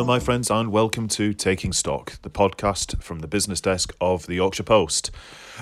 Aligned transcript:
Hello, 0.00 0.14
my 0.14 0.18
friends, 0.18 0.50
and 0.50 0.72
welcome 0.72 1.08
to 1.08 1.34
Taking 1.34 1.74
Stock, 1.74 2.22
the 2.22 2.30
podcast 2.30 3.02
from 3.02 3.18
the 3.18 3.28
business 3.28 3.60
desk 3.60 3.94
of 4.00 4.26
the 4.26 4.36
Yorkshire 4.36 4.62
Post. 4.62 5.10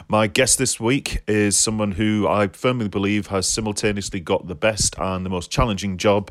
My 0.06 0.28
guest 0.28 0.58
this 0.58 0.78
week 0.78 1.24
is 1.26 1.58
someone 1.58 1.90
who 1.90 2.28
I 2.28 2.46
firmly 2.46 2.86
believe 2.86 3.26
has 3.26 3.48
simultaneously 3.48 4.20
got 4.20 4.46
the 4.46 4.54
best 4.54 4.96
and 4.96 5.26
the 5.26 5.28
most 5.28 5.50
challenging 5.50 5.96
job 5.98 6.30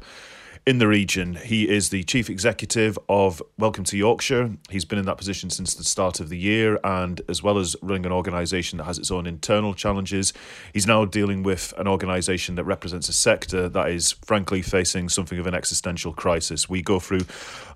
in 0.68 0.80
the 0.80 0.88
region. 0.88 1.36
He 1.36 1.70
is 1.70 1.92
the 1.92 2.04
chief 2.04 2.30
executive 2.30 3.00
of 3.08 3.42
Welcome 3.58 3.86
to 3.86 3.98
Yorkshire. 3.98 4.52
He's 4.70 4.84
been 4.84 5.00
in 5.00 5.06
that 5.06 5.18
position 5.18 5.50
since 5.50 5.74
the 5.74 5.86
start 5.86 6.20
of 6.20 6.28
the 6.28 6.38
year, 6.38 6.78
and 6.84 7.22
as 7.30 7.42
well 7.42 7.58
as 7.58 7.78
running 7.82 8.06
an 8.06 8.12
organisation 8.12 8.78
that 8.78 8.84
has 8.84 9.00
its 9.00 9.10
own 9.10 9.28
internal 9.28 9.74
challenges, 9.74 10.34
he's 10.74 10.86
now 10.86 11.06
dealing 11.06 11.42
with 11.42 11.74
an 11.78 11.88
organisation 11.88 12.56
that 12.56 12.66
represents 12.66 13.08
a 13.08 13.14
sector 13.14 13.70
that 13.70 13.90
is 13.92 14.12
frankly 14.26 14.62
facing 14.62 15.08
something 15.08 15.40
of 15.40 15.48
an 15.48 15.54
existential 15.54 16.12
crisis. 16.12 16.68
We 16.68 16.82
go 16.82 17.00
through 17.00 17.22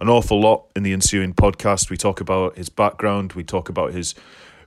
an 0.02 0.10
awful 0.10 0.42
lot 0.42 0.66
in 0.76 0.84
the 0.84 0.92
ensuing 0.92 1.34
podcast. 1.34 1.90
We 1.90 1.96
talk 1.96 2.20
about 2.20 2.58
his 2.58 2.68
background, 2.68 3.32
we 3.34 3.46
talk 3.46 3.70
about 3.70 3.94
his 3.94 4.16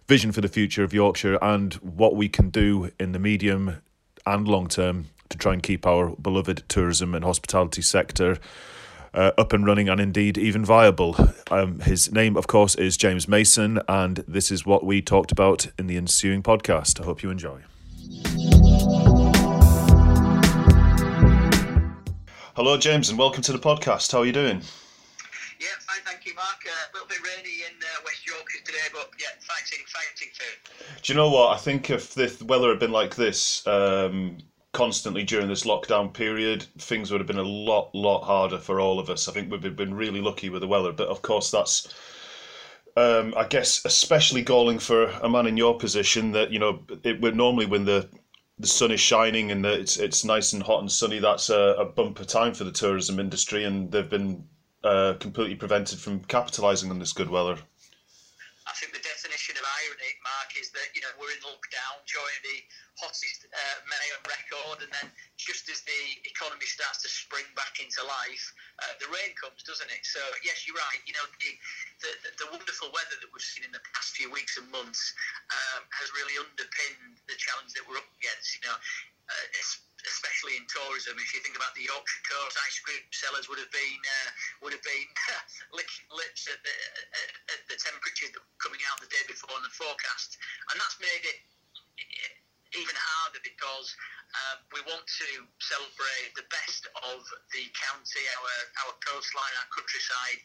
vision 0.08 0.32
for 0.32 0.40
the 0.40 0.48
future 0.48 0.82
of 0.82 0.94
Yorkshire, 0.94 1.38
and 1.42 1.74
what 1.74 2.16
we 2.16 2.30
can 2.30 2.48
do 2.48 2.90
in 2.98 3.12
the 3.12 3.18
medium 3.18 3.82
and 4.24 4.48
long 4.48 4.68
term 4.68 5.08
to 5.34 5.38
try 5.38 5.52
and 5.52 5.62
keep 5.62 5.84
our 5.84 6.10
beloved 6.10 6.62
tourism 6.68 7.12
and 7.12 7.24
hospitality 7.24 7.82
sector 7.82 8.38
uh, 9.12 9.32
up 9.36 9.52
and 9.52 9.66
running 9.66 9.88
and 9.88 10.00
indeed 10.00 10.38
even 10.38 10.64
viable. 10.64 11.16
Um, 11.50 11.80
his 11.80 12.12
name, 12.12 12.36
of 12.36 12.46
course, 12.46 12.74
is 12.76 12.96
James 12.96 13.28
Mason, 13.28 13.80
and 13.88 14.18
this 14.28 14.50
is 14.50 14.64
what 14.64 14.84
we 14.84 15.02
talked 15.02 15.32
about 15.32 15.66
in 15.78 15.88
the 15.88 15.96
ensuing 15.96 16.42
podcast. 16.42 17.00
I 17.00 17.04
hope 17.04 17.22
you 17.22 17.30
enjoy. 17.30 17.62
Hello, 22.56 22.78
James, 22.78 23.10
and 23.10 23.18
welcome 23.18 23.42
to 23.42 23.52
the 23.52 23.58
podcast. 23.58 24.12
How 24.12 24.20
are 24.20 24.26
you 24.26 24.32
doing? 24.32 24.62
Yeah, 25.60 25.68
fine, 25.80 26.00
thank 26.04 26.24
you, 26.26 26.34
Mark. 26.36 26.64
Uh, 26.64 26.70
a 26.70 26.90
little 26.94 27.08
bit 27.08 27.18
rainy 27.24 27.62
in 27.68 27.76
uh, 27.82 28.02
West 28.04 28.24
Yorkshire 28.26 28.64
today, 28.64 28.78
but 28.92 29.10
yeah, 29.18 29.26
fighting, 29.40 29.84
fighting 29.86 30.28
too. 30.32 30.84
Do 31.02 31.12
you 31.12 31.16
know 31.16 31.30
what? 31.30 31.52
I 31.52 31.58
think 31.58 31.90
if 31.90 32.14
the 32.14 32.44
weather 32.46 32.68
had 32.68 32.78
been 32.78 32.92
like 32.92 33.16
this, 33.16 33.66
um, 33.66 34.38
constantly 34.74 35.22
during 35.22 35.48
this 35.48 35.64
lockdown 35.64 36.12
period, 36.12 36.66
things 36.78 37.10
would 37.10 37.20
have 37.20 37.26
been 37.26 37.38
a 37.38 37.42
lot, 37.42 37.94
lot 37.94 38.24
harder 38.24 38.58
for 38.58 38.80
all 38.80 38.98
of 38.98 39.08
us. 39.08 39.28
I 39.28 39.32
think 39.32 39.50
we've 39.50 39.76
been 39.76 39.94
really 39.94 40.20
lucky 40.20 40.50
with 40.50 40.60
the 40.60 40.68
weather, 40.68 40.92
but 40.92 41.08
of 41.08 41.22
course, 41.22 41.50
that's, 41.50 41.88
um, 42.96 43.32
I 43.36 43.46
guess, 43.46 43.84
especially 43.86 44.42
galling 44.42 44.78
for 44.78 45.04
a 45.22 45.28
man 45.28 45.46
in 45.46 45.56
your 45.56 45.78
position 45.78 46.32
that 46.32 46.50
you 46.50 46.58
know, 46.58 46.84
it 47.02 47.20
would 47.22 47.36
normally 47.36 47.66
when 47.66 47.86
the 47.86 48.08
the 48.58 48.66
sun 48.68 48.92
is 48.92 49.00
shining 49.00 49.50
and 49.50 49.66
it's 49.66 49.96
it's 49.96 50.24
nice 50.24 50.52
and 50.52 50.62
hot 50.62 50.80
and 50.80 50.92
sunny. 50.92 51.18
That's 51.18 51.50
a, 51.50 51.74
a 51.78 51.84
bumper 51.84 52.24
time 52.24 52.54
for 52.54 52.64
the 52.64 52.70
tourism 52.70 53.18
industry, 53.18 53.64
and 53.64 53.90
they've 53.90 54.08
been 54.08 54.46
uh, 54.84 55.14
completely 55.18 55.56
prevented 55.56 55.98
from 55.98 56.20
capitalising 56.26 56.90
on 56.90 56.98
this 56.98 57.12
good 57.12 57.30
weather. 57.30 57.58
I 58.66 58.72
think 58.74 58.92
the 58.92 59.02
definition 59.02 59.56
of 59.56 59.64
irony, 59.64 60.12
Mark, 60.22 60.54
is 60.60 60.70
that 60.70 60.94
you 60.94 61.00
know 61.02 61.10
we're 61.18 61.32
in 61.32 61.42
lockdown 61.42 61.98
during 62.06 62.38
the 62.44 62.58
hottest 63.04 63.44
uh, 63.52 63.78
May 63.84 64.06
on 64.16 64.22
record, 64.24 64.78
and 64.80 64.92
then 64.96 65.08
just 65.36 65.68
as 65.68 65.84
the 65.84 66.02
economy 66.24 66.64
starts 66.64 67.04
to 67.04 67.08
spring 67.12 67.44
back 67.52 67.76
into 67.76 68.00
life, 68.00 68.44
uh, 68.80 68.96
the 68.96 69.08
rain 69.12 69.36
comes, 69.36 69.60
doesn't 69.68 69.92
it? 69.92 70.02
So 70.08 70.20
yes, 70.40 70.64
you're 70.64 70.80
right. 70.80 71.00
You 71.04 71.12
know 71.12 71.26
the, 71.36 71.52
the, 72.00 72.10
the 72.40 72.48
wonderful 72.48 72.88
weather 72.96 73.20
that 73.20 73.28
we've 73.28 73.44
seen 73.44 73.68
in 73.68 73.72
the 73.76 73.84
past 73.92 74.16
few 74.16 74.32
weeks 74.32 74.56
and 74.56 74.64
months 74.72 75.12
um, 75.52 75.84
has 75.92 76.08
really 76.16 76.40
underpinned 76.40 77.20
the 77.28 77.36
challenge 77.36 77.76
that 77.76 77.84
we're 77.84 78.00
up 78.00 78.08
against. 78.16 78.56
You 78.56 78.72
know, 78.72 78.76
uh, 79.28 79.46
especially 80.08 80.56
in 80.56 80.64
tourism. 80.68 81.16
If 81.20 81.32
you 81.36 81.40
think 81.44 81.56
about 81.56 81.76
the 81.76 81.84
Yorkshire 81.84 82.24
coast, 82.24 82.56
ice 82.64 82.80
cream 82.80 83.04
sellers 83.12 83.48
would 83.52 83.60
have 83.60 83.72
been 83.72 84.00
uh, 84.00 84.30
would 84.64 84.72
have 84.72 84.84
been 84.84 85.08
licking 85.76 86.08
lips 86.08 86.48
at 86.48 86.60
the, 86.64 86.74
at, 87.20 87.28
at 87.52 87.60
the 87.68 87.76
were 87.76 88.48
coming 88.60 88.80
out 88.88 88.96
the 89.00 89.08
day 89.12 89.24
before 89.28 89.52
in 89.60 89.64
the 89.64 89.72
forecast, 89.76 90.40
and 90.72 90.80
that's 90.80 90.96
made 91.00 91.24
it 91.28 91.40
even 92.74 92.94
harder 92.94 93.40
because 93.42 93.94
um, 94.34 94.58
we 94.74 94.82
want 94.90 95.06
to 95.06 95.28
celebrate 95.62 96.34
the 96.34 96.46
best 96.50 96.90
of 96.90 97.22
the 97.54 97.64
county, 97.74 98.24
our 98.42 98.54
our 98.86 98.92
coastline, 99.02 99.54
our 99.62 99.68
countryside, 99.70 100.40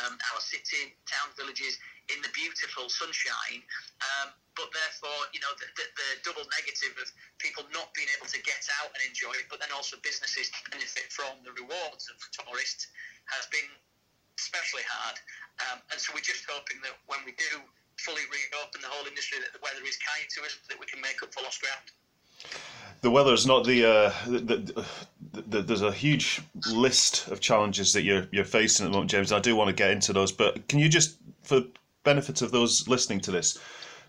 um, 0.00 0.12
our 0.32 0.40
city, 0.40 0.96
towns, 1.04 1.36
villages 1.36 1.76
in 2.08 2.18
the 2.24 2.32
beautiful 2.32 2.88
sunshine. 2.88 3.60
Um, 4.00 4.32
but 4.56 4.72
therefore, 4.74 5.28
you 5.30 5.38
know, 5.38 5.52
the, 5.60 5.68
the, 5.78 5.86
the, 5.86 6.08
double 6.26 6.42
negative 6.50 6.96
of 6.98 7.06
people 7.38 7.62
not 7.70 7.94
being 7.94 8.10
able 8.18 8.26
to 8.26 8.40
get 8.42 8.58
out 8.82 8.90
and 8.90 9.00
enjoy 9.06 9.30
it, 9.38 9.46
but 9.46 9.62
then 9.62 9.70
also 9.70 9.94
businesses 10.02 10.50
benefit 10.66 11.06
from 11.14 11.38
the 11.46 11.54
rewards 11.54 12.10
of 12.10 12.18
tourists 12.34 12.90
has 13.30 13.46
been 13.54 13.68
especially 14.40 14.82
hard. 14.88 15.14
Um, 15.68 15.78
and 15.94 15.98
so 16.00 16.10
we're 16.14 16.26
just 16.26 16.42
hoping 16.46 16.82
that 16.82 16.94
when 17.06 17.22
we 17.22 17.38
do 17.38 17.62
fully 17.98 18.22
reopen 18.30 18.80
the 18.80 18.88
whole 18.88 19.06
industry, 19.06 19.38
that 19.40 19.52
the 19.52 19.60
weather 19.62 19.84
is 19.86 19.98
kind 19.98 20.28
to 20.36 20.42
us, 20.42 20.58
that 20.68 20.78
we 20.78 20.86
can 20.86 21.00
make 21.00 21.22
up 21.22 21.32
for 21.32 21.42
lost 21.42 21.60
ground. 21.60 21.82
The 23.00 23.10
weather 23.10 23.32
is 23.32 23.46
not 23.46 23.64
the, 23.64 23.84
uh, 23.84 24.12
the, 24.26 24.38
the, 24.40 24.84
the, 25.46 25.62
there's 25.62 25.82
a 25.82 25.92
huge 25.92 26.40
list 26.66 27.28
of 27.28 27.40
challenges 27.40 27.92
that 27.92 28.02
you're 28.02 28.26
you're 28.32 28.44
facing 28.44 28.86
at 28.86 28.88
the 28.88 28.92
moment, 28.92 29.10
James. 29.10 29.32
I 29.32 29.38
do 29.38 29.54
want 29.54 29.68
to 29.68 29.74
get 29.74 29.90
into 29.90 30.12
those, 30.12 30.32
but 30.32 30.66
can 30.68 30.78
you 30.78 30.88
just, 30.88 31.16
for 31.42 31.62
benefits 32.04 32.42
of 32.42 32.50
those 32.50 32.88
listening 32.88 33.20
to 33.20 33.30
this, 33.30 33.58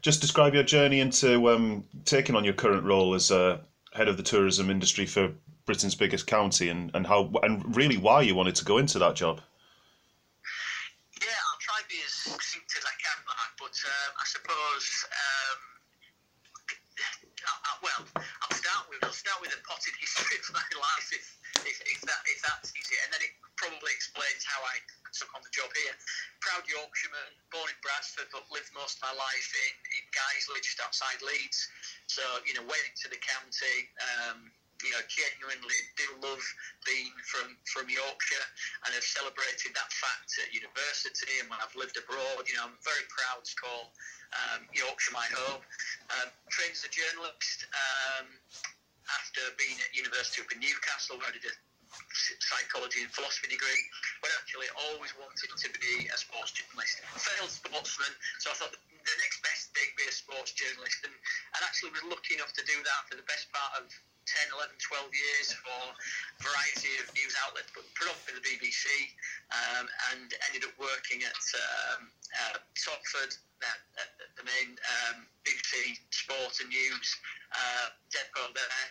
just 0.02 0.22
describe 0.22 0.54
your 0.54 0.64
journey 0.64 1.02
into 1.02 1.50
um, 1.50 1.84
taking 2.06 2.36
on 2.36 2.44
your 2.44 2.54
current 2.54 2.84
role 2.84 3.14
as 3.14 3.32
uh, 3.32 3.60
head 3.94 4.08
of 4.08 4.18
the 4.18 4.24
tourism 4.24 4.70
industry 4.70 5.06
for 5.06 5.32
Britain's 5.66 5.96
biggest 5.96 6.26
county, 6.26 6.70
and, 6.70 6.90
and 6.96 7.06
how 7.06 7.30
and 7.44 7.76
really 7.76 7.98
why 7.98 8.22
you 8.22 8.34
wanted 8.34 8.56
to 8.56 8.66
go 8.66 8.80
into 8.80 8.98
that 9.00 9.16
job. 9.16 9.42
Yeah, 11.22 11.28
I'll 11.28 11.60
try 11.60 11.82
to 11.82 11.88
be 11.90 12.02
as 12.06 12.14
succinct 12.14 12.74
as 12.78 12.86
I 12.86 12.96
can, 12.98 13.18
Mark. 13.28 13.59
But 13.70 13.86
um, 13.86 14.12
I 14.18 14.26
suppose, 14.26 14.88
um, 15.14 15.60
I, 16.98 17.54
I, 17.54 17.72
well, 17.86 18.02
I'll 18.18 18.58
start 18.58 18.90
with 18.90 18.98
I'll 19.06 19.14
start 19.14 19.38
with 19.46 19.54
a 19.54 19.62
potted 19.62 19.94
history 19.94 20.42
of 20.42 20.50
my 20.58 20.66
life, 20.90 21.14
if, 21.14 21.22
if, 21.70 21.78
if 21.86 22.02
that 22.02 22.18
if 22.26 22.42
that's 22.42 22.74
easy, 22.74 22.98
and 23.06 23.14
then 23.14 23.22
it 23.22 23.30
probably 23.62 23.94
explains 23.94 24.42
how 24.42 24.58
I 24.66 24.82
took 25.14 25.30
on 25.38 25.46
the 25.46 25.54
job 25.54 25.70
here. 25.78 25.94
Proud 26.42 26.66
Yorkshireman, 26.66 27.30
born 27.54 27.70
in 27.70 27.78
Bradford, 27.86 28.34
but 28.34 28.50
lived 28.50 28.74
most 28.74 28.98
of 28.98 29.06
my 29.06 29.14
life 29.14 29.50
in, 29.54 29.74
in 30.02 30.04
Guiseley, 30.18 30.66
just 30.66 30.82
outside 30.82 31.22
Leeds. 31.22 31.70
So, 32.10 32.26
you 32.50 32.58
know, 32.58 32.66
went 32.66 32.82
into 32.90 33.06
the 33.06 33.22
county, 33.22 33.78
um, 34.02 34.50
you 34.84 34.92
know, 34.96 35.04
genuinely 35.12 35.80
do 36.00 36.08
love 36.24 36.44
being 36.88 37.12
from, 37.28 37.52
from 37.68 37.92
Yorkshire 37.92 38.48
and 38.88 38.96
have 38.96 39.04
celebrated 39.04 39.76
that 39.76 39.92
fact 39.92 40.32
at 40.40 40.56
university 40.56 41.44
and 41.44 41.52
when 41.52 41.60
I've 41.60 41.76
lived 41.76 42.00
abroad. 42.00 42.48
You 42.48 42.56
know, 42.56 42.72
I'm 42.72 42.80
very 42.82 43.04
proud 43.12 43.44
to 43.44 43.54
call 43.60 43.92
um, 44.36 44.64
Yorkshire 44.72 45.16
my 45.16 45.28
home. 45.36 45.62
Um, 46.16 46.28
trained 46.48 46.74
as 46.74 46.84
a 46.88 46.92
journalist 46.92 47.68
um, 47.72 48.28
after 49.20 49.42
being 49.60 49.76
at 49.84 49.92
University 49.92 50.42
in 50.48 50.64
Newcastle, 50.64 51.20
where 51.20 51.28
I 51.28 51.36
did 51.36 51.46
a 51.50 51.56
psychology 52.38 53.02
and 53.02 53.12
philosophy 53.12 53.50
degree, 53.50 53.84
but 54.22 54.30
actually 54.38 54.70
always 54.90 55.10
wanted 55.18 55.50
to 55.50 55.70
be 55.82 56.06
a 56.10 56.18
sports 56.18 56.54
journalist. 56.54 57.02
Failed 57.18 57.50
sportsman, 57.50 58.14
so 58.38 58.54
I 58.54 58.56
thought 58.62 58.74
the 58.74 59.16
next 59.26 59.42
best 59.42 59.74
thing 59.74 59.90
be 59.98 60.06
a 60.06 60.14
sports 60.14 60.54
journalist, 60.54 61.02
and, 61.06 61.14
and 61.14 61.62
actually 61.66 61.94
was 61.98 62.06
lucky 62.06 62.38
enough 62.38 62.54
to 62.54 62.64
do 62.66 62.78
that 62.86 63.02
for 63.10 63.18
the 63.18 63.26
best 63.26 63.50
part 63.50 63.82
of 63.82 63.90
10, 64.30 64.54
11, 64.54 64.78
12 64.78 65.10
years 65.10 65.48
for 65.58 65.82
a 65.90 65.98
variety 66.38 66.94
of 67.02 67.10
news 67.18 67.34
outlets, 67.42 67.74
but 67.74 67.82
predominantly 67.98 68.38
the 68.38 68.46
BBC, 68.46 68.86
um, 69.50 69.86
and 70.14 70.30
ended 70.50 70.70
up 70.70 70.76
working 70.78 71.26
at 71.26 71.46
um, 71.58 72.14
uh, 72.46 72.62
Topford, 72.78 73.34
uh, 73.66 74.06
the 74.38 74.46
main 74.46 74.78
um, 74.78 75.26
BBC 75.42 75.98
sport 76.14 76.54
and 76.62 76.70
news 76.70 77.10
uh, 77.52 77.90
depot 78.14 78.54
there, 78.54 78.88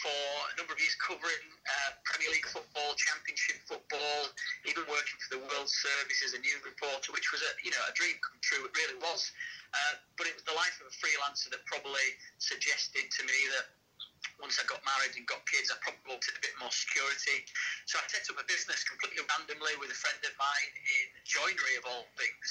for 0.00 0.22
a 0.48 0.54
number 0.54 0.72
of 0.72 0.78
years 0.78 0.94
covering 1.02 1.44
uh, 1.66 1.90
Premier 2.06 2.30
League 2.30 2.46
football, 2.46 2.94
Championship 2.94 3.58
football, 3.66 4.30
even 4.62 4.86
working 4.86 5.18
for 5.26 5.36
the 5.36 5.42
World 5.42 5.66
Service 5.66 6.22
as 6.22 6.38
a 6.38 6.40
news 6.40 6.62
reporter, 6.62 7.10
which 7.10 7.34
was 7.34 7.42
a 7.42 7.50
you 7.66 7.74
know 7.74 7.82
a 7.84 7.92
dream 7.98 8.14
come 8.22 8.38
true. 8.40 8.62
It 8.62 8.72
really 8.78 8.98
was. 9.02 9.26
Uh, 9.68 10.00
but 10.16 10.24
it 10.24 10.32
was 10.32 10.46
the 10.48 10.56
life 10.56 10.72
of 10.80 10.88
a 10.88 10.94
freelancer 10.96 11.52
that 11.52 11.60
probably 11.68 12.16
suggested 12.40 13.04
to 13.04 13.20
me 13.28 13.36
that 13.52 13.68
once 14.38 14.58
I 14.58 14.64
got 14.70 14.78
married 14.86 15.18
and 15.18 15.26
got 15.26 15.42
kids, 15.50 15.70
I 15.70 15.76
probably 15.82 16.14
wanted 16.14 16.34
a 16.38 16.42
bit 16.42 16.54
more 16.62 16.70
security. 16.70 17.42
So 17.90 17.98
I 17.98 18.06
set 18.06 18.26
up 18.30 18.38
a 18.38 18.46
business 18.46 18.86
completely 18.86 19.22
randomly 19.26 19.74
with 19.82 19.90
a 19.90 19.98
friend 19.98 20.18
of 20.22 20.34
mine 20.38 20.72
in 20.78 21.06
joinery 21.26 21.74
of 21.78 21.84
all 21.90 22.06
things, 22.14 22.46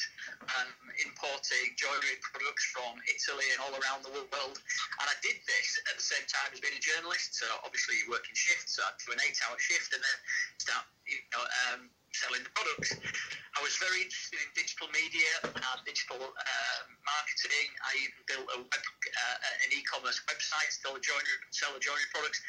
um, 0.51 0.69
importing 0.99 1.73
joinery 1.79 2.19
products 2.19 2.67
from 2.75 2.99
Italy 3.07 3.47
and 3.55 3.59
all 3.63 3.73
around 3.79 4.03
the 4.03 4.11
world. 4.11 4.57
And 4.99 5.07
I 5.07 5.15
did 5.23 5.39
this 5.47 5.67
at 5.87 5.95
the 5.95 6.03
same 6.03 6.25
time 6.27 6.51
as 6.51 6.59
being 6.59 6.75
a 6.75 6.83
journalist. 6.83 7.39
So 7.39 7.47
obviously 7.63 7.99
you 8.03 8.11
work 8.11 8.27
in 8.27 8.35
shifts, 8.35 8.75
so 8.75 8.83
I'd 8.83 8.99
do 8.99 9.15
an 9.15 9.23
eight-hour 9.23 9.55
shift 9.57 9.95
and 9.95 10.03
then 10.03 10.17
start, 10.59 10.83
you 11.07 11.23
know, 11.31 11.43
um, 11.71 11.87
selling 12.17 12.41
the 12.41 12.53
products. 12.57 12.97
I 13.53 13.59
was 13.61 13.77
very 13.77 14.01
interested 14.01 14.41
in 14.41 14.49
digital 14.57 14.89
media 14.89 15.29
and 15.45 15.77
digital 15.85 16.17
uh, 16.17 16.79
marketing. 17.05 17.69
I 17.85 17.91
even 18.01 18.21
built 18.25 18.47
a 18.53 18.57
web, 18.61 18.83
uh, 18.85 19.63
an 19.65 19.69
e-commerce 19.73 20.17
website, 20.25 20.73
the 20.81 20.93
joinery, 20.97 21.37
the 21.49 21.81
joinery 21.81 22.09
products. 22.09 22.41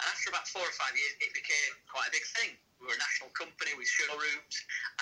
And 0.00 0.06
after 0.08 0.32
about 0.32 0.48
four 0.48 0.64
or 0.64 0.74
five 0.76 0.92
years, 0.96 1.14
it 1.20 1.32
became 1.36 1.72
quite 1.88 2.08
a 2.08 2.12
big 2.12 2.24
thing. 2.40 2.56
We 2.80 2.88
were 2.88 2.96
a 2.96 3.00
national 3.00 3.28
company 3.36 3.76
with 3.76 3.88
showrooms, 3.88 4.56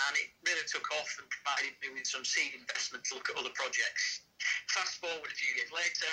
and 0.06 0.12
it 0.18 0.34
really 0.42 0.66
took 0.66 0.86
off 0.98 1.10
and 1.22 1.30
provided 1.30 1.78
me 1.78 1.94
with 1.94 2.10
some 2.10 2.26
seed 2.26 2.58
investment 2.58 3.06
to 3.10 3.22
look 3.22 3.30
at 3.30 3.38
other 3.38 3.54
projects. 3.54 4.26
Fast 4.74 4.98
forward 4.98 5.30
a 5.30 5.36
few 5.38 5.54
years 5.54 5.70
later, 5.70 6.10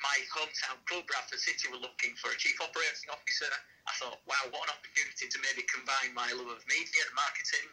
my 0.00 0.16
hometown 0.32 0.80
club, 0.88 1.04
Bradford 1.08 1.40
City, 1.40 1.68
were 1.68 1.80
looking 1.80 2.16
for 2.16 2.32
a 2.32 2.38
chief 2.40 2.56
operating 2.60 3.08
officer. 3.12 3.48
I 3.88 3.92
thought, 4.00 4.20
wow, 4.28 4.40
what 4.52 4.68
an 4.68 4.76
opportunity 4.76 5.28
to 5.28 5.38
maybe 5.44 5.64
combine 5.68 6.12
my 6.16 6.28
love 6.32 6.52
of 6.52 6.62
media 6.68 7.02
and 7.04 7.14
marketing 7.16 7.68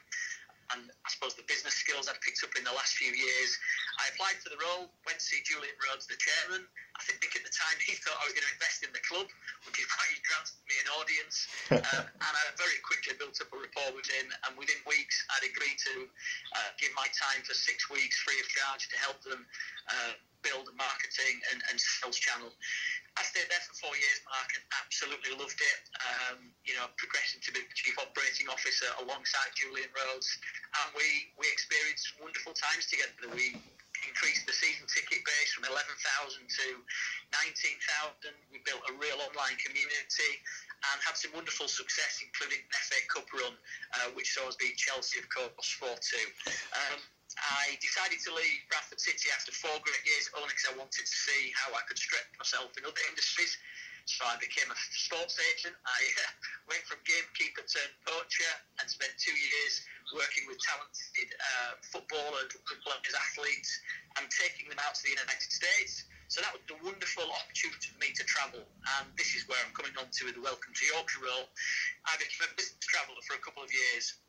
and 0.76 0.92
I 0.92 1.08
suppose 1.08 1.36
the 1.40 1.48
business 1.48 1.76
skills 1.80 2.12
I've 2.12 2.20
picked 2.20 2.44
up 2.44 2.52
in 2.60 2.64
the 2.68 2.76
last 2.76 3.00
few 3.00 3.12
years. 3.12 3.50
I 4.02 4.12
applied 4.12 4.40
for 4.44 4.52
the 4.52 4.60
role, 4.60 4.92
went 5.08 5.20
to 5.20 5.26
see 5.26 5.40
Julian 5.48 5.74
Rhodes, 5.80 6.08
the 6.08 6.20
chairman. 6.20 6.68
I 6.98 7.02
think 7.08 7.24
at 7.24 7.44
the 7.46 7.54
time 7.54 7.78
he 7.88 7.96
thought 8.00 8.20
I 8.20 8.28
was 8.28 8.36
going 8.36 8.48
to 8.48 8.54
invest 8.60 8.84
in 8.84 8.92
the 8.92 9.04
club, 9.08 9.28
which 9.64 9.78
is 9.80 9.88
why 9.96 10.06
he 10.12 10.18
granted 10.28 10.58
me 10.68 10.76
an 10.84 10.90
audience. 11.00 11.36
um, 11.96 12.04
and 12.04 12.34
I 12.36 12.44
very 12.60 12.80
quickly 12.84 13.16
built 13.16 13.40
up 13.40 13.50
a 13.54 13.58
rapport 13.58 13.96
with 13.96 14.08
him, 14.12 14.28
and 14.48 14.52
within 14.60 14.80
weeks 14.84 15.16
I'd 15.38 15.48
agreed 15.48 15.80
to 15.94 15.96
uh, 16.60 16.70
give 16.76 16.92
my 17.00 17.08
time 17.16 17.42
for 17.48 17.56
six 17.56 17.88
weeks 17.88 18.20
free 18.28 18.40
of 18.44 18.48
charge 18.52 18.92
to 18.92 18.98
help 19.00 19.24
them 19.24 19.48
uh, 19.88 20.14
build 20.44 20.68
a 20.70 20.76
marketing 20.76 21.40
and, 21.52 21.60
and 21.72 21.76
sales 21.80 22.20
channel. 22.20 22.52
Stayed 23.28 23.52
there 23.52 23.60
for 23.68 23.92
four 23.92 23.96
years, 24.00 24.24
Mark, 24.24 24.48
and 24.56 24.64
absolutely 24.80 25.36
loved 25.36 25.60
it. 25.60 25.80
Um, 26.00 26.48
you 26.64 26.80
know, 26.80 26.88
progressing 26.96 27.44
to 27.44 27.52
be 27.52 27.60
chief 27.76 28.00
operating 28.00 28.48
officer 28.48 28.88
alongside 29.04 29.52
Julian 29.52 29.92
Rhodes, 29.92 30.32
and 30.80 30.96
we 30.96 31.36
we 31.36 31.44
experienced 31.52 32.16
wonderful 32.24 32.56
times 32.56 32.88
together. 32.88 33.28
We 33.36 33.52
increased 34.08 34.48
the 34.48 34.56
season 34.56 34.88
ticket 34.88 35.28
base 35.28 35.52
from 35.52 35.68
11,000 35.68 36.00
to 36.40 36.66
19,000. 37.36 38.32
We 38.48 38.64
built 38.64 38.80
a 38.88 38.94
real 38.96 39.20
online 39.20 39.60
community 39.60 40.32
and 40.88 40.98
had 41.04 41.20
some 41.20 41.36
wonderful 41.36 41.68
success, 41.68 42.24
including 42.24 42.64
an 42.64 42.72
FA 42.88 43.00
Cup 43.12 43.28
run, 43.36 43.56
uh, 44.00 44.16
which 44.16 44.32
saw 44.32 44.48
us 44.48 44.56
beat 44.56 44.80
Chelsea, 44.80 45.20
of 45.20 45.28
course, 45.28 45.68
4 45.82 45.92
2. 45.92 46.48
Um, 46.80 47.00
I 47.38 47.78
decided 47.78 48.18
to 48.26 48.32
leave 48.34 48.66
Bradford 48.70 49.00
City 49.00 49.30
after 49.30 49.54
four 49.54 49.78
great 49.86 50.02
years 50.06 50.30
only 50.34 50.50
because 50.50 50.74
I 50.74 50.76
wanted 50.78 51.06
to 51.06 51.16
see 51.30 51.54
how 51.54 51.70
I 51.78 51.86
could 51.86 51.98
stretch 51.98 52.26
myself 52.38 52.74
in 52.78 52.84
other 52.86 53.04
industries. 53.10 53.54
So 54.08 54.24
I 54.24 54.40
became 54.40 54.72
a 54.72 54.78
sports 54.96 55.36
agent. 55.52 55.76
I 55.84 56.00
uh, 56.00 56.32
went 56.72 56.84
from 56.88 57.04
gamekeeper 57.04 57.62
to 57.62 57.82
poacher 58.08 58.54
and 58.80 58.88
spent 58.88 59.12
two 59.20 59.36
years 59.36 59.84
working 60.16 60.48
with 60.48 60.58
talented 60.64 61.30
uh, 61.36 61.76
footballers, 61.92 62.56
players, 62.88 63.16
athletes, 63.20 63.72
and 64.16 64.26
taking 64.32 64.72
them 64.72 64.80
out 64.80 64.96
to 64.96 65.04
the 65.04 65.14
United 65.20 65.52
States. 65.52 66.08
So 66.32 66.40
that 66.40 66.56
was 66.56 66.64
a 66.72 66.80
wonderful 66.80 67.28
opportunity 67.36 67.92
for 67.92 68.00
me 68.00 68.16
to 68.16 68.24
travel. 68.24 68.64
And 69.00 69.12
this 69.20 69.36
is 69.36 69.44
where 69.52 69.60
I'm 69.60 69.76
coming 69.76 69.96
on 70.00 70.08
to 70.08 70.22
with 70.24 70.40
the 70.40 70.44
Welcome 70.44 70.72
to 70.72 70.84
Yorkshire 70.88 71.28
role. 71.28 71.52
I 72.08 72.16
became 72.16 72.48
a 72.48 72.56
business 72.56 72.80
traveller 72.88 73.20
for 73.28 73.36
a 73.36 73.44
couple 73.44 73.64
of 73.64 73.72
years 73.72 74.24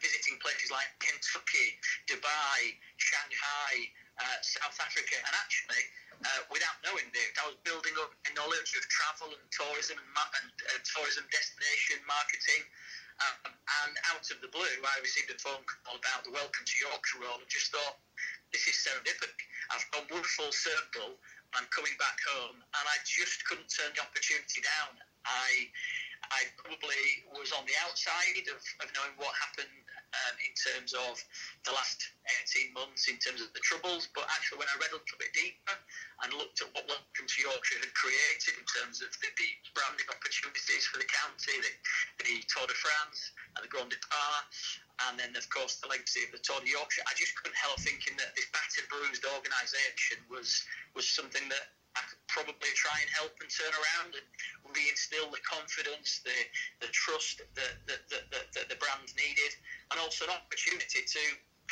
visiting 0.00 0.38
places 0.40 0.70
like 0.70 0.88
Kentucky, 0.98 1.78
Dubai, 2.06 2.76
Shanghai, 2.98 3.72
uh, 4.18 4.38
South 4.42 4.76
Africa, 4.82 5.14
and 5.18 5.34
actually, 5.38 5.82
uh, 6.26 6.42
without 6.50 6.74
knowing 6.82 7.06
this, 7.14 7.30
I 7.38 7.46
was 7.46 7.58
building 7.62 7.94
up 8.02 8.10
a 8.26 8.30
knowledge 8.34 8.74
of 8.74 8.82
travel 8.90 9.30
and 9.30 9.46
tourism 9.54 9.98
and, 9.98 10.10
ma- 10.14 10.32
and 10.42 10.50
uh, 10.66 10.78
tourism 10.82 11.26
destination 11.30 12.02
marketing. 12.06 12.66
Um, 13.18 13.50
and 13.82 13.92
out 14.14 14.22
of 14.30 14.38
the 14.38 14.50
blue, 14.54 14.78
I 14.86 14.94
received 15.02 15.30
a 15.34 15.38
phone 15.42 15.62
call 15.66 15.98
about 15.98 16.22
the 16.22 16.30
Welcome 16.30 16.62
to 16.62 16.76
Yorkshire 16.78 17.18
role 17.22 17.42
and 17.42 17.50
just 17.50 17.74
thought, 17.74 17.98
this 18.54 18.70
is 18.70 18.78
serendipity. 18.78 19.42
I've 19.74 19.86
gone 19.90 20.06
one 20.10 20.26
full 20.38 20.54
circle. 20.54 21.18
I'm 21.56 21.66
coming 21.74 21.96
back 21.98 22.14
home, 22.28 22.60
and 22.60 22.84
I 22.86 22.96
just 23.08 23.42
couldn't 23.48 23.72
turn 23.72 23.90
the 23.96 24.04
opportunity 24.04 24.60
down. 24.60 25.00
I 25.26 25.66
I 26.28 26.44
probably 26.60 27.24
was 27.32 27.54
on 27.56 27.64
the 27.64 27.76
outside 27.86 28.44
of, 28.52 28.58
of 28.84 28.86
knowing 28.92 29.14
what 29.16 29.32
happened 29.38 29.70
um, 30.14 30.34
in 30.40 30.52
terms 30.56 30.96
of 30.96 31.20
the 31.68 31.72
last 31.72 32.00
18 32.48 32.72
months, 32.72 33.08
in 33.08 33.20
terms 33.20 33.44
of 33.44 33.52
the 33.52 33.62
troubles. 33.64 34.08
But 34.16 34.28
actually, 34.32 34.64
when 34.64 34.70
I 34.72 34.76
read 34.80 34.92
a 34.92 35.00
little 35.00 35.20
bit 35.20 35.32
deeper 35.36 35.76
and 36.24 36.32
looked 36.36 36.60
at 36.64 36.72
what 36.72 36.88
Welcome 36.88 37.28
to 37.28 37.38
Yorkshire 37.40 37.80
had 37.84 37.92
created 37.92 38.56
in 38.56 38.66
terms 38.68 39.04
of 39.04 39.12
the, 39.20 39.28
the 39.36 39.50
branding 39.76 40.08
opportunities 40.08 40.88
for 40.88 40.96
the 40.96 41.08
county, 41.08 41.56
the, 41.60 41.72
the 42.24 42.34
Tour 42.48 42.64
de 42.64 42.76
France 42.76 43.32
and 43.56 43.60
the 43.64 43.70
Grand 43.70 43.92
Depart, 43.92 44.48
and 45.08 45.14
then, 45.20 45.30
of 45.36 45.46
course, 45.52 45.78
the 45.78 45.88
legacy 45.88 46.26
of 46.26 46.34
the 46.34 46.42
Tour 46.42 46.58
de 46.64 46.72
Yorkshire, 46.72 47.06
I 47.06 47.14
just 47.14 47.36
couldn't 47.38 47.56
help 47.56 47.78
thinking 47.84 48.18
that 48.18 48.34
this 48.34 48.48
battered, 48.50 48.88
bruised 48.90 49.24
organisation 49.28 50.24
was 50.26 50.64
was 50.96 51.06
something 51.06 51.44
that 51.52 51.76
I 51.96 52.02
could 52.06 52.22
probably 52.30 52.72
try 52.74 52.94
and 52.98 53.10
help 53.10 53.34
and 53.42 53.50
turn 53.50 53.74
around 53.74 54.14
and 54.14 54.26
reinstill 54.78 55.26
the 55.34 55.42
confidence, 55.42 56.22
the, 56.22 56.38
the 56.78 56.90
trust 56.94 57.42
that, 57.58 57.74
that, 57.90 58.02
that, 58.06 58.24
that, 58.30 58.46
that 58.54 58.66
the 58.70 58.78
brand 58.78 59.10
needed, 59.18 59.52
and 59.90 59.98
also 59.98 60.30
an 60.30 60.38
opportunity 60.38 61.02
to 61.02 61.22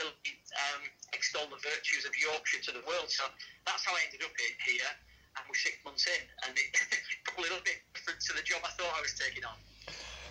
um, 0.03 0.83
extol 1.15 1.47
the 1.49 1.61
virtues 1.63 2.05
of 2.05 2.13
Yorkshire 2.19 2.61
to 2.69 2.73
the 2.75 2.85
world. 2.85 3.09
So 3.09 3.25
that's 3.65 3.87
how 3.87 3.95
I 3.95 4.03
ended 4.05 4.27
up 4.27 4.35
here, 4.37 4.93
and 5.39 5.43
we're 5.47 5.57
six 5.57 5.79
months 5.87 6.05
in, 6.11 6.23
and 6.45 6.53
it, 6.59 6.69
probably 7.25 7.49
a 7.49 7.55
little 7.55 7.65
bit 7.65 7.81
different 7.95 8.21
to 8.29 8.33
the 8.35 8.45
job 8.45 8.61
I 8.67 8.73
thought 8.75 8.93
I 8.93 9.01
was 9.01 9.15
taking 9.15 9.47
on. 9.47 9.57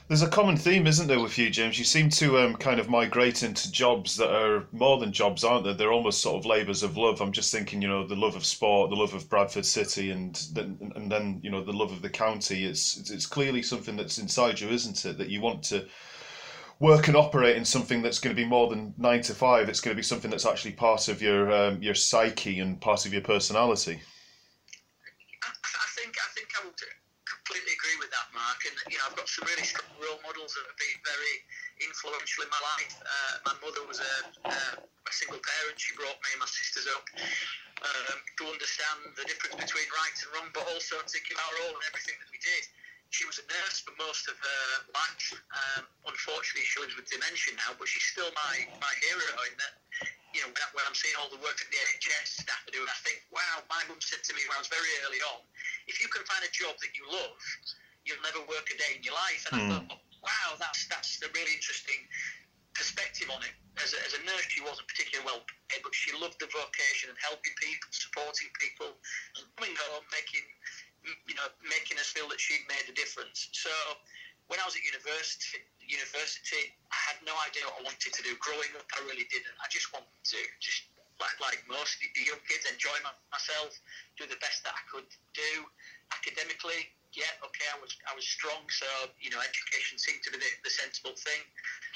There's 0.07 0.22
a 0.22 0.30
common 0.30 0.56
theme, 0.56 0.86
isn't 0.86 1.07
there, 1.07 1.19
with 1.19 1.36
you, 1.40 1.50
James? 1.50 1.80
You 1.80 1.84
seem 1.84 2.12
to 2.12 2.38
um, 2.38 2.57
kind 2.57 2.80
of 2.80 2.88
migrate 2.88 3.42
into 3.42 3.72
jobs 3.72 4.18
that 4.18 4.31
are 4.31 4.68
more 4.72 5.00
than 5.00 5.12
jobs, 5.12 5.44
aren't 5.44 5.66
they? 5.66 5.74
They're 5.74 5.92
almost 5.92 6.22
sort 6.22 6.38
of 6.38 6.46
labours 6.46 6.84
of 6.84 6.96
love. 6.96 7.22
I'm 7.22 7.31
just 7.31 7.52
thinking, 7.52 7.81
you 7.81 7.88
know, 7.88 8.06
the 8.06 8.16
love 8.16 8.36
of 8.36 8.46
sport, 8.46 8.92
the 8.92 8.96
love 8.96 9.16
of 9.16 9.28
Bradford 9.28 9.66
City, 9.66 10.12
and 10.12 10.36
then 10.54 10.94
and 10.96 11.12
then 11.12 11.40
you 11.42 11.50
know 11.50 11.63
the 11.63 11.74
love 11.74 11.92
of 11.92 12.04
the 12.04 12.10
county. 12.10 12.66
It's 12.66 13.10
it's 13.10 13.25
clearly 13.25 13.63
something 13.63 13.96
that's 13.96 14.19
inside 14.19 14.60
you, 14.60 14.69
isn't 14.69 15.04
it? 15.06 15.18
That 15.18 15.30
you 15.30 15.42
want 15.42 15.63
to 15.66 15.88
work 16.80 17.08
and 17.08 17.18
operate 17.18 17.58
in 17.58 17.66
something 17.66 18.04
that's 18.04 18.19
going 18.19 18.36
to 18.36 18.40
be 18.40 18.48
more 18.48 18.69
than 18.69 18.94
nine 19.00 19.24
to 19.24 19.34
five. 19.34 19.69
It's 19.69 19.81
going 19.81 19.96
to 19.96 20.00
be 20.00 20.04
something 20.04 20.30
that's 20.30 20.46
actually 20.46 20.74
part 20.74 21.08
of 21.08 21.19
your 21.19 21.51
um, 21.51 21.81
your 21.81 21.96
psyche 21.96 22.60
and 22.60 22.80
part 22.80 23.08
of 23.08 23.13
your 23.13 23.24
personality. 23.24 24.01
Mark, 28.46 28.62
and 28.70 28.78
you 28.94 28.98
know 29.02 29.10
I've 29.10 29.18
got 29.18 29.26
some 29.26 29.50
really 29.50 29.66
strong 29.66 29.90
role 29.98 30.22
models 30.22 30.54
that 30.54 30.70
have 30.70 30.78
been 30.78 31.02
very 31.02 31.36
influential 31.82 32.46
in 32.46 32.50
my 32.54 32.62
life. 32.78 32.94
Uh, 33.02 33.34
my 33.50 33.56
mother 33.66 33.82
was 33.90 33.98
a, 33.98 34.14
a, 34.46 35.14
single 35.16 35.42
parent; 35.42 35.82
she 35.82 35.98
brought 35.98 36.14
me 36.22 36.30
and 36.38 36.46
my 36.46 36.50
sisters 36.50 36.86
up 36.94 37.06
um, 37.82 38.20
to 38.38 38.44
understand 38.46 39.18
the 39.18 39.25
difference 39.25 39.58
between 39.58 39.88
right 39.90 40.14
and 40.22 40.30
wrong, 40.38 40.48
but 40.54 40.62
also 40.70 41.02
to 41.02 41.18
give 41.25 41.38
our 41.42 41.56
all 41.66 41.74
in 41.74 41.84
everything 41.90 42.14
that 42.22 42.30
we 42.30 42.38
did. 42.38 42.70
She 43.10 43.25
was 43.25 43.42
a 43.42 43.46
nurse 43.50 43.82
for 43.82 43.96
most 43.98 44.30
of 44.30 44.36
her 44.38 44.66
life. 44.94 45.25
Um, 45.50 45.84
unfortunately, 46.06 46.68
she 46.68 46.84
lives 46.84 46.94
with 47.00 47.10
dementia 47.10 47.56
now, 47.56 47.74
but 47.80 47.88
she's 47.88 48.06
still 48.06 48.28
my, 48.36 48.56
my 48.78 48.94
hero 49.08 49.30
in 49.50 49.56
that 49.56 49.74
you 50.36 50.44
know, 50.44 50.52
when, 50.52 50.84
I'm 50.84 50.98
seeing 51.00 51.16
all 51.16 51.32
the 51.32 51.40
work 51.40 51.56
that 51.56 51.70
the 51.72 51.80
NHS 51.80 52.44
staff 52.44 52.60
are 52.68 52.75
doing, 52.75 52.92
I 52.92 53.00
think, 53.08 53.24
wow, 53.32 53.64
my 53.72 53.80
mum 53.88 54.04
said 54.04 54.20
to 54.20 54.36
me 54.36 54.44
when 54.52 54.60
I 54.60 54.68
was 54.68 54.68
very 54.68 54.92
early 55.08 55.24
on, 55.32 55.40
if 55.88 56.04
you 56.04 56.12
can 56.12 56.28
find 56.28 56.44
a 56.44 56.52
job 56.52 56.75
that 56.75 56.92
you 56.92 57.08
love, 57.08 57.40
you'll 58.06 58.22
never 58.22 58.42
work 58.46 58.70
a 58.70 58.78
day 58.78 58.98
in 58.98 59.04
your 59.04 59.18
life. 59.18 59.44
And 59.50 59.54
mm. 59.54 59.60
I 59.60 59.66
hmm. 59.66 59.88
thought, 59.90 60.04
wow, 60.22 60.50
that's 60.62 60.88
that's 60.88 61.22
a 61.26 61.30
really 61.34 61.54
interesting 61.54 62.02
perspective 62.74 63.32
on 63.32 63.42
it. 63.42 63.56
As 63.84 63.92
a, 63.92 64.00
as 64.08 64.14
a 64.16 64.22
nurse, 64.24 64.48
she 64.48 64.64
wasn't 64.64 64.88
particularly 64.88 65.26
well 65.28 65.42
paid, 65.68 65.84
but 65.84 65.92
she 65.92 66.16
loved 66.16 66.40
the 66.40 66.48
vocation 66.48 67.12
and 67.12 67.18
helping 67.20 67.52
people, 67.60 67.90
supporting 67.92 68.52
people, 68.56 68.96
and 69.40 69.44
coming 69.56 69.76
home, 69.76 70.04
making 70.14 70.46
you 71.06 71.36
know, 71.38 71.46
making 71.62 72.02
us 72.02 72.10
feel 72.10 72.26
that 72.34 72.42
she'd 72.42 72.66
made 72.66 72.86
a 72.90 72.96
difference. 72.98 73.50
So 73.54 73.70
when 74.50 74.58
I 74.58 74.66
was 74.66 74.74
at 74.74 74.82
university, 74.86 75.62
university, 75.82 76.74
I 76.90 77.00
had 77.14 77.18
no 77.22 77.34
idea 77.46 77.66
what 77.70 77.82
I 77.82 77.94
wanted 77.94 78.10
to 78.14 78.22
do. 78.26 78.34
Growing 78.42 78.74
up, 78.78 78.86
I 78.98 79.06
really 79.06 79.30
didn't. 79.30 79.54
I 79.62 79.70
just 79.70 79.94
wanted 79.94 80.10
to 80.34 80.40
just 80.58 80.90
like 81.22 81.38
like 81.40 81.64
most 81.70 82.02
the 82.02 82.24
young 82.26 82.42
kids, 82.44 82.68
enjoy 82.68 82.96
my, 83.06 83.14
myself, 83.32 83.78
do 84.20 84.28
the 84.28 84.40
best 84.44 84.66
that 84.68 84.76
I 84.76 84.84
could 84.90 85.08
do 85.32 85.52
academically 86.12 86.92
yeah, 87.15 87.31
okay, 87.39 87.67
I 87.72 87.79
was 87.79 87.95
I 88.05 88.13
was 88.13 88.27
strong, 88.27 88.67
so 88.67 88.88
you 89.24 89.31
know, 89.31 89.39
education 89.39 89.95
seemed 89.95 90.19
to 90.27 90.31
be 90.36 90.39
the, 90.39 90.51
the 90.67 90.72
sensible 90.72 91.15
thing. 91.15 91.41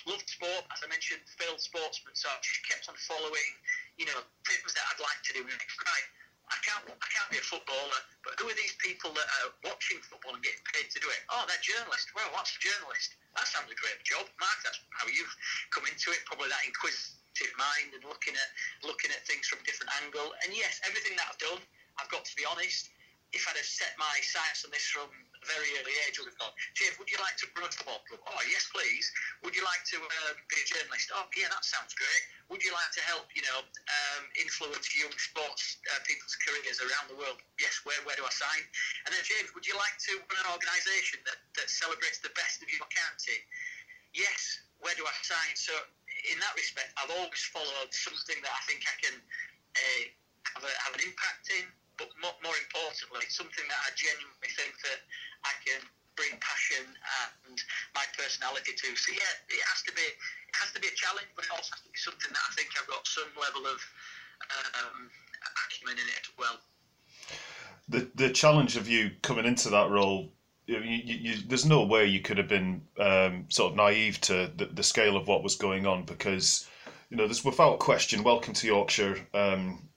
Loved 0.07 0.23
sport, 0.25 0.63
as 0.71 0.79
I 0.79 0.87
mentioned, 0.87 1.19
failed 1.35 1.59
sportsman, 1.59 2.15
so 2.15 2.31
I 2.31 2.39
just 2.39 2.63
kept 2.63 2.87
on 2.87 2.95
following, 3.03 3.51
you 3.99 4.07
know, 4.07 4.19
things 4.47 4.71
that 4.71 4.83
I'd 4.87 5.03
like 5.03 5.19
to 5.27 5.31
do 5.35 5.43
next. 5.43 5.75
Right, 5.83 6.07
I 6.47 6.57
can't 6.63 6.87
I 6.87 7.07
can't 7.11 7.29
be 7.29 7.37
a 7.37 7.45
footballer, 7.45 8.01
but 8.23 8.39
who 8.39 8.47
are 8.47 8.55
these 8.55 8.73
people 8.79 9.11
that 9.11 9.27
are 9.43 9.51
watching 9.67 9.99
football 10.07 10.39
and 10.39 10.41
getting 10.41 10.63
paid 10.71 10.87
to 10.87 10.99
do 11.03 11.11
it? 11.11 11.21
Oh, 11.35 11.43
they're 11.45 11.61
journalists. 11.61 12.09
Well, 12.15 12.31
what's 12.31 12.55
a 12.55 12.59
journalist? 12.63 13.19
That 13.35 13.45
sounds 13.51 13.67
a 13.67 13.75
great 13.75 13.99
job, 14.07 14.23
Mark. 14.39 14.59
That's 14.63 14.79
how 14.95 15.11
you've 15.11 15.35
come 15.75 15.83
into 15.83 16.15
it. 16.15 16.23
Probably 16.31 16.47
that 16.47 16.63
inquisitive 16.63 17.51
mind 17.59 17.91
and 17.91 18.07
looking 18.07 18.39
at 18.39 18.49
looking 18.87 19.11
at 19.11 19.19
things 19.27 19.51
from 19.51 19.59
a 19.59 19.65
different 19.67 19.91
angle. 19.99 20.31
And 20.47 20.55
yes, 20.55 20.79
everything 20.87 21.19
that 21.19 21.27
I've 21.27 21.41
done, 21.43 21.59
I've 21.99 22.07
got 22.07 22.23
to 22.23 22.33
be 22.39 22.47
honest 22.47 22.87
if 23.31 23.45
I'd 23.45 23.57
have 23.57 23.67
set 23.67 23.93
my 24.01 24.17
sights 24.25 24.65
on 24.65 24.73
this 24.73 24.89
from 24.89 25.05
a 25.05 25.45
very 25.45 25.69
early 25.77 25.93
age, 26.09 26.17
I 26.17 26.25
would 26.25 26.33
have 26.33 26.41
gone, 26.41 26.55
Jeff, 26.73 26.97
would 26.97 27.09
you 27.13 27.21
like 27.21 27.37
to 27.41 27.45
run 27.53 27.69
a 27.69 27.73
football 27.73 28.01
club? 28.09 28.21
Oh, 28.25 28.41
yes, 28.49 28.65
please. 28.73 29.05
Would 29.45 29.53
you 29.53 29.61
like 29.61 29.85
to 29.93 30.01
uh, 30.01 30.33
be 30.49 30.57
a 30.57 30.65
journalist? 30.65 31.13
Oh, 31.13 31.29
yeah, 31.37 31.53
that 31.53 31.61
sounds 31.61 31.93
great. 31.93 32.23
Would 32.49 32.65
you 32.65 32.73
like 32.73 32.89
to 32.97 33.03
help, 33.05 33.29
you 33.37 33.45
know, 33.45 33.61
um, 33.61 34.23
influence 34.41 34.89
young 34.97 35.13
sports 35.21 35.77
uh, 35.93 36.01
people's 36.09 36.33
careers 36.41 36.81
around 36.81 37.13
the 37.13 37.17
world? 37.21 37.37
Yes, 37.61 37.77
where, 37.85 38.01
where 38.01 38.17
do 38.17 38.25
I 38.25 38.33
sign? 38.33 38.65
And 39.05 39.13
then, 39.13 39.21
James, 39.21 39.53
would 39.53 39.69
you 39.69 39.77
like 39.77 39.97
to 40.09 40.17
run 40.25 40.41
an 40.43 40.49
organisation 40.49 41.21
that, 41.29 41.37
that 41.61 41.69
celebrates 41.69 42.17
the 42.25 42.33
best 42.33 42.65
of 42.65 42.67
your 42.73 42.85
county? 42.89 43.45
yes, 44.13 44.65
where 44.79 44.95
do 44.95 45.05
I 45.05 45.13
sign? 45.21 45.53
So 45.55 45.73
in 46.31 46.37
that 46.39 46.53
respect, 46.55 46.93
I've 46.97 47.11
always 47.13 47.43
followed 47.53 47.91
something 47.93 48.39
that 48.41 48.53
I 48.53 48.61
think 48.65 48.81
I 48.85 48.95
can 48.97 49.15
uh, 49.19 50.03
have, 50.55 50.63
a, 50.65 50.71
have 50.87 50.93
an 50.95 51.03
impact 51.05 51.45
in, 51.53 51.65
but 51.99 52.09
more, 52.23 52.35
more 52.41 52.55
importantly, 52.55 53.27
something 53.27 53.67
that 53.67 53.81
I 53.83 53.91
genuinely 53.93 54.51
think 54.55 54.73
that 54.87 54.99
I 55.43 55.53
can 55.67 55.83
bring 56.15 56.33
passion 56.39 56.87
and 56.87 57.55
my 57.95 58.03
personality 58.15 58.73
to. 58.75 58.87
So 58.95 59.11
yeah, 59.11 59.35
it 59.51 59.63
has 59.67 59.83
to 59.87 59.93
be 59.93 60.07
it 60.07 60.55
has 60.55 60.71
to 60.73 60.79
be 60.79 60.87
a 60.87 60.95
challenge, 60.95 61.27
but 61.35 61.45
it 61.45 61.51
also 61.51 61.75
has 61.75 61.83
to 61.83 61.91
be 61.91 61.99
something 61.99 62.31
that 62.31 62.43
I 62.43 62.51
think 62.55 62.71
I've 62.79 62.87
got 62.87 63.03
some 63.05 63.29
level 63.35 63.67
of 63.67 63.79
um, 64.79 65.11
acumen 65.67 65.99
in 65.99 66.07
it 66.07 66.23
as 66.23 66.31
well. 66.39 66.57
The 67.91 68.07
the 68.15 68.31
challenge 68.31 68.79
of 68.79 68.87
you 68.87 69.11
coming 69.21 69.45
into 69.45 69.69
that 69.69 69.91
role 69.91 70.31
you, 70.69 70.77
you, 70.79 71.15
you, 71.15 71.35
there's 71.47 71.65
no 71.65 71.83
way 71.83 72.05
you 72.05 72.21
could 72.21 72.37
have 72.37 72.47
been 72.47 72.81
um, 72.99 73.45
sort 73.49 73.71
of 73.71 73.77
naive 73.77 74.21
to 74.21 74.51
the, 74.55 74.65
the, 74.65 74.83
scale 74.83 75.17
of 75.17 75.27
what 75.27 75.41
was 75.41 75.55
going 75.55 75.87
on 75.87 76.03
because, 76.03 76.69
you 77.09 77.17
know, 77.17 77.25
there's 77.25 77.43
without 77.43 77.79
question, 77.79 78.21
Welcome 78.21 78.53
to 78.53 78.67
Yorkshire 78.67 79.17
um, 79.33 79.88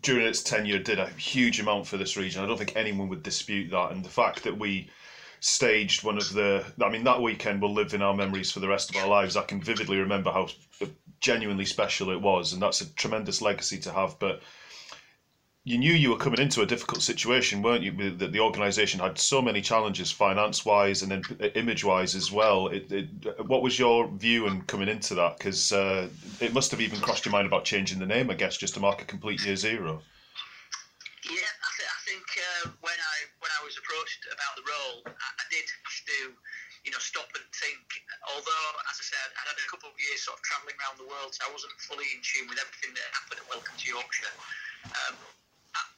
during 0.00 0.26
its 0.26 0.42
tenure 0.42 0.78
did 0.78 0.98
a 0.98 1.08
huge 1.10 1.60
amount 1.60 1.86
for 1.86 1.96
this 1.96 2.16
region. 2.16 2.42
I 2.42 2.46
don't 2.46 2.58
think 2.58 2.76
anyone 2.76 3.08
would 3.08 3.22
dispute 3.22 3.70
that. 3.70 3.92
And 3.92 4.04
the 4.04 4.10
fact 4.10 4.44
that 4.44 4.58
we 4.58 4.90
staged 5.40 6.04
one 6.04 6.16
of 6.16 6.32
the, 6.32 6.64
I 6.82 6.88
mean, 6.88 7.04
that 7.04 7.22
weekend 7.22 7.62
will 7.62 7.72
live 7.72 7.94
in 7.94 8.02
our 8.02 8.14
memories 8.14 8.50
for 8.50 8.60
the 8.60 8.68
rest 8.68 8.90
of 8.90 8.96
our 8.96 9.08
lives. 9.08 9.36
I 9.36 9.42
can 9.42 9.60
vividly 9.60 9.98
remember 9.98 10.30
how 10.30 10.48
genuinely 11.20 11.64
special 11.64 12.10
it 12.10 12.20
was, 12.20 12.52
and 12.52 12.62
that's 12.62 12.80
a 12.80 12.94
tremendous 12.94 13.40
legacy 13.40 13.78
to 13.80 13.92
have. 13.92 14.18
But 14.18 14.42
you 15.64 15.78
knew 15.78 15.94
you 15.94 16.10
were 16.10 16.20
coming 16.20 16.40
into 16.40 16.60
a 16.60 16.66
difficult 16.66 17.00
situation, 17.00 17.62
weren't 17.62 17.82
you? 17.82 18.12
That 18.18 18.32
the 18.32 18.40
organisation 18.40 19.00
had 19.00 19.16
so 19.16 19.40
many 19.40 19.62
challenges, 19.62 20.12
finance-wise 20.12 21.00
and 21.00 21.10
then 21.10 21.24
image-wise 21.54 22.14
as 22.14 22.30
well. 22.30 22.68
It, 22.68 22.92
it, 22.92 23.08
what 23.48 23.62
was 23.62 23.78
your 23.78 24.08
view 24.12 24.46
and 24.46 24.66
coming 24.66 24.88
into 24.88 25.14
that? 25.14 25.38
Because 25.38 25.72
uh, 25.72 26.08
it 26.38 26.52
must 26.52 26.70
have 26.70 26.82
even 26.82 27.00
crossed 27.00 27.24
your 27.24 27.32
mind 27.32 27.46
about 27.46 27.64
changing 27.64 27.98
the 27.98 28.04
name, 28.04 28.28
I 28.28 28.34
guess, 28.34 28.58
just 28.58 28.74
to 28.74 28.80
mark 28.80 29.00
a 29.00 29.06
complete 29.08 29.40
year 29.40 29.56
zero. 29.56 30.04
Yeah, 31.24 31.48
I, 31.48 31.70
th- 31.80 31.88
I 31.88 32.00
think 32.04 32.26
uh, 32.36 32.64
when 32.84 33.00
I 33.00 33.16
when 33.40 33.48
I 33.56 33.64
was 33.64 33.80
approached 33.80 34.28
about 34.28 34.60
the 34.60 34.68
role, 34.68 35.00
I, 35.08 35.28
I 35.40 35.44
did 35.48 35.64
have 35.64 36.00
to, 36.12 36.36
you 36.84 36.92
know, 36.92 37.00
stop 37.00 37.32
and 37.32 37.48
think. 37.56 37.80
Although, 38.36 38.68
as 38.92 39.00
I 39.00 39.04
said, 39.16 39.28
I 39.32 39.48
had 39.48 39.56
a 39.56 39.68
couple 39.72 39.88
of 39.88 39.96
years 39.96 40.28
sort 40.28 40.36
of 40.36 40.44
travelling 40.44 40.76
around 40.76 41.00
the 41.00 41.08
world, 41.08 41.32
so 41.32 41.48
I 41.48 41.50
wasn't 41.56 41.72
fully 41.80 42.04
in 42.12 42.20
tune 42.20 42.52
with 42.52 42.60
everything 42.60 42.92
that 42.92 43.08
happened 43.16 43.40
at 43.40 43.48
Welcome 43.48 43.72
to 43.80 43.86
Yorkshire. 43.88 44.36
Um, 44.84 45.16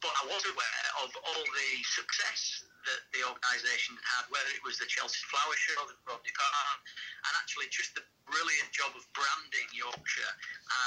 but 0.00 0.12
I 0.22 0.24
was 0.28 0.44
aware 0.46 0.86
of 1.04 1.10
all 1.12 1.44
the 1.44 1.70
success 1.84 2.64
that 2.86 3.02
the 3.10 3.26
organisation 3.26 3.98
had, 4.16 4.30
whether 4.30 4.48
it 4.54 4.62
was 4.62 4.78
the 4.78 4.86
Chelsea 4.86 5.20
Flower 5.26 5.56
Show, 5.58 5.82
or 5.82 5.88
the 5.90 5.98
Rodney 6.06 6.32
Park, 6.32 6.80
and 7.26 7.32
actually 7.42 7.66
just 7.68 7.92
the 7.98 8.06
brilliant 8.26 8.70
job 8.70 8.94
of 8.94 9.02
branding 9.14 9.68
Yorkshire 9.74 10.34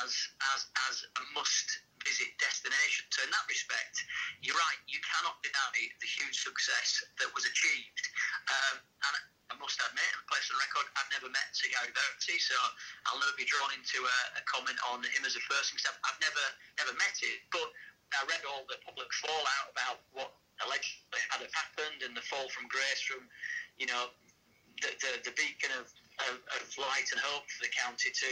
as 0.03 0.11
as 0.55 0.67
as 0.89 0.95
a 1.03 1.23
must 1.35 1.67
visit 2.07 2.31
destination. 2.39 3.03
So 3.11 3.27
in 3.27 3.31
that 3.31 3.45
respect, 3.51 3.99
you're 4.39 4.55
right. 4.55 4.81
You 4.87 5.03
cannot 5.03 5.39
deny 5.43 5.75
the 5.99 6.09
huge 6.09 6.39
success 6.39 7.03
that 7.19 7.29
was 7.35 7.43
achieved. 7.43 8.05
Um, 8.47 8.75
and 8.79 9.15
must 9.59 9.77
admit, 9.83 10.09
and 10.15 10.23
place 10.31 10.47
on 10.49 10.57
record, 10.57 10.87
I've 10.95 11.11
never 11.13 11.29
met 11.29 11.51
Sir 11.51 11.69
Gary 11.69 11.91
Verity, 11.91 12.39
so 12.39 12.55
I'll 13.07 13.19
never 13.19 13.35
be 13.35 13.45
drawn 13.45 13.71
into 13.75 14.01
a, 14.01 14.17
a 14.39 14.43
comment 14.47 14.79
on 14.87 15.03
him 15.03 15.23
as 15.27 15.35
a 15.35 15.43
person. 15.51 15.77
I've, 15.85 15.99
I've 16.07 16.19
never 16.23 16.45
never 16.79 16.93
met 16.95 17.15
him, 17.19 17.37
but 17.51 17.69
I 18.17 18.25
read 18.25 18.41
all 18.47 18.65
the 18.65 18.81
public 18.81 19.11
fallout 19.21 19.67
about 19.69 20.01
what 20.15 20.33
allegedly 20.65 21.21
had 21.29 21.45
happened 21.53 22.01
and 22.01 22.17
the 22.17 22.25
fall 22.25 22.49
from 22.49 22.65
grace 22.67 23.01
from, 23.05 23.29
you 23.77 23.85
know, 23.85 24.09
the, 24.81 24.89
the, 24.99 25.11
the 25.29 25.33
beacon 25.35 25.71
of, 25.77 25.87
of, 26.27 26.35
of, 26.59 26.67
light 26.75 27.07
and 27.15 27.19
hope 27.23 27.47
for 27.47 27.63
the 27.63 27.71
county 27.71 28.11
to 28.11 28.31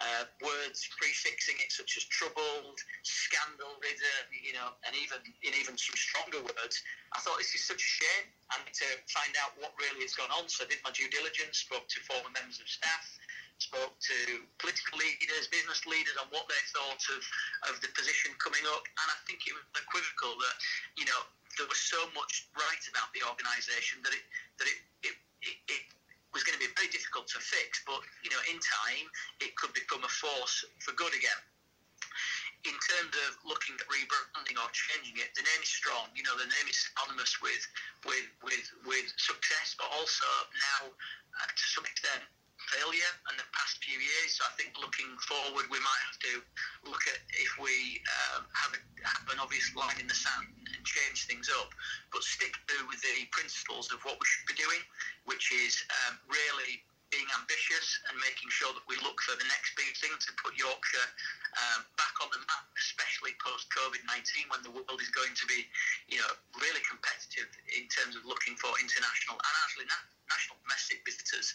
uh, 0.00 0.24
words 0.40 0.88
prefixing 0.96 1.60
it 1.60 1.68
such 1.68 2.00
as 2.00 2.04
troubled, 2.08 2.78
scandal 3.04 3.76
ridden, 3.84 4.24
you 4.32 4.56
know, 4.56 4.72
and 4.88 4.96
even 4.96 5.20
in 5.44 5.52
even 5.52 5.76
some 5.76 5.96
stronger 5.96 6.40
words. 6.40 6.80
I 7.12 7.20
thought 7.20 7.36
this 7.36 7.52
is 7.52 7.64
such 7.64 7.80
a 7.80 7.92
shame. 8.00 8.26
I 8.52 8.60
need 8.64 8.76
to 8.76 8.90
find 9.12 9.32
out 9.44 9.52
what 9.60 9.76
really 9.76 10.04
has 10.04 10.16
gone 10.16 10.32
on. 10.32 10.48
So 10.48 10.64
I 10.64 10.72
did 10.72 10.80
my 10.84 10.92
due 10.92 11.08
diligence, 11.12 11.64
spoke 11.64 11.84
to 11.88 11.98
former 12.08 12.32
members 12.32 12.60
of 12.60 12.68
staff, 12.68 13.04
spoke 13.60 13.92
to 13.98 14.18
political 14.62 14.96
leaders, 14.96 15.50
business 15.50 15.84
leaders 15.84 16.16
on 16.16 16.30
what 16.30 16.48
they 16.48 16.62
thought 16.72 17.02
of, 17.12 17.22
of 17.68 17.74
the 17.84 17.90
position 17.92 18.32
coming 18.40 18.64
up. 18.72 18.84
And 18.86 19.06
I 19.12 19.18
think 19.26 19.44
it 19.44 19.52
was 19.52 19.64
equivocal 19.76 20.36
that, 20.38 20.56
you 20.96 21.04
know, 21.04 21.20
there 21.58 21.66
was 21.66 21.80
so 21.80 21.98
much 22.14 22.46
right 22.54 22.84
about 22.86 23.10
the 23.12 23.26
organisation 23.26 23.98
that 24.06 24.14
it 24.14 24.24
that 24.62 24.68
it, 24.70 24.78
it, 25.10 25.16
it, 25.42 25.56
it 25.66 25.84
was 26.32 26.44
going 26.44 26.58
to 26.58 26.62
be 26.62 26.70
very 26.76 26.88
difficult 26.92 27.28
to 27.32 27.40
fix. 27.40 27.82
But, 27.86 28.00
you 28.24 28.30
know, 28.30 28.42
in 28.50 28.58
time, 28.60 29.06
it 29.40 29.56
could 29.56 29.72
become 29.72 30.04
a 30.04 30.12
force 30.12 30.64
for 30.80 30.92
good 30.92 31.12
again 31.14 31.40
in 32.66 32.74
terms 32.74 33.14
of 33.28 33.38
looking 33.46 33.78
at 33.78 33.86
rebranding 33.86 34.58
or 34.58 34.66
changing 34.74 35.14
it, 35.14 35.30
the 35.38 35.46
name 35.46 35.62
is 35.62 35.70
strong. 35.70 36.10
You 36.18 36.26
know, 36.26 36.34
the 36.34 36.50
name 36.50 36.66
is 36.66 36.74
synonymous 36.90 37.38
with 37.38 37.62
with 38.02 38.26
with 38.42 38.66
with 38.82 39.06
success, 39.14 39.78
but 39.78 39.86
also 39.94 40.26
now, 40.74 40.90
uh, 40.90 41.48
to 41.48 41.64
some 41.70 41.86
extent, 41.86 42.26
failure 42.72 43.12
in 43.32 43.36
the 43.40 43.48
past 43.56 43.80
few 43.80 43.96
years. 43.96 44.36
So 44.36 44.44
I 44.44 44.52
think 44.60 44.76
looking 44.76 45.08
forward, 45.24 45.66
we 45.72 45.80
might 45.80 46.02
have 46.08 46.18
to 46.28 46.32
look 46.88 47.02
at 47.08 47.20
if 47.36 47.52
we 47.60 48.00
um, 48.32 48.44
have, 48.52 48.72
a, 48.76 48.80
have, 49.04 49.28
an 49.32 49.38
obvious 49.40 49.68
line 49.72 49.96
in 50.00 50.08
the 50.08 50.16
sand 50.16 50.48
and 50.48 50.82
change 50.84 51.24
things 51.24 51.48
up, 51.60 51.72
but 52.12 52.22
stick 52.22 52.52
to 52.68 52.76
the 52.88 53.16
principles 53.32 53.88
of 53.92 54.04
what 54.04 54.20
we 54.20 54.26
should 54.28 54.46
be 54.48 54.56
doing, 54.56 54.82
which 55.24 55.52
is 55.52 55.80
um, 56.06 56.20
really 56.28 56.84
being 57.08 57.28
ambitious 57.40 58.00
and 58.08 58.20
making 58.20 58.48
sure 58.52 58.68
that 58.76 58.84
we 58.84 58.96
look 59.00 59.16
for 59.24 59.32
the 59.40 59.48
next 59.48 59.72
big 59.80 59.88
thing 59.96 60.12
to 60.20 60.30
put 60.36 60.52
Yorkshire 60.56 61.08
um, 61.56 61.80
back 61.96 62.12
on 62.20 62.28
the 62.36 62.40
map, 62.44 62.68
especially 62.76 63.32
post 63.40 63.64
COVID 63.72 64.04
19 64.04 64.52
when 64.52 64.60
the 64.60 64.72
world 64.72 65.00
is 65.00 65.08
going 65.16 65.32
to 65.32 65.44
be, 65.48 65.64
you 66.12 66.20
know, 66.20 66.32
really 66.60 66.84
competitive 66.84 67.48
in 67.72 67.88
terms 67.88 68.12
of 68.12 68.28
looking 68.28 68.56
for 68.60 68.68
international 68.76 69.40
and 69.40 69.54
actually 69.64 69.88
na- 69.88 70.08
national 70.28 70.60
domestic 70.64 71.00
visitors. 71.28 71.52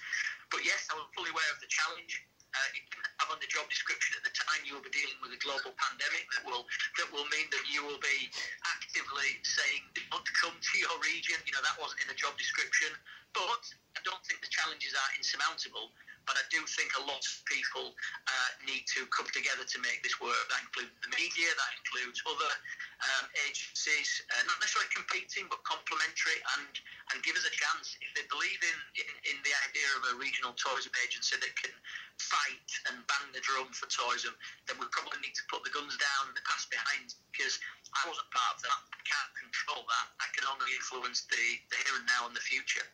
But 0.53 0.61
yes, 0.65 0.85
I 0.93 0.93
was 0.93 1.09
fully 1.17 1.33
aware 1.33 1.49
of 1.49 1.57
the 1.57 1.69
challenge. 1.69 2.13
Uh, 2.53 2.69
you 2.77 2.85
can 2.85 3.01
have 3.17 3.33
on 3.33 3.41
the 3.41 3.49
job 3.49 3.65
description 3.65 4.13
at 4.13 4.21
the 4.21 4.29
time 4.29 4.61
you 4.61 4.77
will 4.77 4.85
be 4.85 4.93
dealing 4.93 5.17
with 5.25 5.33
a 5.33 5.41
global 5.41 5.73
pandemic 5.73 6.29
that 6.37 6.45
will 6.45 6.69
that 7.01 7.09
will 7.09 7.25
mean 7.33 7.49
that 7.49 7.65
you 7.65 7.81
will 7.81 7.97
be 7.97 8.29
actively 8.77 9.41
saying 9.41 9.81
don't 9.97 10.29
come 10.37 10.53
to 10.53 10.75
your 10.77 10.93
region. 11.01 11.41
You 11.49 11.53
know 11.57 11.65
that 11.65 11.73
wasn't 11.81 12.05
in 12.05 12.13
the 12.13 12.19
job 12.19 12.37
description, 12.37 12.93
but 13.33 13.65
I 13.97 14.05
don't 14.05 14.21
think 14.29 14.45
the 14.45 14.53
challenges 14.53 14.93
are 14.93 15.09
insurmountable. 15.17 15.89
But 16.23 16.39
I 16.39 16.45
do 16.47 16.63
think 16.63 16.95
a 16.95 17.03
lot 17.03 17.19
of 17.19 17.33
people 17.45 17.91
uh, 18.27 18.49
need 18.63 18.87
to 18.95 19.03
come 19.11 19.27
together 19.35 19.67
to 19.67 19.77
make 19.83 19.99
this 20.03 20.15
work. 20.23 20.43
That 20.47 20.63
includes 20.63 20.95
the 21.03 21.11
media, 21.11 21.51
that 21.51 21.71
includes 21.83 22.23
other 22.23 22.51
um, 23.03 23.25
agencies, 23.43 24.23
uh, 24.31 24.43
not 24.47 24.57
necessarily 24.63 24.87
competing 24.95 25.51
but 25.51 25.59
complementary, 25.67 26.39
and, 26.57 26.71
and 27.11 27.17
give 27.27 27.35
us 27.35 27.43
a 27.43 27.53
chance. 27.53 27.99
If 27.99 28.15
they 28.15 28.25
believe 28.31 28.59
in, 28.63 28.77
in, 29.03 29.35
in 29.35 29.37
the 29.43 29.53
idea 29.67 29.87
of 29.99 30.01
a 30.11 30.13
regional 30.15 30.55
tourism 30.55 30.95
agency 31.03 31.35
that 31.35 31.53
can 31.59 31.75
fight 32.19 32.69
and 32.87 33.03
bang 33.11 33.27
the 33.35 33.43
drum 33.43 33.67
for 33.75 33.91
tourism, 33.91 34.31
then 34.71 34.79
we 34.79 34.87
probably 34.95 35.19
need 35.19 35.35
to 35.35 35.45
put 35.51 35.67
the 35.67 35.73
guns 35.75 35.99
down 35.99 36.31
and 36.31 36.35
the 36.37 36.45
past 36.47 36.71
behind 36.71 37.11
because 37.35 37.59
I 37.99 38.07
wasn't 38.07 38.31
part 38.31 38.57
of 38.57 38.61
that. 38.63 38.79
I 38.95 39.01
can't 39.03 39.33
control 39.35 39.83
that. 39.83 40.07
I 40.23 40.27
can 40.31 40.47
only 40.47 40.71
influence 40.71 41.27
the, 41.27 41.43
the 41.67 41.77
here 41.83 41.95
and 41.99 42.07
now 42.07 42.31
and 42.31 42.35
the 42.35 42.43
future 42.43 42.87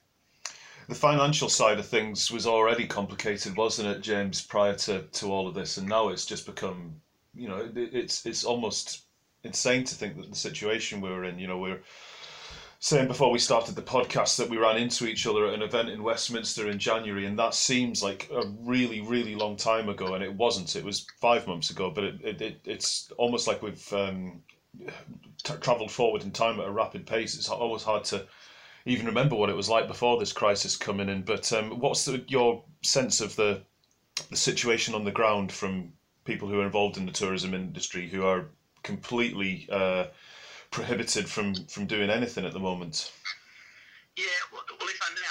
the 0.89 0.95
financial 0.95 1.49
side 1.49 1.77
of 1.77 1.85
things 1.85 2.31
was 2.31 2.47
already 2.47 2.87
complicated, 2.87 3.55
wasn't 3.55 3.87
it, 3.87 4.01
James, 4.01 4.41
prior 4.41 4.73
to, 4.73 5.03
to 5.03 5.31
all 5.31 5.47
of 5.47 5.53
this? 5.53 5.77
And 5.77 5.87
now 5.87 6.09
it's 6.09 6.25
just 6.25 6.47
become, 6.47 6.95
you 7.35 7.47
know, 7.47 7.57
it, 7.57 7.77
it's 7.93 8.25
it's 8.25 8.43
almost 8.43 9.03
insane 9.43 9.83
to 9.85 9.95
think 9.95 10.17
that 10.17 10.29
the 10.29 10.35
situation 10.35 10.99
we 10.99 11.09
were 11.09 11.23
in, 11.25 11.37
you 11.37 11.47
know, 11.47 11.59
we're 11.59 11.81
saying 12.79 13.07
before 13.07 13.29
we 13.29 13.37
started 13.37 13.75
the 13.75 13.83
podcast 13.83 14.37
that 14.37 14.49
we 14.49 14.57
ran 14.57 14.77
into 14.77 15.05
each 15.05 15.27
other 15.27 15.45
at 15.45 15.53
an 15.53 15.61
event 15.61 15.89
in 15.89 16.01
Westminster 16.01 16.69
in 16.69 16.79
January, 16.79 17.27
and 17.27 17.37
that 17.37 17.53
seems 17.53 18.01
like 18.01 18.27
a 18.33 18.47
really, 18.61 19.01
really 19.01 19.35
long 19.35 19.55
time 19.57 19.89
ago, 19.89 20.15
and 20.15 20.23
it 20.23 20.33
wasn't. 20.33 20.75
It 20.75 20.83
was 20.83 21.05
five 21.21 21.45
months 21.45 21.69
ago, 21.69 21.91
but 21.91 22.03
it, 22.03 22.15
it, 22.23 22.41
it 22.41 22.61
it's 22.65 23.11
almost 23.17 23.47
like 23.47 23.61
we've 23.61 23.93
um, 23.93 24.41
t- 25.43 25.53
travelled 25.61 25.91
forward 25.91 26.23
in 26.23 26.31
time 26.31 26.59
at 26.59 26.67
a 26.67 26.71
rapid 26.71 27.05
pace. 27.05 27.35
It's 27.35 27.49
always 27.49 27.83
hard 27.83 28.05
to 28.05 28.25
even 28.85 29.05
remember 29.05 29.35
what 29.35 29.49
it 29.49 29.55
was 29.55 29.69
like 29.69 29.87
before 29.87 30.19
this 30.19 30.33
crisis 30.33 30.75
coming 30.75 31.09
in. 31.09 31.21
But 31.23 31.51
um, 31.53 31.79
what's 31.79 32.05
the, 32.05 32.23
your 32.27 32.63
sense 32.81 33.21
of 33.21 33.35
the 33.35 33.61
the 34.29 34.37
situation 34.37 34.93
on 34.93 35.05
the 35.05 35.11
ground 35.11 35.51
from 35.51 35.93
people 36.25 36.47
who 36.47 36.59
are 36.59 36.65
involved 36.65 36.97
in 36.97 37.05
the 37.05 37.11
tourism 37.11 37.53
industry 37.53 38.07
who 38.07 38.25
are 38.25 38.45
completely 38.83 39.67
uh, 39.71 40.05
prohibited 40.71 41.29
from, 41.29 41.55
from 41.67 41.85
doing 41.85 42.09
anything 42.09 42.45
at 42.45 42.53
the 42.53 42.59
moment? 42.59 43.11
Yeah, 44.17 44.25
well, 44.51 44.63
if 44.69 44.99
I 45.01 45.13
may, 45.13 45.21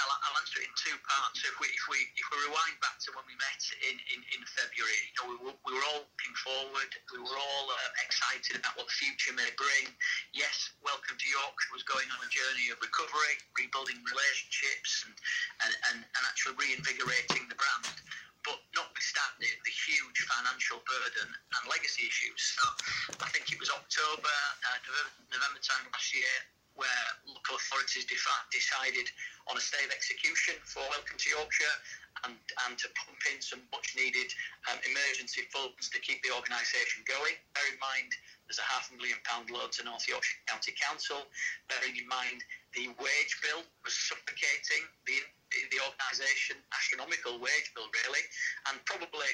in 0.59 0.71
two 0.75 0.95
parts. 1.07 1.39
If 1.43 1.55
we, 1.59 1.67
if 1.71 1.85
we 1.87 1.99
if 2.19 2.27
we 2.31 2.37
rewind 2.47 2.77
back 2.83 2.99
to 3.07 3.15
when 3.15 3.23
we 3.27 3.35
met 3.39 3.61
in, 3.87 3.95
in, 4.11 4.19
in 4.35 4.41
February, 4.43 4.99
you 5.07 5.15
know, 5.15 5.25
we 5.31 5.37
were, 5.39 5.57
we 5.63 5.71
were 5.75 5.85
all 5.91 6.03
looking 6.03 6.35
forward. 6.43 6.89
We 7.15 7.19
were 7.23 7.39
all 7.39 7.65
uh, 7.71 8.03
excited 8.03 8.59
about 8.59 8.75
what 8.75 8.91
the 8.91 8.97
future 8.99 9.31
may 9.35 9.47
bring. 9.55 9.91
Yes, 10.35 10.75
Welcome 10.83 11.15
to 11.15 11.27
York 11.27 11.57
was 11.71 11.83
going 11.87 12.07
on 12.11 12.19
a 12.23 12.29
journey 12.31 12.71
of 12.71 12.77
recovery, 12.83 13.39
rebuilding 13.55 13.99
relationships, 14.03 15.07
and 15.07 15.15
and, 15.63 15.73
and, 15.91 15.97
and 16.03 16.23
actually 16.27 16.59
reinvigorating 16.59 17.47
the 17.47 17.55
brand. 17.55 17.87
But 18.43 18.59
notwithstanding 18.71 19.51
the 19.67 19.75
huge 19.75 20.19
financial 20.31 20.79
burden 20.87 21.27
and 21.27 21.61
legacy 21.67 22.07
issues, 22.07 22.55
so 22.55 22.63
I 23.19 23.27
think 23.35 23.51
it 23.51 23.59
was 23.59 23.67
October, 23.67 24.31
uh, 24.31 24.79
November 25.27 25.59
time 25.59 25.83
last 25.91 26.15
year 26.15 26.35
where 26.79 27.05
local 27.27 27.59
authorities 27.59 28.07
defi- 28.07 28.47
decided 28.55 29.11
on 29.51 29.59
a 29.59 29.63
stay 29.63 29.83
of 29.83 29.91
execution 29.91 30.55
for 30.63 30.79
Welcome 30.87 31.19
to 31.19 31.27
Yorkshire 31.27 31.75
and, 32.23 32.39
and 32.67 32.73
to 32.79 32.87
pump 32.95 33.19
in 33.27 33.43
some 33.43 33.59
much 33.75 33.99
needed 33.99 34.31
um, 34.71 34.79
emergency 34.87 35.43
funds 35.51 35.91
to 35.91 35.99
keep 35.99 36.23
the 36.23 36.31
organisation 36.31 37.03
going. 37.03 37.35
Bear 37.51 37.67
in 37.67 37.79
mind, 37.83 38.15
there's 38.47 38.63
a 38.63 38.67
half 38.67 38.87
a 38.91 38.95
million 38.95 39.19
pound 39.27 39.51
loan 39.51 39.67
to 39.75 39.83
North 39.83 40.07
Yorkshire 40.07 40.39
County 40.47 40.71
Council. 40.79 41.27
Bearing 41.67 41.99
in 41.99 42.07
mind, 42.07 42.39
the 42.73 42.87
wage 42.95 43.33
bill 43.43 43.61
was 43.83 43.93
suffocating 43.93 44.87
the, 45.03 45.19
the 45.75 45.79
organisation, 45.83 46.55
astronomical 46.71 47.43
wage 47.43 47.69
bill, 47.75 47.91
really, 48.07 48.23
and 48.71 48.79
probably 48.87 49.27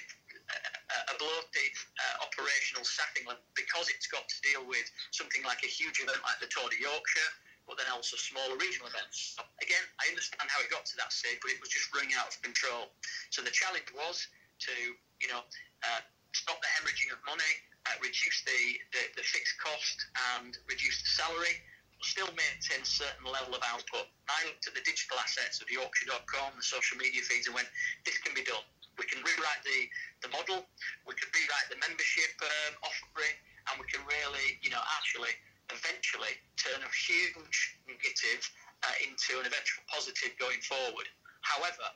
a, 0.50 1.16
bloated 1.18 1.74
uh, 1.98 2.26
operational 2.28 2.86
setting 2.86 3.26
because 3.56 3.88
it's 3.90 4.08
got 4.08 4.28
to 4.28 4.38
deal 4.44 4.64
with 4.68 4.86
something 5.12 5.42
like 5.48 5.62
a 5.64 5.72
huge 5.72 6.02
event 6.04 6.20
like 6.22 6.38
the 6.44 6.50
Tour 6.52 6.68
de 6.70 6.78
Yorkshire, 6.78 7.32
but 7.66 7.80
then 7.80 7.90
also 7.90 8.20
smaller 8.20 8.56
regional 8.60 8.88
events. 8.92 9.38
Again, 9.64 9.82
I 9.98 10.12
understand 10.12 10.46
how 10.52 10.62
it 10.62 10.70
got 10.70 10.86
to 10.86 10.96
that 11.02 11.10
stage, 11.10 11.40
but 11.42 11.50
it 11.50 11.60
was 11.64 11.72
just 11.72 11.90
running 11.96 12.14
out 12.20 12.30
of 12.30 12.36
control. 12.44 12.92
So 13.34 13.42
the 13.42 13.54
challenge 13.54 13.90
was 13.96 14.28
to, 14.70 14.76
you 15.24 15.30
know, 15.32 15.42
uh, 15.88 16.02
stop 16.36 16.60
the 16.62 16.70
hemorrhaging 16.78 17.16
of 17.16 17.20
money, 17.26 17.54
uh, 17.88 17.96
reduce 18.04 18.44
the, 18.46 18.62
the, 18.92 19.02
the 19.18 19.26
fixed 19.26 19.56
cost, 19.58 19.98
and 20.38 20.54
reduce 20.68 21.00
the 21.02 21.10
salary 21.10 21.64
still 22.04 22.30
maintain 22.38 22.84
a 22.84 22.86
certain 22.86 23.26
level 23.26 23.56
of 23.56 23.62
output. 23.66 24.06
I 24.30 24.46
looked 24.46 24.68
at 24.68 24.76
the 24.78 24.84
digital 24.86 25.18
assets 25.18 25.62
of 25.62 25.72
Yorkshire.com, 25.72 26.54
the 26.58 26.64
social 26.64 26.98
media 26.98 27.22
feeds, 27.26 27.48
and 27.48 27.56
went, 27.56 27.70
this 28.06 28.18
can 28.20 28.36
be 28.36 28.44
done. 28.44 28.62
We 28.98 29.06
can 29.06 29.20
rewrite 29.20 29.64
the, 29.64 29.80
the 30.24 30.30
model, 30.32 30.66
we 31.04 31.14
can 31.20 31.28
rewrite 31.36 31.68
the 31.68 31.80
membership 31.84 32.32
um, 32.40 32.74
offering, 32.84 33.36
and 33.72 33.82
we 33.82 33.86
can 33.92 34.04
really, 34.08 34.56
you 34.64 34.72
know, 34.72 34.82
actually, 35.00 35.36
eventually 35.74 36.38
turn 36.56 36.80
a 36.80 36.92
huge 36.94 37.58
negative 37.90 38.42
uh, 38.86 38.96
into 39.04 39.42
an 39.42 39.50
eventual 39.50 39.84
positive 39.90 40.32
going 40.38 40.62
forward. 40.62 41.10
However, 41.42 41.88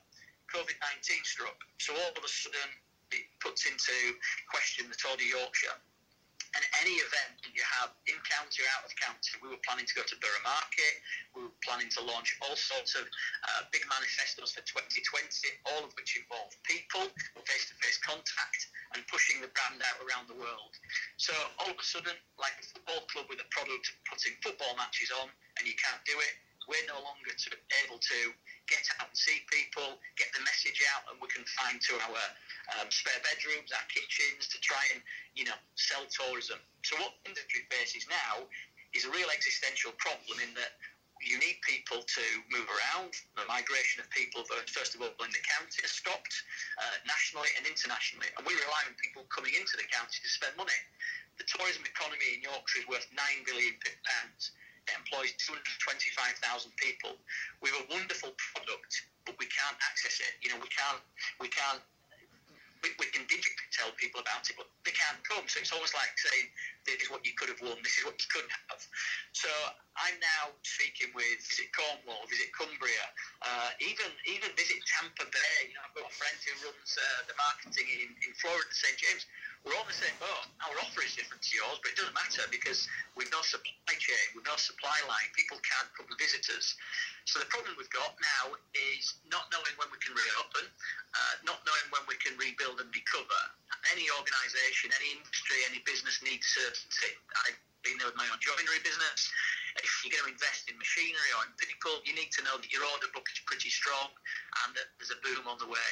COVID 0.49 0.75
19 0.99 1.23
struck, 1.23 1.57
so 1.77 1.93
all 1.93 2.13
of 2.13 2.23
a 2.25 2.31
sudden 2.31 2.69
it 3.13 3.25
puts 3.39 3.65
into 3.65 4.17
question 4.49 4.89
the 4.89 4.97
Tour 4.97 5.17
de 5.17 5.25
Yorkshire 5.29 5.77
and 6.57 6.63
any 6.81 6.97
event 6.97 7.37
that 7.45 7.53
you 7.53 7.61
have 7.61 7.93
in 8.09 8.17
county 8.25 8.65
or 8.65 8.69
out 8.73 8.81
of 8.81 8.91
county, 8.97 9.37
we 9.41 9.53
were 9.53 9.61
planning 9.61 9.85
to 9.85 9.93
go 9.93 10.01
to 10.01 10.15
Borough 10.17 10.45
Market. 10.45 10.93
We 11.37 11.45
were 11.45 11.55
planning 11.61 11.93
to 11.93 12.01
launch 12.01 12.33
all 12.41 12.57
sorts 12.57 12.97
of 12.97 13.05
uh, 13.05 13.69
big 13.69 13.85
manifestos 13.85 14.57
for 14.57 14.65
2020, 14.65 14.97
all 15.69 15.85
of 15.85 15.93
which 15.93 16.17
involve 16.17 16.49
people, 16.65 17.05
face-to-face 17.45 18.01
contact, 18.01 18.61
and 18.97 19.05
pushing 19.05 19.45
the 19.45 19.51
brand 19.53 19.81
out 19.85 20.01
around 20.01 20.25
the 20.25 20.37
world. 20.37 20.73
So 21.21 21.35
all 21.61 21.69
of 21.69 21.77
a 21.77 21.85
sudden, 21.85 22.17
like 22.41 22.57
a 22.57 22.65
football 22.65 23.05
club 23.13 23.29
with 23.29 23.41
a 23.45 23.49
product 23.53 23.85
putting 24.09 24.33
football 24.41 24.73
matches 24.73 25.13
on, 25.13 25.29
and 25.61 25.63
you 25.69 25.77
can't 25.77 26.01
do 26.09 26.17
it, 26.17 26.33
we're 26.69 26.85
no 26.85 27.01
longer 27.01 27.33
to, 27.33 27.49
able 27.83 27.97
to 27.97 28.19
get 28.69 28.85
out 29.01 29.09
and 29.09 29.17
see 29.17 29.41
people, 29.49 29.97
get 30.13 30.29
the 30.37 30.45
message 30.45 30.85
out, 30.93 31.09
and 31.09 31.17
we 31.17 31.25
can 31.33 31.41
find 31.57 31.81
to 31.81 31.97
our 32.05 32.23
um, 32.77 32.87
spare 32.93 33.17
bedrooms, 33.25 33.73
our 33.73 33.83
kitchens, 33.89 34.45
to 34.45 34.61
try 34.61 34.79
and 34.93 35.01
you 35.33 35.49
know 35.49 35.57
sell 35.73 36.05
tourism. 36.05 36.61
So 36.85 37.01
what 37.01 37.17
industry 37.25 37.65
faces 37.73 38.05
now 38.05 38.45
is 38.93 39.09
a 39.09 39.11
real 39.11 39.33
existential 39.33 39.97
problem 39.97 40.37
in 40.45 40.53
that 40.53 40.77
you 41.19 41.35
need 41.41 41.59
people 41.65 41.99
to 41.99 42.23
move 42.47 42.63
around. 42.69 43.11
The 43.35 43.43
migration 43.49 43.99
of 43.99 44.07
people, 44.13 44.47
first 44.71 44.95
of 44.95 45.03
all, 45.03 45.11
in 45.19 45.33
the 45.35 45.43
county 45.43 45.83
has 45.83 45.91
stopped 45.91 46.31
uh, 46.79 46.95
nationally 47.03 47.51
and 47.59 47.67
internationally, 47.67 48.29
and 48.37 48.45
we 48.45 48.55
rely 48.55 48.81
on 48.87 48.95
people 49.01 49.25
coming 49.27 49.51
into 49.57 49.75
the 49.75 49.89
county 49.89 50.21
to 50.21 50.29
spend 50.29 50.55
money. 50.55 50.79
The 51.41 51.49
tourism 51.49 51.83
economy 51.83 52.39
in 52.39 52.45
Yorkshire 52.45 52.85
is 52.85 52.87
worth 52.87 53.07
nine 53.11 53.43
billion 53.43 53.75
pounds 54.05 54.53
employs 54.97 55.33
225,000 55.41 56.71
people. 56.77 57.17
We 57.61 57.69
have 57.75 57.85
a 57.85 57.89
wonderful 57.91 58.33
product, 58.37 58.91
but 59.25 59.35
we 59.37 59.45
can't 59.51 59.77
access 59.85 60.21
it. 60.23 60.33
You 60.41 60.53
know, 60.55 60.59
we 60.61 60.71
can't, 60.71 61.01
we 61.41 61.49
can't, 61.49 61.81
we, 62.83 62.95
we 63.01 63.07
can 63.11 63.27
digitally 63.27 63.69
tell 63.75 63.91
people 63.99 64.21
about 64.23 64.47
it, 64.47 64.55
but 64.55 64.67
they 64.87 64.95
can't 64.95 65.19
come. 65.27 65.43
So 65.51 65.59
it's 65.59 65.73
almost 65.75 65.93
like 65.95 66.11
saying, 66.15 66.47
this 66.87 67.03
is 67.03 67.09
what 67.11 67.25
you 67.27 67.33
could 67.35 67.51
have 67.51 67.59
won, 67.61 67.77
this 67.83 67.99
is 67.99 68.05
what 68.07 68.17
you 68.19 68.29
couldn't 68.31 68.53
have. 68.69 68.81
So 69.33 69.49
I'm 69.99 70.15
now 70.21 70.55
speaking 70.63 71.11
with 71.15 71.43
Visit 71.43 71.69
Cornwall, 71.75 72.23
Visit 72.31 72.51
Cumbria, 72.55 73.05
uh, 73.49 73.69
even 73.81 74.09
even 74.29 74.53
Visit 74.53 74.77
Tampa 74.85 75.25
Bay. 75.25 75.57
You 75.65 75.73
know, 75.73 75.89
I've 75.89 75.95
got 75.97 76.05
a 76.05 76.15
friend 76.15 76.37
who 76.45 76.53
runs 76.69 76.93
uh, 76.93 77.25
the 77.25 77.35
marketing 77.35 77.87
in, 77.89 78.09
in 78.21 78.31
Florida, 78.37 78.69
St. 78.69 78.93
James 79.01 79.25
we're 79.67 79.75
all 79.75 79.83
the 79.83 79.95
same 79.95 80.15
boat. 80.23 80.47
Our 80.63 80.75
offer 80.79 81.03
is 81.03 81.19
different 81.19 81.43
to 81.43 81.51
yours, 81.51 81.83
but 81.83 81.91
it 81.91 81.97
doesn't 81.99 82.15
matter 82.15 82.47
because 82.47 82.87
we've 83.19 83.31
no 83.31 83.43
supply 83.43 83.91
chain, 83.99 84.25
we've 84.31 84.47
no 84.47 84.55
supply 84.55 84.95
line. 85.03 85.27
People 85.35 85.59
can't 85.59 85.89
come 85.99 86.07
visit 86.15 86.47
us. 86.55 86.79
So 87.27 87.43
the 87.43 87.49
problem 87.51 87.75
we've 87.75 87.91
got 87.91 88.15
now 88.15 88.55
is 88.95 89.19
not 89.27 89.51
knowing 89.51 89.75
when 89.75 89.91
we 89.91 89.99
can 89.99 90.15
reopen, 90.15 90.63
uh, 91.11 91.35
not 91.43 91.59
knowing 91.67 91.87
when 91.91 92.07
we 92.07 92.15
can 92.23 92.39
rebuild 92.39 92.79
and 92.79 92.87
recover. 92.87 93.41
Any 93.91 94.07
organisation, 94.15 94.95
any 94.95 95.19
industry, 95.19 95.59
any 95.67 95.83
business 95.83 96.23
needs 96.23 96.47
certainty. 96.47 97.19
I've 97.43 97.59
been 97.83 97.97
there 97.97 98.09
with 98.11 98.19
my 98.19 98.27
own 98.27 98.39
joinery 98.43 98.81
business. 98.83 99.29
If 99.79 99.87
you're 100.03 100.11
going 100.11 100.27
to 100.27 100.33
invest 100.35 100.67
in 100.67 100.75
machinery 100.75 101.31
or 101.37 101.47
in 101.47 101.53
people, 101.61 102.03
you 102.03 102.11
need 102.15 102.31
to 102.35 102.41
know 102.43 102.59
that 102.59 102.69
your 102.71 102.83
order 102.83 103.07
book 103.15 103.27
is 103.31 103.39
pretty 103.47 103.71
strong 103.71 104.11
and 104.65 104.75
that 104.75 104.91
there's 104.99 105.13
a 105.13 105.19
boom 105.23 105.47
on 105.47 105.57
the 105.61 105.69
way 105.69 105.91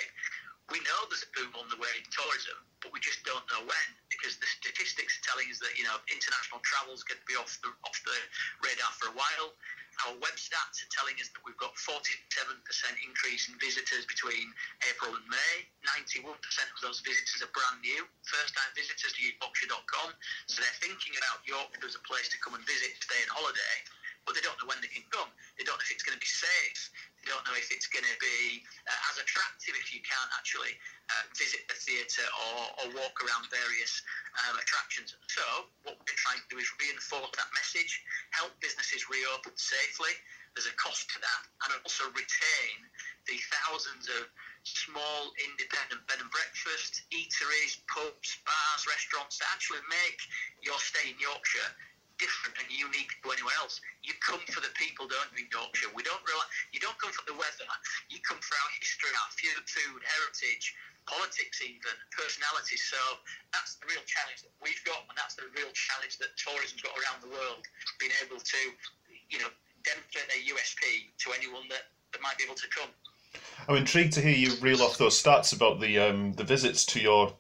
we 0.68 0.84
know 0.84 1.00
there's 1.08 1.24
a 1.24 1.32
boom 1.32 1.52
on 1.56 1.68
the 1.72 1.80
way 1.80 1.92
in 1.96 2.04
tourism, 2.12 2.60
but 2.84 2.92
we 2.92 3.00
just 3.00 3.24
don't 3.24 3.44
know 3.56 3.64
when 3.64 3.88
because 4.12 4.36
the 4.36 4.50
statistics 4.60 5.16
are 5.16 5.26
telling 5.32 5.48
us 5.48 5.64
that 5.64 5.72
you 5.80 5.88
know 5.88 5.96
international 6.12 6.60
travel 6.68 6.92
is 6.92 7.08
going 7.08 7.20
to 7.20 7.28
be 7.28 7.40
off 7.40 7.56
the 7.64 7.72
off 7.88 7.98
the 8.04 8.18
radar 8.60 8.92
for 9.00 9.08
a 9.12 9.16
while. 9.16 9.56
Our 10.06 10.14
web 10.22 10.38
stats 10.38 10.78
are 10.86 10.92
telling 10.94 11.18
us 11.18 11.34
that 11.34 11.42
we've 11.42 11.58
got 11.58 11.74
47% 11.74 12.30
increase 13.02 13.50
in 13.50 13.58
visitors 13.58 14.06
between 14.06 14.46
April 14.86 15.10
and 15.10 15.26
May. 15.26 15.66
91% 16.06 16.38
of 16.38 16.80
those 16.86 17.02
visitors 17.02 17.42
are 17.42 17.50
brand 17.50 17.82
new, 17.82 18.06
first-time 18.22 18.72
visitors 18.78 19.18
to 19.18 19.22
Yorkshire.com. 19.26 20.14
So 20.46 20.62
they're 20.62 20.80
thinking 20.86 21.18
about 21.18 21.42
Yorkshire 21.50 21.82
as 21.82 21.98
a 21.98 22.04
place 22.06 22.30
to 22.30 22.38
come 22.46 22.54
and 22.54 22.62
visit, 22.70 22.94
stay 23.02 23.18
on 23.26 23.42
holiday 23.42 23.78
but 24.28 24.36
they 24.36 24.44
don't 24.44 24.60
know 24.60 24.68
when 24.68 24.78
they 24.84 24.92
can 24.92 25.08
come. 25.08 25.32
They 25.56 25.64
don't 25.64 25.80
know 25.80 25.88
if 25.88 25.96
it's 25.96 26.04
going 26.04 26.20
to 26.20 26.22
be 26.22 26.28
safe. 26.28 26.92
Don't 27.28 27.44
know 27.44 27.60
if 27.60 27.68
it's 27.76 27.92
going 27.92 28.08
to 28.08 28.18
be 28.24 28.64
uh, 28.88 29.10
as 29.12 29.20
attractive 29.20 29.76
if 29.76 29.92
you 29.92 30.00
can't 30.00 30.32
actually 30.32 30.72
uh, 31.12 31.28
visit 31.36 31.68
the 31.68 31.76
theatre 31.76 32.24
or, 32.24 32.72
or, 32.80 32.86
walk 32.96 33.20
around 33.20 33.52
various 33.52 34.00
um, 34.48 34.56
attractions. 34.56 35.12
So 35.28 35.44
what 35.84 36.00
we're 36.00 36.22
trying 36.24 36.40
to 36.40 36.48
do 36.48 36.56
is 36.56 36.68
reinforce 36.80 37.36
that 37.36 37.52
message, 37.52 38.00
help 38.32 38.56
businesses 38.64 39.12
reopen 39.12 39.52
safely. 39.60 40.16
There's 40.56 40.72
a 40.72 40.76
cost 40.80 41.12
to 41.14 41.18
that, 41.20 41.42
and 41.68 41.70
also 41.84 42.08
retain 42.16 42.78
the 43.28 43.38
thousands 43.52 44.08
of 44.08 44.32
small 44.64 45.32
independent 45.52 46.08
bed 46.08 46.24
and 46.24 46.32
breakfast, 46.32 47.04
eateries, 47.12 47.76
pubs, 47.92 48.40
bars, 48.48 48.82
restaurants 48.88 49.40
that 49.44 49.52
actually 49.52 49.84
make 49.92 50.20
your 50.64 50.80
stay 50.80 51.12
in 51.12 51.20
Yorkshire 51.20 51.72
different 52.18 52.58
and 52.58 52.68
unique 52.70 53.14
to 53.22 53.32
anyone 53.32 53.54
else. 53.62 53.82
You 54.02 54.14
come 54.22 54.42
for 54.50 54.62
the 54.62 54.74
people, 54.78 55.06
don't 55.10 55.30
you, 55.34 55.46
in 55.46 55.50
Yorkshire? 55.50 55.94
We 55.94 56.02
don't 56.06 56.22
rely, 56.26 56.46
you 56.74 56.82
don't 56.82 56.98
come 56.98 57.14
for 57.14 57.26
the 57.26 57.38
weather. 57.38 57.66
You 58.10 58.20
come 58.26 58.42
for 58.42 58.58
our 58.58 58.72
history, 58.78 59.14
our 59.14 59.32
food, 59.38 60.02
heritage, 60.02 60.66
politics, 61.06 61.62
even 61.64 61.96
personality. 62.12 62.78
So 62.78 63.00
that's 63.54 63.80
the 63.80 63.88
real 63.88 64.04
challenge 64.06 64.44
that 64.44 64.54
we've 64.60 64.82
got, 64.84 65.06
and 65.08 65.16
that's 65.16 65.38
the 65.38 65.48
real 65.56 65.72
challenge 65.72 66.20
that 66.20 66.36
tourism's 66.36 66.84
got 66.84 66.94
around 66.98 67.24
the 67.24 67.32
world. 67.32 67.64
Being 68.02 68.14
able 68.26 68.42
to, 68.42 68.62
you 69.30 69.40
know, 69.40 69.50
demonstrate 69.86 70.28
their 70.28 70.44
USP 70.52 71.14
to 71.24 71.34
anyone 71.38 71.70
that, 71.72 71.94
that 72.12 72.22
might 72.22 72.38
be 72.38 72.44
able 72.44 72.60
to 72.60 72.70
come. 72.70 72.92
I'm 73.68 73.76
intrigued 73.76 74.14
to 74.14 74.22
hear 74.22 74.36
you 74.36 74.54
reel 74.62 74.82
off 74.82 74.98
those 74.98 75.22
stats 75.22 75.54
about 75.54 75.80
the 75.80 76.00
um, 76.00 76.34
the 76.34 76.44
visits 76.44 76.86
to 76.88 77.00
your 77.00 77.34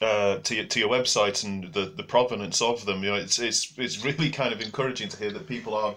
uh, 0.00 0.38
to 0.38 0.54
your 0.54 0.64
to 0.66 0.80
your 0.80 0.88
website 0.88 1.44
and 1.44 1.72
the, 1.72 1.86
the 1.96 2.02
provenance 2.02 2.60
of 2.60 2.84
them. 2.84 3.02
You 3.02 3.10
know, 3.10 3.16
it's 3.16 3.38
it's 3.38 3.72
it's 3.78 4.04
really 4.04 4.30
kind 4.30 4.52
of 4.52 4.60
encouraging 4.60 5.08
to 5.08 5.16
hear 5.16 5.30
that 5.32 5.46
people 5.46 5.74
are 5.74 5.94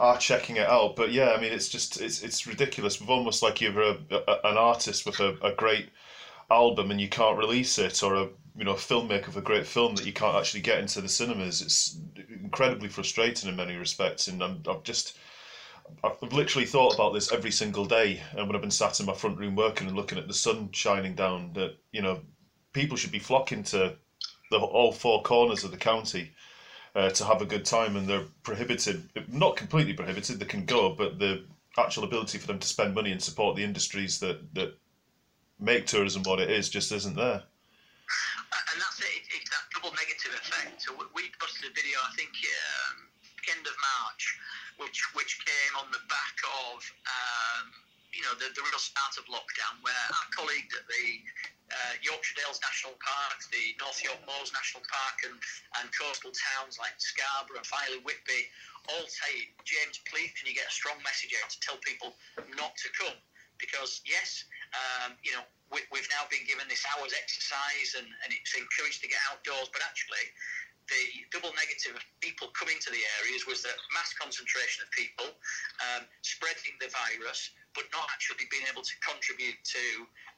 are 0.00 0.18
checking 0.18 0.56
it 0.56 0.68
out. 0.68 0.96
But 0.96 1.12
yeah, 1.12 1.32
I 1.32 1.40
mean, 1.40 1.52
it's 1.52 1.68
just 1.68 2.00
it's 2.00 2.22
it's 2.22 2.46
ridiculous. 2.46 3.00
We've 3.00 3.10
almost 3.10 3.42
like 3.42 3.60
you're 3.60 3.80
a, 3.80 3.98
a, 4.10 4.40
an 4.44 4.56
artist 4.56 5.06
with 5.06 5.20
a, 5.20 5.36
a 5.42 5.52
great 5.54 5.90
album 6.50 6.90
and 6.90 7.00
you 7.00 7.08
can't 7.08 7.38
release 7.38 7.78
it, 7.78 8.02
or 8.02 8.14
a 8.14 8.28
you 8.56 8.64
know 8.64 8.72
a 8.72 8.76
filmmaker 8.76 9.28
of 9.28 9.36
a 9.36 9.42
great 9.42 9.66
film 9.66 9.94
that 9.96 10.06
you 10.06 10.12
can't 10.12 10.36
actually 10.36 10.60
get 10.60 10.78
into 10.78 11.00
the 11.00 11.08
cinemas. 11.08 11.60
It's 11.60 11.98
incredibly 12.42 12.88
frustrating 12.88 13.48
in 13.48 13.56
many 13.56 13.76
respects, 13.76 14.28
and 14.28 14.42
I'm 14.42 14.62
I've 14.68 14.82
just. 14.82 15.18
I've 16.02 16.32
literally 16.32 16.66
thought 16.66 16.94
about 16.94 17.12
this 17.12 17.30
every 17.30 17.50
single 17.50 17.84
day, 17.84 18.22
and 18.30 18.46
when 18.46 18.56
I've 18.56 18.62
been 18.62 18.70
sat 18.70 19.00
in 19.00 19.06
my 19.06 19.12
front 19.12 19.38
room 19.38 19.54
working 19.54 19.86
and 19.86 19.94
looking 19.94 20.16
at 20.16 20.26
the 20.26 20.32
sun 20.32 20.70
shining 20.72 21.14
down, 21.14 21.52
that 21.52 21.76
you 21.92 22.00
know 22.00 22.20
people 22.74 22.96
should 22.98 23.12
be 23.12 23.18
flocking 23.18 23.62
to 23.62 23.96
the, 24.50 24.58
all 24.58 24.92
four 24.92 25.22
corners 25.22 25.64
of 25.64 25.70
the 25.70 25.76
county 25.78 26.32
uh, 26.94 27.08
to 27.10 27.24
have 27.24 27.40
a 27.40 27.46
good 27.46 27.64
time, 27.64 27.96
and 27.96 28.06
they're 28.06 28.26
prohibited, 28.42 29.08
not 29.32 29.56
completely 29.56 29.94
prohibited, 29.94 30.38
they 30.38 30.44
can 30.44 30.66
go, 30.66 30.94
but 30.94 31.18
the 31.18 31.42
actual 31.78 32.04
ability 32.04 32.38
for 32.38 32.46
them 32.46 32.58
to 32.58 32.68
spend 32.68 32.94
money 32.94 33.10
and 33.10 33.22
support 33.22 33.56
the 33.56 33.64
industries 33.64 34.20
that, 34.20 34.38
that 34.54 34.76
make 35.58 35.86
tourism 35.86 36.22
what 36.24 36.40
it 36.40 36.50
is 36.50 36.68
just 36.68 36.92
isn't 36.92 37.16
there. 37.16 37.42
And 38.70 38.78
that's 38.78 39.00
it, 39.00 39.24
it's 39.34 39.50
that 39.50 39.64
double 39.74 39.94
negative 39.96 40.34
effect. 40.34 40.82
So 40.82 40.92
we 41.14 41.22
posted 41.40 41.70
a 41.70 41.74
video, 41.74 41.98
I 41.98 42.14
think, 42.14 42.30
um, 42.30 43.08
end 43.50 43.66
of 43.66 43.76
March, 43.76 44.22
which 44.78 45.04
which 45.14 45.44
came 45.44 45.74
on 45.78 45.90
the 45.92 46.00
back 46.08 46.36
of 46.72 46.78
um, 47.06 47.66
you 48.14 48.22
know 48.22 48.34
the, 48.38 48.48
the 48.54 48.62
real 48.62 48.80
start 48.80 49.18
of 49.18 49.26
lockdown, 49.26 49.82
where 49.82 50.06
our 50.14 50.28
colleague 50.30 50.70
at 50.70 50.86
the 50.86 51.06
uh, 51.74 51.94
Yorkshire 52.00 52.38
Dales 52.38 52.62
National 52.62 52.94
Park, 53.02 53.38
the 53.50 53.74
North 53.82 53.98
York 53.98 54.20
Moors 54.28 54.54
National 54.54 54.86
Park, 54.86 55.16
and, 55.26 55.36
and 55.82 55.86
coastal 55.90 56.30
towns 56.30 56.78
like 56.78 56.94
Scarborough 57.02 57.58
and 57.58 57.66
Filey 57.66 57.98
Whitby 58.04 58.46
all 58.92 59.06
say, 59.08 59.48
James, 59.64 59.98
please 60.06 60.30
can 60.36 60.46
you 60.46 60.54
get 60.54 60.68
a 60.68 60.74
strong 60.74 61.00
message 61.02 61.32
out 61.40 61.48
to 61.50 61.58
tell 61.64 61.78
people 61.82 62.14
not 62.54 62.76
to 62.78 62.88
come? 62.94 63.16
Because 63.58 64.02
yes, 64.04 64.44
um, 64.74 65.18
you 65.22 65.32
know 65.34 65.44
we, 65.72 65.80
have 65.98 66.10
now 66.14 66.26
been 66.30 66.44
given 66.46 66.66
this 66.70 66.84
hour's 66.94 67.14
exercise 67.14 67.98
and, 67.98 68.06
and 68.06 68.30
it's 68.30 68.54
encouraged 68.54 69.02
to 69.02 69.08
get 69.10 69.18
outdoors, 69.30 69.70
but 69.72 69.82
actually 69.82 70.22
the 70.88 71.02
double 71.32 71.52
negative 71.56 71.96
of 71.96 72.04
people 72.20 72.52
coming 72.52 72.76
to 72.80 72.90
the 72.92 73.00
areas 73.22 73.48
was 73.48 73.64
that 73.64 73.76
mass 73.96 74.12
concentration 74.14 74.84
of 74.84 74.88
people 74.92 75.28
um, 75.80 76.04
spreading 76.20 76.76
the 76.80 76.92
virus, 76.92 77.52
but 77.72 77.88
not 77.90 78.06
actually 78.12 78.44
being 78.52 78.64
able 78.68 78.84
to 78.84 78.96
contribute 79.00 79.56
to 79.64 79.84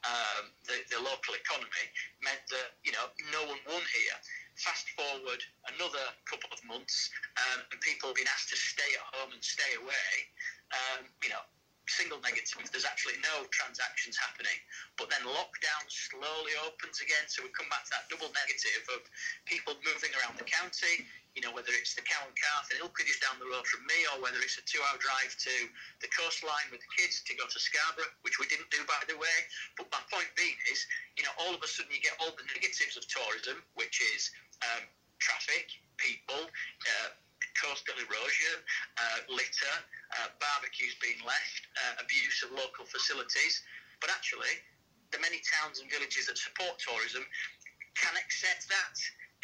um, 0.07 0.53
the, 0.65 0.77
the, 0.93 0.99
local 1.01 1.33
economy 1.35 1.85
meant 2.23 2.41
that 2.53 2.77
you 2.85 2.93
know 2.93 3.11
no 3.33 3.41
one 3.49 3.59
won 3.67 3.83
here. 3.91 4.17
Fast 4.57 4.89
forward 4.97 5.41
another 5.77 6.05
couple 6.25 6.49
of 6.49 6.61
months, 6.65 7.09
um, 7.37 7.61
and 7.69 7.77
people 7.81 8.09
been 8.17 8.29
asked 8.29 8.49
to 8.49 8.57
stay 8.57 8.89
at 8.97 9.05
home 9.13 9.33
and 9.33 9.43
stay 9.43 9.77
away. 9.77 10.09
Um, 10.73 11.05
you 11.21 11.29
know, 11.29 11.43
single 11.87 12.19
negative 12.19 12.59
there's 12.71 12.87
actually 12.87 13.15
no 13.23 13.47
transactions 13.49 14.19
happening. 14.19 14.55
But 14.99 15.09
then 15.09 15.23
lockdown 15.23 15.83
slowly 15.87 16.53
opens 16.67 16.99
again, 16.99 17.25
so 17.31 17.43
we 17.43 17.49
come 17.55 17.67
back 17.71 17.87
to 17.87 17.91
that 17.95 18.11
double 18.11 18.31
negative 18.31 18.83
of 18.91 19.01
people 19.47 19.75
moving 19.83 20.11
around 20.19 20.35
the 20.39 20.47
county. 20.47 21.07
You 21.35 21.45
know, 21.45 21.53
whether 21.53 21.69
it's 21.69 21.93
the 21.93 22.01
Cow 22.01 22.25
and 22.25 22.33
Ilkley 22.81 23.05
just 23.05 23.21
down 23.21 23.37
the 23.37 23.45
road 23.45 23.61
from 23.69 23.85
me, 23.85 24.09
or 24.09 24.25
whether 24.25 24.41
it's 24.41 24.57
a 24.57 24.65
two-hour 24.65 24.97
drive 24.97 25.37
to 25.37 25.53
the 26.01 26.09
coastline 26.09 26.65
with 26.73 26.81
the 26.81 26.91
kids 26.97 27.21
to 27.29 27.37
go 27.37 27.45
to 27.45 27.59
Scarborough, 27.61 28.09
which 28.25 28.41
we 28.41 28.49
didn't 28.49 28.73
do 28.73 28.81
by 28.89 28.97
the 29.05 29.13
way. 29.13 29.37
But 29.77 29.85
my 29.93 30.01
point 30.09 30.33
being 30.33 30.57
is, 30.73 30.81
you 31.13 31.21
know, 31.21 31.33
all 31.37 31.53
of 31.53 31.61
a 31.61 31.69
sudden 31.69 31.93
you 31.93 32.01
get 32.01 32.17
all 32.17 32.33
the 32.33 32.47
negatives 32.57 32.97
of 32.97 33.05
tourism, 33.05 33.61
which 33.77 34.01
is 34.17 34.33
um, 34.65 34.81
traffic, 35.21 35.69
people. 36.01 36.49
Uh, 36.49 37.13
coastal 37.57 37.97
erosion, 37.97 38.57
uh, 38.97 39.19
litter, 39.29 39.75
uh, 40.17 40.29
barbecues 40.39 40.95
being 41.01 41.19
left, 41.25 41.61
uh, 41.77 42.03
abuse 42.03 42.41
of 42.45 42.53
local 42.53 42.85
facilities. 42.85 43.61
But 43.99 44.13
actually, 44.13 44.61
the 45.11 45.19
many 45.19 45.41
towns 45.43 45.79
and 45.79 45.89
villages 45.89 46.27
that 46.27 46.37
support 46.37 46.77
tourism 46.77 47.25
can 47.97 48.13
accept 48.15 48.69
that 48.69 48.95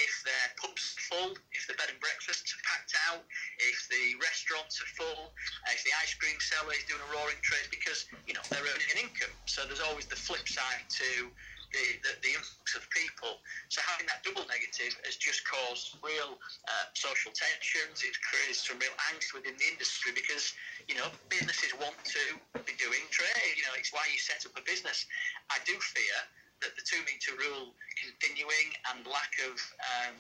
if 0.02 0.14
their 0.26 0.48
pubs 0.58 0.82
are 0.98 1.06
full, 1.06 1.32
if 1.54 1.70
the 1.70 1.78
bed 1.78 1.90
and 1.90 2.00
breakfasts 2.02 2.50
are 2.50 2.64
packed 2.66 2.98
out, 3.10 3.22
if 3.62 3.78
the 3.94 4.18
restaurants 4.18 4.82
are 4.82 4.90
full, 4.98 5.34
if 5.70 5.86
the 5.86 5.94
ice 6.02 6.14
cream 6.18 6.38
seller 6.42 6.74
is 6.74 6.86
doing 6.90 7.02
a 7.02 7.10
roaring 7.14 7.38
trade 7.46 7.70
because 7.70 8.06
you 8.26 8.34
know 8.34 8.42
they're 8.50 8.66
earning 8.66 8.90
an 8.90 9.06
income. 9.06 9.34
So 9.46 9.66
there's 9.70 9.84
always 9.84 10.10
the 10.10 10.18
flip 10.18 10.46
side 10.50 10.86
to 11.02 11.30
the, 11.74 11.86
the, 12.06 12.12
the 12.22 12.32
influx 12.38 12.78
of 12.78 12.86
people. 12.94 13.42
So 13.68 13.82
having 13.84 14.06
that 14.08 14.22
double 14.24 14.46
negative 14.48 14.94
has 15.04 15.18
just 15.18 15.44
caused 15.44 15.98
real 16.06 16.38
uh, 16.70 16.86
social 16.94 17.34
tensions. 17.34 18.06
It's 18.06 18.18
created 18.22 18.56
some 18.56 18.78
real 18.80 18.96
angst 19.12 19.34
within 19.34 19.58
the 19.58 19.68
industry 19.68 20.14
because, 20.14 20.54
you 20.88 20.96
know, 20.96 21.10
businesses 21.28 21.74
want 21.82 21.98
to 22.06 22.24
be 22.64 22.78
doing 22.78 23.04
trade. 23.10 23.54
You 23.58 23.66
know, 23.68 23.76
it's 23.76 23.92
why 23.92 24.06
you 24.14 24.22
set 24.22 24.46
up 24.46 24.54
a 24.56 24.64
business. 24.64 25.06
I 25.50 25.58
do 25.66 25.76
fear 25.82 26.18
that 26.62 26.78
the 26.78 26.86
two 26.86 27.02
metre 27.04 27.36
rule 27.36 27.76
continuing 28.00 28.72
and 28.94 29.04
lack 29.10 29.34
of 29.50 29.58
um, 29.84 30.16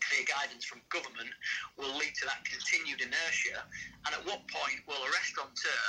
clear 0.00 0.24
guidance 0.24 0.64
from 0.64 0.80
government 0.88 1.28
will 1.76 1.92
lead 1.98 2.14
to 2.16 2.24
that 2.24 2.40
continued 2.46 3.00
inertia. 3.04 3.60
And 4.08 4.16
at 4.16 4.22
what 4.24 4.44
point 4.48 4.80
will 4.88 5.00
a 5.00 5.10
restaurateur 5.12 5.84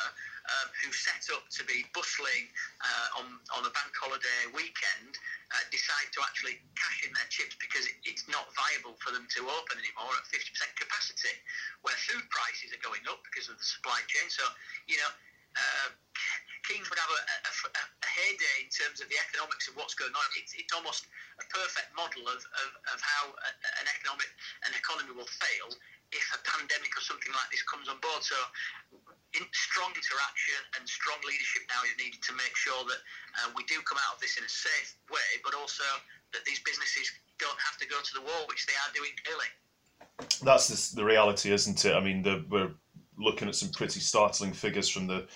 um, 0.45 0.67
who 0.83 0.89
set 0.93 1.25
up 1.33 1.47
to 1.57 1.61
be 1.65 1.85
bustling 1.95 2.49
uh, 2.83 3.19
on, 3.23 3.25
on 3.55 3.61
a 3.65 3.71
bank 3.73 3.91
holiday 3.97 4.51
weekend 4.53 5.15
uh, 5.53 5.63
decide 5.71 6.09
to 6.13 6.19
actually 6.21 6.59
cash 6.77 6.99
in 7.07 7.11
their 7.15 7.29
chips 7.31 7.55
because 7.57 7.85
it, 7.87 7.97
it's 8.05 8.25
not 8.29 8.49
viable 8.53 8.97
for 9.01 9.15
them 9.15 9.25
to 9.37 9.47
open 9.47 9.75
anymore 9.79 10.13
at 10.15 10.25
50% 10.29 10.43
capacity, 10.75 11.33
where 11.81 11.95
food 12.05 12.23
prices 12.29 12.73
are 12.75 12.83
going 12.83 13.03
up 13.09 13.21
because 13.25 13.49
of 13.49 13.57
the 13.57 13.67
supply 13.67 13.97
chain. 14.09 14.27
So, 14.29 14.45
you 14.89 14.97
know, 15.01 15.11
uh, 15.55 15.87
Keynes 16.65 16.89
would 16.89 16.97
have 16.97 17.13
a, 17.13 17.21
a, 17.45 17.51
a, 17.77 18.09
heyday 18.09 18.65
in 18.65 18.71
terms 18.73 18.97
of 18.97 19.07
the 19.13 19.19
economics 19.21 19.69
of 19.69 19.77
what's 19.77 19.93
going 19.93 20.13
on. 20.17 20.27
It's, 20.33 20.57
it's 20.57 20.73
almost 20.73 21.05
a 21.37 21.45
perfect 21.53 21.93
model 21.93 22.25
of, 22.25 22.41
of, 22.41 22.69
of 22.89 22.99
how 23.05 23.29
a, 23.29 23.49
an 23.81 23.85
economic 23.85 24.25
an 24.65 24.73
economy 24.73 25.13
will 25.13 25.29
fail 25.29 25.69
if 26.09 26.25
a 26.33 26.41
pandemic 26.41 26.89
or 26.97 27.03
something 27.05 27.29
like 27.33 27.49
this 27.53 27.61
comes 27.69 27.85
on 27.85 28.01
board. 28.01 28.25
So 28.25 28.37
in, 29.37 29.45
strong 29.53 29.93
interaction 29.93 30.61
and 30.79 30.89
strong 30.89 31.21
leadership 31.21 31.69
now 31.69 31.85
is 31.85 31.93
needed 32.01 32.21
to 32.25 32.33
make 32.33 32.57
sure 32.57 32.81
that 32.87 33.01
uh, 33.45 33.53
we 33.53 33.61
do 33.69 33.77
come 33.85 34.01
out 34.09 34.17
of 34.17 34.19
this 34.21 34.41
in 34.41 34.45
a 34.45 34.49
safe 34.49 34.97
way, 35.13 35.29
but 35.45 35.53
also 35.53 35.85
that 36.33 36.41
these 36.49 36.61
businesses 36.65 37.13
don't 37.37 37.59
have 37.61 37.77
to 37.77 37.85
go 37.85 38.01
to 38.01 38.13
the 38.17 38.23
wall, 38.25 38.49
which 38.49 38.65
they 38.65 38.77
are 38.85 38.91
doing 38.97 39.13
clearly. 39.21 39.49
That's 40.41 40.71
the, 40.71 40.77
the 40.97 41.05
reality, 41.05 41.51
isn't 41.51 41.83
it? 41.83 41.93
I 41.93 42.01
mean, 42.01 42.25
the, 42.25 42.41
we're 42.49 42.73
looking 43.17 43.47
at 43.47 43.55
some 43.55 43.69
pretty 43.69 43.99
startling 43.99 44.53
figures 44.53 44.89
from 44.89 45.07
the 45.07 45.27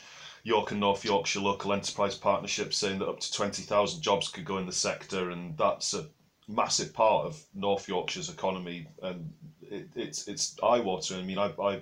York 0.49 0.71
and 0.71 0.79
North 0.79 1.05
Yorkshire 1.05 1.39
local 1.39 1.71
enterprise 1.71 2.15
partnership 2.15 2.73
saying 2.73 2.99
that 2.99 3.07
up 3.07 3.19
to 3.19 3.31
20,000 3.31 4.01
jobs 4.01 4.27
could 4.29 4.45
go 4.45 4.57
in 4.57 4.65
the 4.65 4.71
sector, 4.71 5.29
and 5.29 5.55
that's 5.57 5.93
a 5.93 6.07
massive 6.47 6.91
part 6.91 7.27
of 7.27 7.41
North 7.53 7.87
Yorkshire's 7.87 8.29
economy, 8.29 8.87
and 9.03 9.31
it, 9.61 9.87
it's 9.95 10.27
it's 10.27 10.57
eye 10.63 10.79
watering. 10.79 11.21
I 11.21 11.23
mean, 11.23 11.37
I, 11.37 11.53
I 11.61 11.81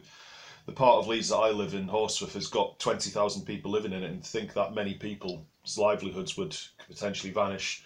the 0.65 0.73
part 0.73 0.97
of 0.97 1.07
Leeds 1.07 1.29
that 1.29 1.37
I 1.37 1.51
live 1.51 1.73
in, 1.73 1.87
Horsforth, 1.87 2.33
has 2.33 2.47
got 2.47 2.77
20,000 2.79 3.45
people 3.45 3.71
living 3.71 3.93
in 3.93 4.03
it, 4.03 4.11
and 4.11 4.23
think 4.23 4.53
that 4.53 4.75
many 4.75 4.95
people's 4.95 5.77
livelihoods 5.77 6.35
would 6.35 6.55
potentially 6.89 7.31
vanish. 7.31 7.85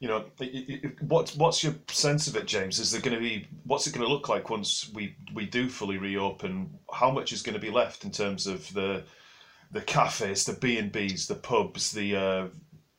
You 0.00 0.08
know, 0.08 0.24
what's 1.02 1.36
what's 1.36 1.62
your 1.62 1.74
sense 1.88 2.26
of 2.26 2.36
it, 2.36 2.46
James? 2.46 2.80
Is 2.80 2.90
there 2.90 3.02
going 3.02 3.14
to 3.14 3.20
be 3.20 3.46
what's 3.64 3.86
it 3.86 3.92
going 3.92 4.06
to 4.06 4.12
look 4.12 4.30
like 4.30 4.48
once 4.48 4.90
we 4.94 5.14
we 5.34 5.44
do 5.44 5.68
fully 5.68 5.98
reopen? 5.98 6.70
How 6.90 7.10
much 7.10 7.32
is 7.32 7.42
going 7.42 7.54
to 7.54 7.60
be 7.60 7.70
left 7.70 8.04
in 8.04 8.10
terms 8.10 8.46
of 8.46 8.72
the 8.72 9.04
the 9.72 9.80
cafes, 9.80 10.44
the 10.44 10.52
B 10.52 10.78
and 10.78 10.92
B's, 10.92 11.26
the 11.26 11.34
pubs, 11.34 11.90
the 11.92 12.16
uh, 12.16 12.46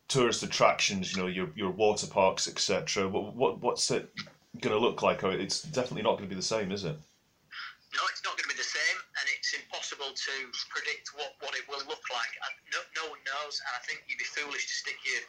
tourist 0.08 0.44
attractions? 0.44 1.16
You 1.16 1.22
know, 1.22 1.28
your 1.28 1.50
your 1.56 1.72
water 1.72 2.08
parks, 2.08 2.48
etc. 2.48 3.08
What, 3.08 3.36
what 3.36 3.62
what's 3.62 3.90
it 3.92 4.10
going 4.60 4.76
to 4.76 4.82
look 4.82 5.02
like? 5.02 5.24
It's 5.24 5.62
definitely 5.62 6.04
not 6.04 6.18
going 6.18 6.30
to 6.30 6.36
be 6.36 6.40
the 6.40 6.46
same, 6.46 6.72
is 6.72 6.84
it? 6.84 6.98
No, 7.94 8.02
it's 8.10 8.26
not 8.26 8.34
going 8.34 8.50
to 8.50 8.54
be 8.54 8.58
the 8.58 8.66
same, 8.66 8.98
and 9.22 9.26
it's 9.38 9.54
impossible 9.54 10.10
to 10.18 10.34
predict 10.74 11.14
what, 11.14 11.38
what 11.46 11.54
it 11.54 11.62
will 11.70 11.86
look 11.86 12.02
like. 12.10 12.34
No, 12.74 12.82
no 12.98 13.14
one 13.14 13.22
knows, 13.22 13.62
and 13.62 13.74
I 13.78 13.82
think 13.86 14.02
you'd 14.10 14.18
be 14.18 14.26
foolish 14.26 14.66
to 14.66 14.74
stick 14.74 14.98
your 15.06 15.22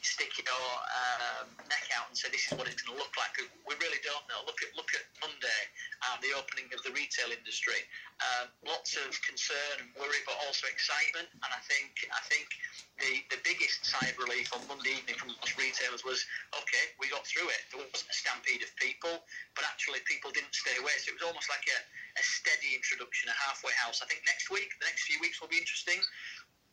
stick 0.00 0.32
your 0.40 0.48
um, 0.48 1.52
neck 1.68 1.84
out 1.92 2.08
and 2.08 2.16
say 2.16 2.32
this 2.32 2.48
is 2.48 2.56
what 2.56 2.64
it's 2.64 2.80
going 2.80 2.96
to 2.96 3.00
look 3.00 3.12
like. 3.20 3.36
We 3.68 3.76
really 3.76 4.00
don't 4.00 4.24
know. 4.32 4.40
Look 4.48 4.60
at 4.64 4.72
look 4.72 4.88
at 4.96 5.04
Monday 5.20 5.62
and 6.08 6.16
the 6.24 6.32
opening 6.32 6.72
of 6.72 6.80
the 6.82 6.92
retail 6.96 7.28
industry. 7.28 7.84
Um, 8.20 8.48
lots 8.64 8.96
of 8.96 9.12
concern 9.20 9.84
and 9.84 9.92
worry, 10.00 10.20
but 10.24 10.40
also 10.48 10.68
excitement. 10.72 11.28
And 11.44 11.50
I 11.52 11.60
think 11.68 11.92
I 12.08 12.22
think 12.32 12.48
the, 12.96 13.12
the 13.28 13.40
biggest 13.44 13.84
sigh 13.84 14.08
of 14.08 14.16
relief 14.16 14.48
on 14.56 14.64
Monday 14.68 14.96
evening 14.96 15.20
from 15.20 15.36
most 15.36 15.56
retailers 15.60 16.00
was 16.00 16.24
okay, 16.56 16.84
we 16.96 17.12
got 17.12 17.28
through 17.28 17.52
it. 17.52 17.60
There 17.68 17.84
wasn't 17.84 18.08
a 18.08 18.16
stampede 18.16 18.64
of 18.64 18.72
people, 18.80 19.20
but 19.52 19.68
actually 19.68 20.00
people 20.08 20.32
didn't 20.32 20.56
stay 20.56 20.76
away. 20.80 20.96
So 21.04 21.12
it 21.12 21.20
was 21.20 21.28
almost 21.28 21.52
like 21.52 21.64
a, 21.68 21.78
a 22.16 22.24
steady 22.24 22.72
introduction, 22.72 23.28
a 23.28 23.36
halfway 23.36 23.76
house. 23.76 24.00
I 24.00 24.08
think 24.08 24.24
next 24.24 24.48
week, 24.48 24.72
the 24.80 24.88
next 24.88 25.04
few 25.04 25.20
weeks 25.20 25.40
will 25.44 25.52
be 25.52 25.60
interesting 25.60 26.00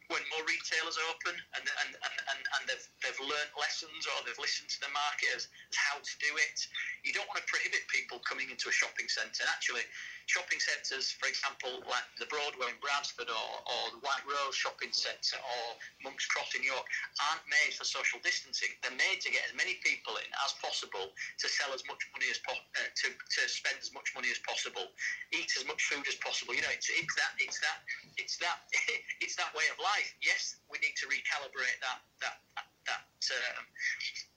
when 0.08 0.24
more 0.32 0.44
retailers 0.48 0.96
open 1.12 1.36
and, 1.60 1.66
and, 1.68 1.92
and, 2.00 2.42
and, 2.48 2.64
they've, 2.64 2.88
they've 3.04 3.20
learned 3.20 3.52
lessons 3.60 4.08
or 4.08 4.16
they've 4.24 4.40
listened 4.40 4.72
to 4.72 4.80
the 4.80 4.92
market 4.96 5.28
as, 5.36 5.52
as 5.52 5.76
how 5.76 6.00
to 6.00 6.14
do 6.24 6.32
it, 6.40 6.58
you 7.04 7.12
don't 7.12 7.28
want 7.28 7.44
to 7.44 7.48
prohibit 7.52 7.84
people 7.92 8.24
coming 8.24 8.48
into 8.48 8.72
a 8.72 8.76
shopping 8.76 9.12
centre. 9.12 9.44
And 9.44 9.52
actually, 9.52 9.84
shopping 10.32 10.64
centres, 10.64 11.12
for 11.12 11.28
example, 11.28 11.84
like 11.92 12.08
the 12.20 12.28
Broadway 12.32 12.72
in 12.72 12.80
Bradford 12.80 13.28
or, 13.28 13.50
or 13.68 13.84
the 14.00 14.02
White 14.04 14.24
Rose 14.24 14.56
Shopping 14.56 14.96
Centre 14.96 15.40
or 15.40 15.76
Monk's 16.04 16.28
Cross 16.32 16.56
in 16.56 16.64
York, 16.64 16.88
aren't 17.28 17.44
made 17.52 17.76
for 17.76 17.84
social 17.84 18.24
distancing. 18.24 18.72
They're 18.84 18.96
made 18.96 19.20
to 19.28 19.30
get 19.32 19.44
as 19.48 19.56
many 19.56 19.76
people 19.84 20.16
in 20.24 20.28
as 20.44 20.56
possible 20.64 21.12
to 21.12 21.46
sell 21.52 21.76
as 21.76 21.84
much 21.88 22.00
money 22.16 22.32
as 22.32 22.40
uh, 22.48 22.56
to, 22.88 23.08
to 23.12 23.42
spend 23.48 23.76
as 23.80 23.92
much 23.92 24.16
money 24.16 24.32
as 24.32 24.40
possible, 24.48 24.88
eat 25.36 25.52
as 25.60 25.68
much 25.68 25.84
food 25.88 26.08
as 26.08 26.16
possible. 26.24 26.56
You 26.56 26.64
know, 26.64 26.72
it's, 26.76 26.88
it's 26.92 27.16
that 27.20 27.32
it's 27.40 27.60
that 27.60 27.80
it's 28.16 28.36
that 28.40 28.58
it's 29.24 29.36
that 29.36 29.52
way 29.52 29.68
of 29.72 29.80
life 29.80 29.97
life, 29.98 30.14
yes, 30.22 30.62
we 30.70 30.78
need 30.86 30.94
to 31.02 31.10
recalibrate 31.10 31.82
that 31.82 32.00
that 32.22 32.38
that 32.54 32.70
that, 32.86 33.04
um, 33.34 33.66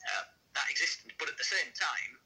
uh, 0.09 0.25
that 0.57 0.67
existence, 0.73 1.13
but 1.21 1.29
at 1.29 1.37
the 1.37 1.45
same 1.45 1.71
time, 1.77 2.17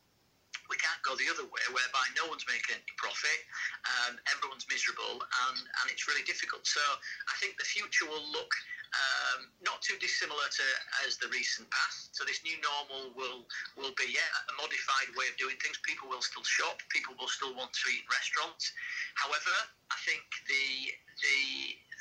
we 0.70 0.78
can't 0.80 1.02
go 1.04 1.12
the 1.18 1.28
other 1.28 1.44
way, 1.44 1.64
whereby 1.74 2.04
no 2.16 2.24
one's 2.30 2.46
making 2.48 2.80
any 2.80 2.94
profit, 2.96 3.40
um, 3.84 4.16
everyone's 4.32 4.64
miserable, 4.70 5.20
and, 5.20 5.58
and 5.60 5.86
it's 5.92 6.08
really 6.08 6.24
difficult. 6.24 6.64
So 6.64 6.80
I 7.28 7.34
think 7.36 7.60
the 7.60 7.68
future 7.68 8.08
will 8.08 8.24
look 8.32 8.48
um, 8.94 9.50
not 9.66 9.82
too 9.82 9.98
dissimilar 10.00 10.46
to 10.46 10.64
as 11.04 11.18
the 11.18 11.28
recent 11.28 11.68
past. 11.68 12.14
So 12.16 12.22
this 12.24 12.40
new 12.46 12.56
normal 12.62 13.10
will 13.18 13.44
will 13.74 13.92
be 13.98 14.08
yeah 14.14 14.30
a 14.48 14.54
modified 14.56 15.10
way 15.18 15.26
of 15.28 15.36
doing 15.36 15.58
things. 15.58 15.76
People 15.82 16.06
will 16.06 16.22
still 16.22 16.46
shop. 16.46 16.78
People 16.94 17.18
will 17.18 17.28
still 17.28 17.52
want 17.58 17.74
to 17.74 17.84
eat 17.90 18.06
in 18.06 18.08
restaurants. 18.08 18.70
However, 19.18 19.52
I 19.90 19.98
think 20.06 20.22
the 20.46 20.94
the 21.20 21.40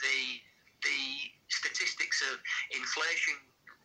the 0.06 0.20
the 0.84 1.32
statistics 1.50 2.22
of 2.32 2.40
inflation 2.72 3.36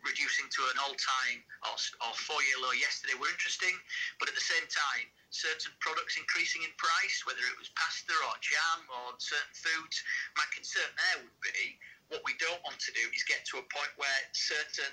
reducing 0.06 0.46
to 0.48 0.62
an 0.70 0.78
all-time 0.78 1.42
or, 1.66 1.76
or 2.06 2.12
four-year 2.14 2.58
low 2.62 2.70
yesterday 2.74 3.18
were 3.18 3.30
interesting, 3.30 3.74
but 4.22 4.30
at 4.30 4.34
the 4.38 4.44
same 4.44 4.62
time, 4.70 5.10
certain 5.30 5.74
products 5.82 6.16
increasing 6.16 6.62
in 6.62 6.70
price, 6.78 7.26
whether 7.26 7.42
it 7.42 7.56
was 7.58 7.68
pasta 7.74 8.14
or 8.30 8.34
jam 8.38 8.78
or 8.88 9.18
certain 9.18 9.54
foods. 9.54 10.00
My 10.38 10.46
concern 10.54 10.88
there 10.94 11.26
would 11.26 11.38
be 11.42 11.76
what 12.08 12.24
we 12.24 12.32
don't 12.40 12.62
want 12.64 12.80
to 12.80 12.92
do 12.96 13.04
is 13.12 13.20
get 13.28 13.44
to 13.52 13.60
a 13.60 13.64
point 13.68 13.92
where 14.00 14.20
certain 14.32 14.92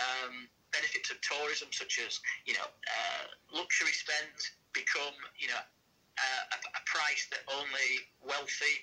um, 0.00 0.48
benefits 0.72 1.12
of 1.12 1.20
tourism, 1.20 1.68
such 1.70 2.00
as 2.00 2.18
you 2.48 2.56
know 2.56 2.64
uh, 2.64 3.24
luxury 3.52 3.92
spends, 3.92 4.56
become 4.72 5.12
you 5.36 5.52
know 5.52 5.60
uh, 5.60 6.44
a, 6.54 6.58
a, 6.78 6.82
price 6.88 7.26
that 7.26 7.42
only 7.50 8.06
wealthy 8.22 8.80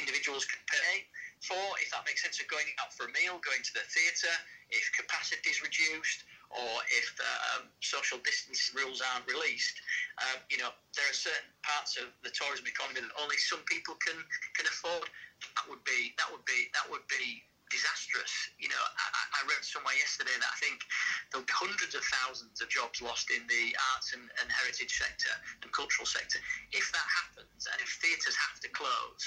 individuals 0.00 0.48
can 0.48 0.58
pay 0.66 1.04
for, 1.44 1.60
if 1.82 1.92
that 1.92 2.04
makes 2.06 2.22
sense, 2.22 2.40
of 2.40 2.48
going 2.48 2.66
out 2.80 2.92
for 2.92 3.06
a 3.06 3.12
meal, 3.12 3.40
going 3.44 3.60
to 3.60 3.72
the 3.74 3.84
theatre, 3.88 4.32
if 4.70 4.84
capacity 4.96 5.50
is 5.50 5.60
reduced, 5.62 6.24
or 6.50 6.82
if 6.94 7.06
um, 7.54 7.68
social 7.80 8.18
distance 8.22 8.70
rules 8.74 9.02
aren't 9.02 9.26
released. 9.26 9.80
Um, 10.22 10.40
you 10.48 10.58
know, 10.58 10.70
there 10.94 11.06
are 11.06 11.16
certain 11.16 11.50
parts 11.62 11.98
of 11.98 12.14
the 12.22 12.30
tourism 12.30 12.66
economy 12.66 13.02
that 13.02 13.14
only 13.20 13.36
some 13.36 13.60
people 13.66 13.98
can 13.98 14.16
can 14.54 14.66
afford. 14.66 15.10
That 15.58 15.66
would 15.68 15.82
be 15.84 16.14
that 16.16 16.28
would 16.30 16.44
be 16.46 16.70
that 16.72 16.86
would 16.88 17.06
be 17.10 17.44
disastrous. 17.70 18.32
You 18.58 18.70
know, 18.70 18.78
I, 18.78 19.42
I, 19.42 19.50
read 19.50 19.62
somewhere 19.62 19.94
yesterday 19.98 20.34
that 20.38 20.50
I 20.50 20.58
think 20.62 20.82
there'll 21.30 21.46
be 21.46 21.54
hundreds 21.54 21.94
of 21.98 22.02
thousands 22.22 22.62
of 22.62 22.70
jobs 22.70 23.02
lost 23.02 23.30
in 23.34 23.42
the 23.50 23.64
arts 23.94 24.14
and, 24.14 24.22
and 24.38 24.46
heritage 24.50 24.94
sector 24.94 25.34
and 25.62 25.68
cultural 25.74 26.06
sector. 26.06 26.38
If 26.70 26.86
that 26.94 27.08
happens, 27.10 27.66
and 27.66 27.78
if 27.82 27.90
theatres 27.98 28.38
have 28.38 28.62
to 28.62 28.70
close, 28.70 29.24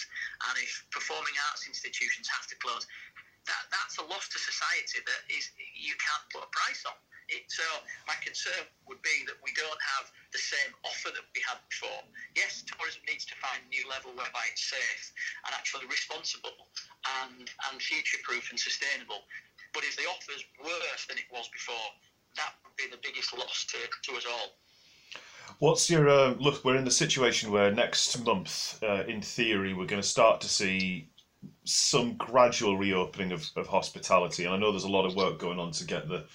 and 0.51 0.55
if 0.59 0.71
performing 0.91 1.35
arts 1.51 1.67
institutions 1.67 2.31
have 2.31 2.47
to 2.47 2.55
close, 2.63 2.87
that, 3.47 3.63
that's 3.71 3.97
a 3.99 4.05
loss 4.07 4.29
to 4.31 4.37
society 4.39 5.01
that 5.03 5.21
is 5.31 5.51
you 5.57 5.95
can't 5.99 6.25
put 6.31 6.45
a 6.45 6.51
price 6.51 6.83
on. 6.87 6.95
It, 7.29 7.45
so 7.47 7.63
my 8.09 8.17
concern 8.25 8.65
would 8.89 9.01
be 9.05 9.21
that 9.29 9.37
we 9.45 9.53
don't 9.53 9.81
have 9.97 10.09
the 10.33 10.41
same 10.41 10.73
offer 10.81 11.13
that 11.13 11.27
we 11.33 11.41
had 11.45 11.61
before. 11.69 12.01
Yes, 12.33 12.65
tourism 12.65 13.05
needs 13.05 13.25
to 13.29 13.35
find 13.37 13.61
a 13.61 13.69
new 13.69 13.85
level 13.85 14.11
whereby 14.17 14.49
it's 14.49 14.65
safe 14.65 15.13
and 15.45 15.53
actually 15.53 15.85
responsible 15.85 16.57
and, 17.21 17.45
and 17.69 17.75
future-proof 17.77 18.49
and 18.49 18.57
sustainable. 18.57 19.21
But 19.73 19.85
if 19.85 19.93
the 19.93 20.09
offer 20.09 20.33
is 20.33 20.43
worse 20.57 21.05
than 21.05 21.21
it 21.21 21.29
was 21.29 21.47
before, 21.53 21.89
that 22.35 22.57
would 22.65 22.75
be 22.77 22.89
the 22.89 23.01
biggest 23.01 23.37
loss 23.37 23.65
to, 23.69 23.77
to 23.77 24.17
us 24.17 24.25
all. 24.25 24.57
What's 25.59 25.89
your 25.89 26.09
uh, 26.09 26.33
look? 26.39 26.63
We're 26.65 26.77
in 26.77 26.85
the 26.85 26.91
situation 26.91 27.51
where 27.51 27.69
next 27.69 28.23
month, 28.23 28.81
uh, 28.81 29.03
in 29.05 29.21
theory, 29.21 29.73
we're 29.73 29.85
going 29.85 30.01
to 30.01 30.07
start 30.07 30.41
to 30.41 30.49
see 30.49 31.09
some 31.63 32.15
gradual 32.15 32.77
reopening 32.77 33.31
of, 33.31 33.49
of 33.55 33.67
hospitality, 33.67 34.45
and 34.45 34.53
I 34.53 34.57
know 34.57 34.71
there's 34.71 34.83
a 34.83 34.89
lot 34.89 35.05
of 35.05 35.15
work 35.15 35.39
going 35.39 35.59
on 35.59 35.71
to 35.71 35.85
get 35.85 36.07
the 36.07 36.25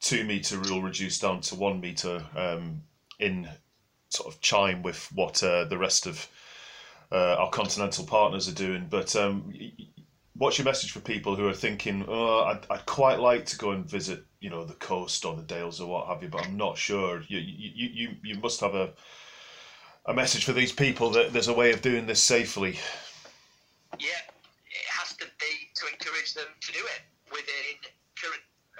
two 0.00 0.24
meter 0.24 0.58
rule 0.58 0.82
reduced 0.82 1.22
down 1.22 1.40
to 1.42 1.54
one 1.54 1.80
meter 1.80 2.24
um, 2.34 2.82
in 3.18 3.48
sort 4.08 4.32
of 4.32 4.40
chime 4.40 4.82
with 4.82 5.08
what 5.14 5.42
uh, 5.42 5.64
the 5.64 5.78
rest 5.78 6.06
of 6.06 6.26
uh, 7.12 7.36
our 7.38 7.50
continental 7.50 8.04
partners 8.04 8.48
are 8.48 8.54
doing. 8.54 8.86
But 8.88 9.14
um, 9.14 9.52
what's 10.34 10.58
your 10.58 10.64
message 10.64 10.92
for 10.92 11.00
people 11.00 11.36
who 11.36 11.48
are 11.48 11.54
thinking, 11.54 12.04
oh, 12.08 12.44
I'd, 12.44 12.60
I'd, 12.70 12.86
quite 12.86 13.20
like 13.20 13.46
to 13.46 13.58
go 13.58 13.72
and 13.72 13.88
visit, 13.88 14.24
you 14.40 14.50
know, 14.50 14.64
the 14.64 14.74
coast 14.74 15.24
or 15.24 15.36
the 15.36 15.42
Dales 15.42 15.80
or 15.80 15.88
what 15.88 16.06
have 16.08 16.22
you, 16.22 16.28
but 16.28 16.46
I'm 16.46 16.56
not 16.56 16.78
sure. 16.78 17.22
You 17.28 17.38
you 17.38 17.88
you, 17.92 18.08
you 18.22 18.40
must 18.40 18.60
have 18.60 18.74
a 18.74 18.90
a 20.06 20.14
message 20.14 20.44
for 20.44 20.52
these 20.52 20.72
people 20.72 21.10
that 21.10 21.32
there's 21.32 21.48
a 21.48 21.54
way 21.54 21.72
of 21.72 21.82
doing 21.82 22.06
this 22.06 22.22
safely. 22.22 22.78
Yeah, 23.98 24.22
it 24.66 24.86
has 24.88 25.14
to 25.18 25.26
be 25.38 25.70
to 25.74 25.86
encourage 25.92 26.34
them 26.34 26.46
to 26.60 26.72
do 26.72 26.78
it 26.78 27.02
within 27.30 27.92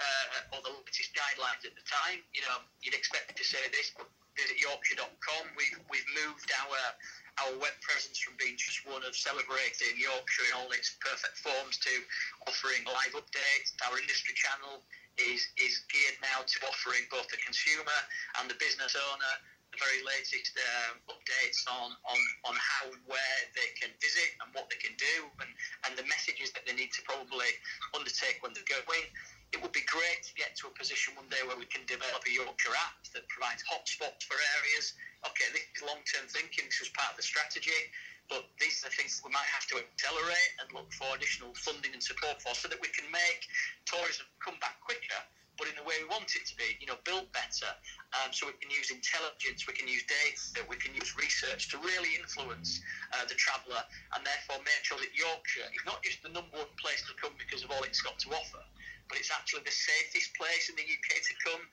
uh, 0.01 0.55
or 0.57 0.59
the 0.65 0.73
latest 0.73 1.13
guidelines 1.13 1.61
at 1.63 1.73
the 1.77 1.85
time. 1.85 2.19
You 2.33 2.41
know, 2.49 2.57
you'd 2.81 2.97
expect 2.97 3.29
me 3.29 3.33
to 3.37 3.45
say 3.45 3.61
this, 3.69 3.93
but 3.93 4.09
visit 4.35 4.57
Yorkshire.com. 4.57 5.43
We've 5.53 5.79
we've 5.91 6.09
moved 6.25 6.49
our 6.57 6.79
our 7.45 7.53
web 7.61 7.75
presence 7.79 8.19
from 8.19 8.35
being 8.35 8.57
just 8.59 8.83
one 8.83 9.05
of 9.05 9.15
celebrating 9.15 9.95
Yorkshire 9.95 10.47
in 10.51 10.53
all 10.59 10.71
its 10.75 10.97
perfect 10.99 11.37
forms 11.39 11.79
to 11.85 11.93
offering 12.47 12.83
live 12.85 13.15
updates. 13.15 13.71
Our 13.87 13.99
industry 13.99 14.35
channel 14.35 14.83
is 15.19 15.45
is 15.59 15.85
geared 15.91 16.19
now 16.23 16.43
to 16.43 16.57
offering 16.67 17.05
both 17.11 17.27
the 17.29 17.39
consumer 17.43 17.99
and 18.39 18.49
the 18.49 18.57
business 18.59 18.95
owner 18.95 19.33
very 19.79 20.01
latest 20.03 20.51
um, 20.57 20.99
updates 21.07 21.59
on, 21.69 21.95
on, 22.03 22.19
on 22.43 22.55
how 22.57 22.91
and 22.91 23.03
where 23.07 23.37
they 23.55 23.69
can 23.79 23.91
visit 24.03 24.35
and 24.43 24.51
what 24.51 24.67
they 24.67 24.79
can 24.79 24.95
do 24.99 25.29
and, 25.39 25.51
and 25.87 25.91
the 25.95 26.05
messages 26.11 26.51
that 26.51 26.67
they 26.67 26.75
need 26.75 26.91
to 26.91 27.01
probably 27.07 27.47
undertake 27.95 28.39
when 28.43 28.51
they're 28.51 28.67
going 28.67 29.05
it 29.51 29.59
would 29.59 29.75
be 29.75 29.83
great 29.83 30.23
to 30.23 30.33
get 30.39 30.55
to 30.63 30.71
a 30.71 30.73
position 30.79 31.11
one 31.15 31.27
day 31.27 31.43
where 31.43 31.59
we 31.59 31.67
can 31.67 31.83
develop 31.83 32.23
a 32.23 32.31
Yorkshire 32.31 32.71
app 32.71 32.95
that 33.11 33.27
provides 33.27 33.59
hotspots 33.67 34.23
for 34.23 34.39
areas. 34.39 34.95
Okay, 35.27 35.47
this 35.51 35.67
is 35.75 35.83
long 35.83 35.99
term 36.07 36.23
thinking, 36.31 36.71
this 36.71 36.79
was 36.79 36.91
part 36.95 37.11
of 37.11 37.17
the 37.19 37.25
strategy, 37.27 37.75
but 38.31 38.47
these 38.63 38.79
are 38.79 38.87
the 38.87 38.95
things 38.95 39.19
that 39.19 39.27
we 39.27 39.31
might 39.35 39.47
have 39.51 39.67
to 39.67 39.75
accelerate 39.75 40.51
and 40.63 40.71
look 40.71 40.87
for 40.95 41.11
additional 41.19 41.51
funding 41.59 41.91
and 41.91 42.01
support 42.01 42.39
for 42.39 42.55
so 42.55 42.71
that 42.71 42.79
we 42.79 42.87
can 42.95 43.03
make 43.11 43.43
tourism 43.83 44.23
come 44.39 44.55
back 44.63 44.79
quicker. 44.79 45.19
But 45.59 45.67
in 45.67 45.75
the 45.75 45.85
way 45.85 45.99
we 46.01 46.07
want 46.09 46.31
it 46.33 46.43
to 46.47 46.55
be, 46.57 46.77
you 46.79 46.87
know, 46.87 46.97
built 47.05 47.29
better, 47.35 47.69
um, 48.17 48.31
so 48.31 48.47
we 48.47 48.55
can 48.57 48.71
use 48.71 48.89
intelligence, 48.89 49.67
we 49.67 49.75
can 49.75 49.85
use 49.85 50.03
data, 50.07 50.65
we 50.65 50.79
can 50.79 50.95
use 50.95 51.13
research 51.15 51.69
to 51.71 51.77
really 51.79 52.17
influence 52.17 52.81
uh, 53.13 53.27
the 53.27 53.35
traveller, 53.35 53.83
and 54.15 54.25
therefore 54.25 54.63
make 54.63 54.81
sure 54.81 54.97
that 54.97 55.11
Yorkshire 55.13 55.69
is 55.75 55.83
not 55.85 56.01
just 56.01 56.23
the 56.23 56.31
number 56.31 56.55
one 56.55 56.71
place 56.79 57.03
to 57.05 57.13
come 57.19 57.35
because 57.37 57.61
of 57.61 57.69
all 57.71 57.83
it's 57.83 58.01
got 58.01 58.17
to 58.25 58.29
offer, 58.33 58.63
but 59.11 59.19
it's 59.19 59.29
actually 59.29 59.61
the 59.67 59.75
safest 59.75 60.31
place 60.39 60.71
in 60.71 60.75
the 60.79 60.87
UK 60.87 61.19
to 61.19 61.33
come. 61.43 61.63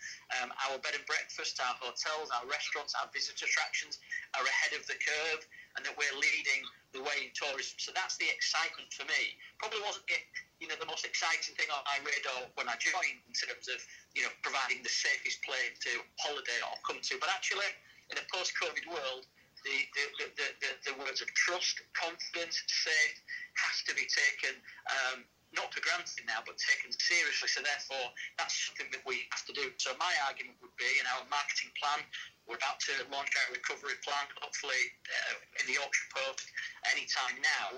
Um, 0.43 0.51
our 0.67 0.77
bed 0.83 0.99
and 0.99 1.07
breakfast, 1.07 1.63
our 1.63 1.79
hotels, 1.79 2.35
our 2.35 2.45
restaurants, 2.51 2.99
our 2.99 3.07
visitor 3.15 3.47
attractions 3.47 4.03
are 4.35 4.43
ahead 4.43 4.75
of 4.75 4.83
the 4.91 4.99
curve, 4.99 5.47
and 5.79 5.87
that 5.87 5.95
we're 5.95 6.19
leading 6.19 6.67
the 6.91 6.99
way 6.99 7.31
in 7.31 7.31
tourism. 7.39 7.79
So 7.79 7.95
that's 7.95 8.19
the 8.19 8.27
excitement 8.27 8.91
for 8.91 9.07
me. 9.07 9.39
Probably 9.63 9.79
wasn't 9.87 10.11
it, 10.11 10.27
you 10.59 10.67
know, 10.67 10.75
the 10.75 10.91
most 10.91 11.07
exciting 11.07 11.55
thing 11.55 11.71
on 11.71 11.87
my 11.87 12.03
radar 12.03 12.51
when 12.59 12.67
I 12.67 12.75
joined 12.83 13.23
in 13.23 13.35
terms 13.39 13.71
of, 13.71 13.79
you 14.19 14.27
know, 14.27 14.33
providing 14.43 14.83
the 14.83 14.91
safest 14.91 15.39
place 15.47 15.79
to 15.87 16.03
holiday 16.19 16.59
or 16.67 16.75
come 16.83 16.99
to, 16.99 17.15
but 17.23 17.31
actually 17.31 17.71
in 18.11 18.19
a 18.19 18.27
post-COVID 18.35 18.91
world, 18.91 19.23
the, 19.63 19.79
the, 19.95 20.27
the, 20.35 20.47
the, 20.59 20.71
the 20.91 20.95
words 20.99 21.23
of 21.23 21.31
trust, 21.39 21.79
confidence, 21.95 22.59
safe 22.67 23.17
has 23.55 23.87
to 23.87 23.93
be 23.95 24.07
taken 24.07 24.59
um, 24.91 25.23
not 25.53 25.73
for 25.73 25.81
granted 25.81 26.25
now, 26.29 26.45
but 26.45 26.61
taken 26.61 26.93
seriously. 26.93 27.49
So 27.49 27.65
therefore, 27.65 28.13
that's 28.37 28.53
something 28.69 28.89
that 28.93 29.01
we 29.09 29.25
have 29.33 29.45
to 29.49 29.55
do. 29.57 29.73
So 29.81 29.97
my 29.97 30.13
argument 30.29 30.61
would 30.61 30.77
be, 30.77 30.89
in 31.01 31.07
our 31.09 31.25
marketing 31.33 31.73
plan, 31.81 32.05
we're 32.49 32.57
about 32.57 32.81
to 32.89 32.97
launch 33.13 33.29
our 33.45 33.53
recovery 33.53 34.01
plan, 34.01 34.25
hopefully 34.41 34.83
uh, 35.05 35.61
in 35.61 35.69
the 35.69 35.77
Yorkshire 35.77 36.11
Post 36.17 36.49
anytime 36.89 37.37
now, 37.45 37.77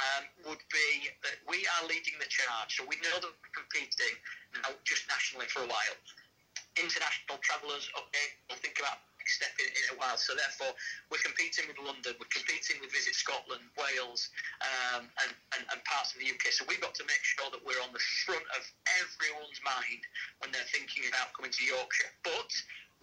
um, 0.00 0.24
would 0.48 0.64
be 0.72 1.12
that 1.20 1.36
we 1.44 1.68
are 1.78 1.84
leading 1.84 2.16
the 2.16 2.28
charge. 2.28 2.80
So 2.80 2.88
we 2.88 2.96
know 3.04 3.16
that 3.20 3.28
we're 3.28 3.56
competing 3.56 4.16
now 4.56 4.72
just 4.88 5.04
nationally 5.12 5.46
for 5.52 5.64
a 5.64 5.68
while. 5.68 5.96
International 6.80 7.36
travellers, 7.44 7.88
okay, 7.92 8.26
we'll 8.48 8.60
think 8.60 8.80
about 8.80 9.04
step 9.28 9.52
in, 9.58 9.68
in 9.68 9.84
a 9.92 9.96
while. 9.98 10.16
So 10.16 10.38
therefore, 10.38 10.72
we're 11.10 11.22
competing 11.22 11.66
with 11.66 11.78
London, 11.82 12.14
we're 12.16 12.30
competing 12.30 12.78
with 12.78 12.94
Visit 12.94 13.18
Scotland, 13.18 13.62
Wales, 13.74 14.30
um, 14.62 15.10
and, 15.26 15.30
and, 15.58 15.62
and 15.72 15.78
parts 15.84 16.14
of 16.14 16.22
the 16.22 16.28
UK. 16.30 16.54
So 16.54 16.64
we've 16.70 16.80
got 16.80 16.94
to 17.00 17.04
make 17.10 17.22
sure 17.26 17.50
that 17.50 17.60
we're 17.62 17.80
on 17.82 17.90
the 17.90 18.02
front 18.24 18.46
of 18.54 18.62
everyone's 19.02 19.60
mind 19.66 20.02
when 20.40 20.54
they're 20.54 20.70
thinking 20.70 21.10
about 21.10 21.34
coming 21.34 21.50
to 21.50 21.62
Yorkshire. 21.62 22.12
But 22.22 22.50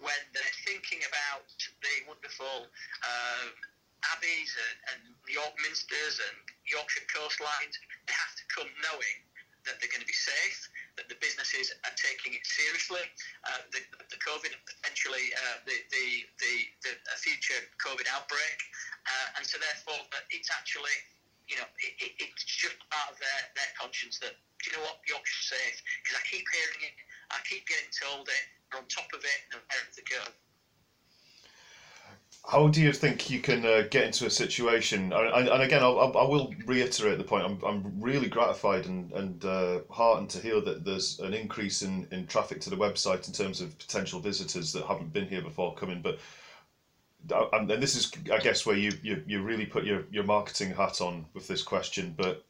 when 0.04 0.20
they're 0.36 0.58
thinking 0.68 1.00
about 1.08 1.48
the 1.80 1.94
wonderful 2.04 2.68
um, 2.68 3.48
abbeys 4.12 4.52
and, 4.52 4.78
and 4.92 5.00
York 5.24 5.56
Minsters 5.64 6.20
and 6.20 6.36
Yorkshire 6.68 7.08
coastlines, 7.08 7.74
they 8.04 8.12
have 8.12 8.36
to 8.36 8.44
come 8.52 8.68
knowing 8.84 9.18
that 9.64 9.80
they're 9.80 9.88
going 9.88 10.04
to 10.04 10.08
be 10.08 10.12
safe, 10.12 10.68
that 11.00 11.08
the 11.08 11.16
businesses 11.24 11.72
are 11.88 11.96
taking 11.96 12.36
it 12.36 12.44
seriously, 12.44 13.00
uh, 13.48 13.64
the, 13.72 13.80
the 14.12 14.20
COVID 14.20 14.52
potentially 14.68 15.32
uh, 15.40 15.64
the, 15.64 15.76
the, 15.88 16.06
the, 16.36 16.52
the 16.92 17.16
future 17.16 17.64
COVID 17.80 18.04
outbreak, 18.12 18.60
uh, 19.08 19.40
and 19.40 19.42
so 19.48 19.56
therefore 19.56 20.04
it's 20.28 20.52
actually 20.52 20.92
you 21.48 21.56
know 21.56 21.68
it, 21.80 21.92
it, 21.96 22.12
it's 22.28 22.44
just 22.44 22.76
part 22.92 23.08
of 23.08 23.16
their, 23.20 23.40
their 23.56 23.72
conscience 23.80 24.20
that 24.20 24.36
you 24.64 24.72
know 24.72 24.82
what? 24.84 25.00
Yorkshire's 25.04 25.52
safe. 25.52 25.76
Because 26.00 26.16
I 26.20 26.24
keep 26.24 26.44
hearing 26.48 26.80
it, 26.88 26.96
I 27.28 27.38
keep 27.44 27.68
getting 27.68 27.92
told 27.92 28.28
it, 28.28 28.44
on 28.76 28.84
top 28.88 29.06
of 29.14 29.20
it, 29.24 29.40
and. 29.52 29.60
How 32.46 32.68
do 32.68 32.82
you 32.82 32.92
think 32.92 33.30
you 33.30 33.40
can 33.40 33.64
uh, 33.64 33.86
get 33.90 34.04
into 34.04 34.26
a 34.26 34.30
situation? 34.30 35.14
And, 35.14 35.48
and 35.48 35.62
again, 35.62 35.82
I'll, 35.82 35.98
I 35.98 36.24
will 36.24 36.54
reiterate 36.66 37.16
the 37.16 37.24
point. 37.24 37.46
I'm, 37.46 37.58
I'm 37.64 37.94
really 37.98 38.28
gratified 38.28 38.84
and, 38.84 39.10
and 39.12 39.44
uh, 39.44 39.78
heartened 39.90 40.28
to 40.30 40.40
hear 40.40 40.60
that 40.60 40.84
there's 40.84 41.18
an 41.20 41.32
increase 41.32 41.80
in, 41.80 42.06
in 42.10 42.26
traffic 42.26 42.60
to 42.60 42.70
the 42.70 42.76
website 42.76 43.26
in 43.26 43.32
terms 43.32 43.62
of 43.62 43.78
potential 43.78 44.20
visitors 44.20 44.72
that 44.72 44.84
haven't 44.84 45.12
been 45.12 45.26
here 45.26 45.40
before 45.40 45.74
coming. 45.74 46.02
But 46.02 46.18
uh, 47.32 47.46
and 47.52 47.70
this 47.70 47.96
is, 47.96 48.12
I 48.30 48.38
guess, 48.38 48.66
where 48.66 48.76
you, 48.76 48.92
you, 49.02 49.22
you 49.26 49.40
really 49.40 49.64
put 49.64 49.84
your, 49.84 50.04
your 50.10 50.24
marketing 50.24 50.74
hat 50.74 51.00
on 51.00 51.24
with 51.32 51.48
this 51.48 51.62
question. 51.62 52.14
But 52.14 52.44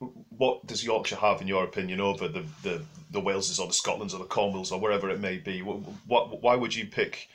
what 0.00 0.64
does 0.66 0.84
Yorkshire 0.84 1.16
have, 1.16 1.40
in 1.40 1.48
your 1.48 1.64
opinion, 1.64 2.00
over 2.00 2.28
the, 2.28 2.44
the, 2.62 2.84
the 3.10 3.20
Waleses 3.20 3.58
or 3.58 3.66
the 3.66 3.72
Scotlands 3.72 4.14
or 4.14 4.18
the 4.18 4.30
Cornwalls 4.30 4.70
or 4.70 4.78
wherever 4.78 5.10
it 5.10 5.20
may 5.20 5.38
be? 5.38 5.62
What, 5.62 5.80
what 6.06 6.42
why 6.42 6.54
would 6.54 6.74
you 6.74 6.86
pick 6.86 7.28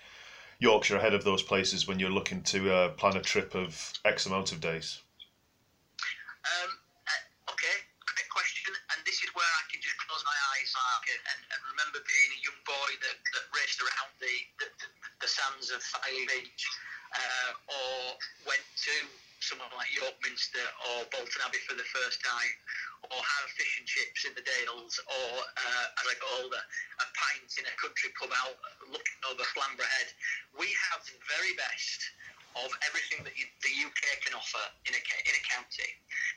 Yorkshire 0.60 0.96
ahead 0.96 1.14
of 1.14 1.24
those 1.24 1.44
places 1.44 1.88
when 1.88 2.00
you're 2.00 2.10
looking 2.10 2.42
to 2.44 2.72
uh, 2.72 2.90
plan 2.90 3.18
a 3.18 3.22
trip 3.22 3.56
of 3.56 3.92
X 4.06 4.26
amount 4.26 4.52
of 4.54 4.62
days? 4.62 5.02
Um, 6.44 6.72
uh, 7.04 7.52
okay, 7.52 7.78
great 8.08 8.30
question. 8.32 8.72
And 8.96 9.04
this 9.04 9.20
is 9.20 9.30
where 9.36 9.48
I 9.60 9.64
can 9.68 9.82
just 9.84 10.00
close 10.08 10.24
my 10.24 10.40
eyes 10.56 10.72
Mark, 10.72 11.04
and, 11.12 11.42
and 11.52 11.60
remember 11.76 12.00
being 12.00 12.32
a 12.32 12.40
young 12.48 12.62
boy 12.64 12.90
that, 13.04 13.20
that 13.36 13.46
raced 13.52 13.84
around 13.84 14.12
the, 14.24 14.36
the, 14.64 14.68
the, 14.80 14.88
the 15.20 15.28
sands 15.28 15.68
of 15.68 15.84
Filey 15.84 16.24
Beach 16.32 16.64
uh, 17.12 17.52
or 17.68 18.16
went 18.48 18.64
to 18.88 18.96
someone 19.44 19.72
like 19.76 19.92
York 19.92 20.16
Minster 20.24 20.64
or 20.88 21.04
Bolton 21.12 21.42
Abbey 21.44 21.60
for 21.68 21.76
the 21.76 21.88
first 21.92 22.24
time, 22.24 22.56
or 23.12 23.20
have 23.20 23.48
fish 23.60 23.76
and 23.76 23.88
chips 23.88 24.24
in 24.24 24.32
the 24.40 24.46
Dales, 24.48 24.96
or 25.04 25.32
uh, 25.44 26.00
as 26.00 26.06
I 26.08 26.16
got 26.16 26.32
older, 26.40 26.64
a 27.04 27.08
pint 27.12 27.52
in 27.60 27.68
a 27.68 27.76
country 27.76 28.16
pub 28.16 28.32
out 28.32 28.56
looking 28.88 29.20
over 29.28 29.44
Flamborough 29.52 29.92
Head. 30.00 30.10
We 30.56 30.72
have 30.92 31.04
the 31.04 31.20
very 31.28 31.52
best 31.60 32.00
of 32.56 32.70
everything 32.86 33.26
that 33.26 33.34
you, 33.34 33.50
the 33.66 33.74
UK 33.84 34.22
can 34.22 34.38
offer 34.38 34.62
in 34.86 34.94
a, 34.94 35.02
in 35.02 35.34
a 35.34 35.44
county. 35.44 35.90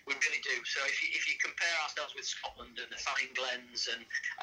We 0.09 0.17
really 0.17 0.41
do. 0.41 0.57
So 0.65 0.81
if 0.89 0.97
you, 1.05 1.13
if 1.13 1.29
you 1.29 1.37
compare 1.39 1.77
ourselves 1.85 2.17
with 2.17 2.25
Scotland 2.25 2.81
and 2.81 2.89
the 2.89 3.01
Fine 3.05 3.37
Glens 3.37 3.93
and, 3.93 4.01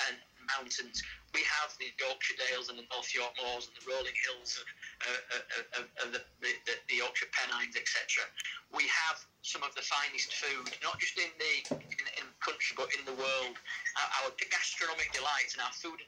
and 0.07 0.15
mountains, 0.47 1.01
we 1.33 1.41
have 1.45 1.73
the 1.79 1.89
Yorkshire 1.97 2.37
Dales 2.37 2.69
and 2.69 2.77
the 2.77 2.87
North 2.93 3.09
York 3.13 3.33
Moors 3.41 3.69
and 3.69 3.75
the 3.79 3.85
rolling 3.89 4.17
hills 4.27 4.59
of, 4.59 4.65
uh, 5.07 6.05
of 6.05 6.07
the, 6.13 6.21
the, 6.41 6.51
the, 6.89 6.95
Yorkshire 6.95 7.31
Pennines, 7.33 7.75
etc. 7.75 8.27
We 8.71 8.85
have 8.89 9.17
some 9.41 9.63
of 9.63 9.73
the 9.73 9.85
finest 9.85 10.33
food, 10.33 10.69
not 10.83 10.99
just 10.99 11.17
in 11.17 11.31
the 11.39 11.53
in, 11.79 12.05
in 12.21 12.25
country 12.39 12.73
but 12.77 12.93
in 12.93 13.03
the 13.07 13.17
world. 13.17 13.55
Our, 13.97 14.29
our 14.29 14.31
gastronomic 14.37 15.09
delights 15.11 15.57
and 15.57 15.63
our 15.65 15.73
food 15.73 15.99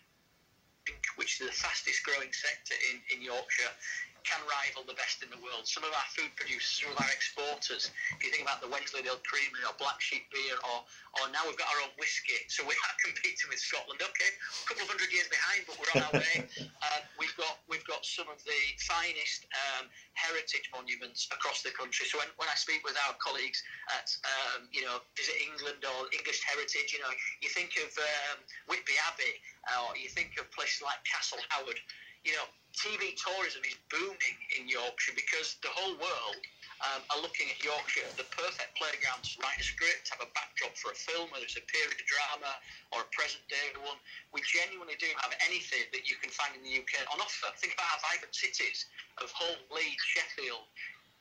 which 1.15 1.41
is 1.41 1.47
the 1.47 1.53
fastest 1.53 2.03
growing 2.03 2.29
sector 2.31 2.75
in, 2.91 3.01
in 3.09 3.23
Yorkshire, 3.23 3.73
can 4.25 4.41
rival 4.49 4.81
the 4.89 4.97
best 4.97 5.21
in 5.21 5.29
the 5.29 5.37
world. 5.37 5.69
Some 5.69 5.85
of 5.85 5.93
our 5.93 6.09
food 6.17 6.33
producers, 6.33 6.81
some 6.81 6.89
of 6.89 6.97
our 6.97 7.11
exporters, 7.13 7.93
if 8.17 8.19
you 8.25 8.33
think 8.33 8.41
about 8.41 8.59
the 8.59 8.67
Wensleydale 8.67 9.21
Creamery 9.21 9.61
or 9.61 9.77
Black 9.77 10.01
Sheep 10.01 10.25
Beer, 10.33 10.57
or, 10.65 10.81
or 11.21 11.29
now 11.29 11.45
we've 11.45 11.57
got 11.61 11.69
our 11.69 11.85
own 11.85 11.93
whiskey, 12.01 12.41
so 12.49 12.65
we 12.65 12.73
are 12.73 12.95
competing 13.05 13.53
with 13.53 13.61
Scotland. 13.61 14.01
Okay, 14.01 14.31
a 14.33 14.65
couple 14.65 14.83
of 14.83 14.89
hundred 14.89 15.13
years 15.13 15.29
behind, 15.29 15.61
but 15.69 15.77
we're 15.77 15.93
on 15.95 16.03
our 16.09 16.15
way. 16.17 16.37
Uh, 16.85 17.01
we've 17.17 17.33
got 17.33 17.65
we've 17.65 17.85
got 17.89 18.05
some 18.05 18.29
of 18.29 18.37
the 18.45 18.61
finest 18.85 19.49
um, 19.57 19.89
heritage 20.13 20.69
monuments 20.69 21.25
across 21.33 21.65
the 21.65 21.73
country. 21.73 22.05
So 22.05 22.21
when, 22.21 22.29
when 22.37 22.45
I 22.45 22.53
speak 22.53 22.85
with 22.85 22.93
our 23.09 23.17
colleagues 23.17 23.57
at 23.89 24.05
um, 24.21 24.69
you 24.69 24.85
know 24.85 25.01
Visit 25.17 25.33
England 25.41 25.81
or 25.81 26.05
English 26.13 26.45
Heritage, 26.45 26.93
you 26.93 27.01
know 27.01 27.09
you 27.41 27.49
think 27.49 27.73
of 27.81 27.89
um, 27.97 28.37
Whitby 28.69 28.93
Abbey, 29.09 29.33
or 29.81 29.97
you 29.97 30.13
think 30.13 30.37
of 30.37 30.45
places 30.53 30.85
like 30.85 31.01
Castle 31.09 31.41
Howard 31.49 31.81
you 32.25 32.33
know, 32.33 32.49
TV 32.75 33.15
tourism 33.15 33.63
is 33.63 33.75
booming 33.87 34.37
in 34.59 34.67
Yorkshire 34.67 35.15
because 35.15 35.55
the 35.63 35.71
whole 35.71 35.95
world 35.95 36.39
um, 36.83 37.01
are 37.07 37.21
looking 37.23 37.47
at 37.47 37.57
Yorkshire, 37.63 38.03
the 38.19 38.27
perfect 38.35 38.75
playground 38.75 39.23
to 39.23 39.39
write 39.39 39.55
a 39.55 39.63
script, 39.63 40.11
have 40.11 40.19
a 40.19 40.29
backdrop 40.35 40.75
for 40.75 40.91
a 40.91 40.97
film, 40.97 41.31
whether 41.31 41.47
it's 41.47 41.55
a 41.55 41.63
period 41.71 41.95
drama 42.03 42.51
or 42.91 43.07
a 43.07 43.09
present 43.15 43.39
day 43.47 43.71
one. 43.79 43.95
We 44.35 44.43
genuinely 44.43 44.99
do 44.99 45.07
have 45.23 45.31
anything 45.47 45.87
that 45.95 46.03
you 46.03 46.19
can 46.19 46.29
find 46.35 46.51
in 46.59 46.61
the 46.67 46.75
UK 46.83 47.07
on 47.07 47.23
offer. 47.23 47.47
Think 47.63 47.79
about 47.79 47.87
our 47.95 48.01
vibrant 48.11 48.35
cities 48.35 48.91
of 49.23 49.31
Hull, 49.31 49.55
Leeds, 49.71 50.03
Sheffield, 50.03 50.67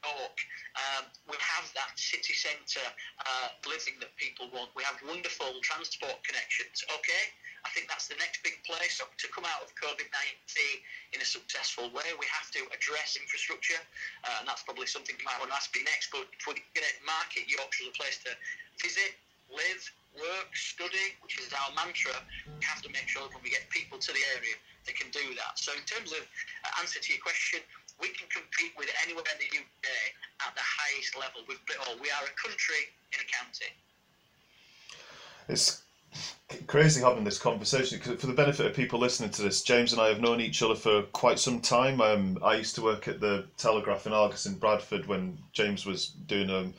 York. 0.04 0.36
Um, 0.76 1.04
we 1.30 1.36
have 1.40 1.64
that 1.72 1.96
city 1.96 2.34
centre 2.36 2.88
uh, 3.24 3.48
living 3.64 3.96
that 4.04 4.12
people 4.20 4.50
want. 4.52 4.70
We 4.76 4.84
have 4.84 4.98
wonderful 5.06 5.56
transport 5.64 6.20
connections. 6.26 6.84
Okay, 7.00 7.24
I 7.64 7.72
think 7.72 7.88
that's 7.88 8.10
the 8.10 8.18
next 8.20 8.44
big 8.44 8.60
place. 8.68 9.00
So 9.00 9.08
to 9.08 9.26
come 9.32 9.48
out 9.48 9.64
of 9.64 9.72
COVID 9.80 10.08
19 10.12 11.16
in 11.16 11.18
a 11.22 11.28
successful 11.28 11.88
way, 11.94 12.12
we 12.20 12.26
have 12.28 12.52
to 12.52 12.62
address 12.74 13.16
infrastructure, 13.16 13.80
uh, 14.28 14.42
and 14.42 14.44
that's 14.44 14.62
probably 14.62 14.86
something 14.86 15.16
you 15.16 15.24
might 15.24 15.40
want 15.40 15.50
to 15.50 15.56
ask 15.56 15.72
me 15.72 15.82
next. 15.88 16.12
But 16.12 16.28
if 16.28 16.44
we're 16.44 16.60
going 16.76 16.84
to 16.84 16.94
market 17.06 17.48
Yorkshire 17.48 17.88
as 17.88 17.94
a 17.94 17.96
place 17.96 18.18
to 18.28 18.32
visit, 18.82 19.16
live, 19.52 19.82
work, 20.14 20.50
study, 20.54 21.14
which 21.20 21.38
is 21.42 21.50
our 21.52 21.70
mantra, 21.74 22.14
we 22.46 22.64
have 22.64 22.80
to 22.82 22.90
make 22.94 23.10
sure 23.10 23.26
that 23.26 23.34
when 23.34 23.42
we 23.42 23.50
get 23.50 23.66
people 23.70 23.98
to 23.98 24.10
the 24.14 24.24
area, 24.38 24.54
they 24.86 24.94
can 24.94 25.10
do 25.10 25.34
that. 25.34 25.58
So 25.58 25.72
in 25.74 25.82
terms 25.88 26.12
of 26.12 26.22
uh, 26.22 26.80
answer 26.80 27.00
to 27.00 27.08
your 27.10 27.22
question, 27.22 27.60
we 28.00 28.08
can 28.08 28.28
compete 28.28 28.72
with 28.76 28.88
anywhere 29.04 29.24
in 29.32 29.38
the 29.38 29.58
UK 29.58 29.86
at 30.46 30.54
the 30.54 30.62
highest 30.62 31.16
level. 31.16 31.42
With 31.48 31.58
we 32.00 32.10
are 32.10 32.24
a 32.24 32.34
country 32.40 32.90
in 33.12 33.20
a 33.20 33.28
county. 33.30 33.70
It's 35.48 35.82
crazy 36.66 37.00
having 37.00 37.24
this 37.24 37.38
conversation 37.38 37.98
because 37.98 38.20
for 38.20 38.26
the 38.26 38.32
benefit 38.32 38.66
of 38.66 38.74
people 38.74 38.98
listening 38.98 39.30
to 39.30 39.42
this, 39.42 39.62
James 39.62 39.92
and 39.92 40.00
I 40.00 40.08
have 40.08 40.20
known 40.20 40.40
each 40.40 40.62
other 40.62 40.74
for 40.74 41.02
quite 41.12 41.38
some 41.38 41.60
time. 41.60 42.00
Um, 42.00 42.38
I 42.42 42.54
used 42.54 42.74
to 42.76 42.82
work 42.82 43.08
at 43.08 43.20
the 43.20 43.46
Telegraph 43.56 44.06
and 44.06 44.14
Argus 44.14 44.46
in 44.46 44.54
Bradford 44.54 45.06
when 45.06 45.38
James 45.52 45.86
was 45.86 46.08
doing 46.26 46.50
um, 46.50 46.74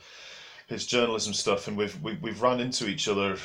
his 0.66 0.86
journalism 0.86 1.32
stuff, 1.32 1.68
and 1.68 1.76
we've 1.76 2.00
we, 2.02 2.12
have 2.12 2.22
we 2.22 2.30
have 2.30 2.42
run 2.42 2.60
into 2.60 2.88
each 2.88 3.08
other 3.08 3.36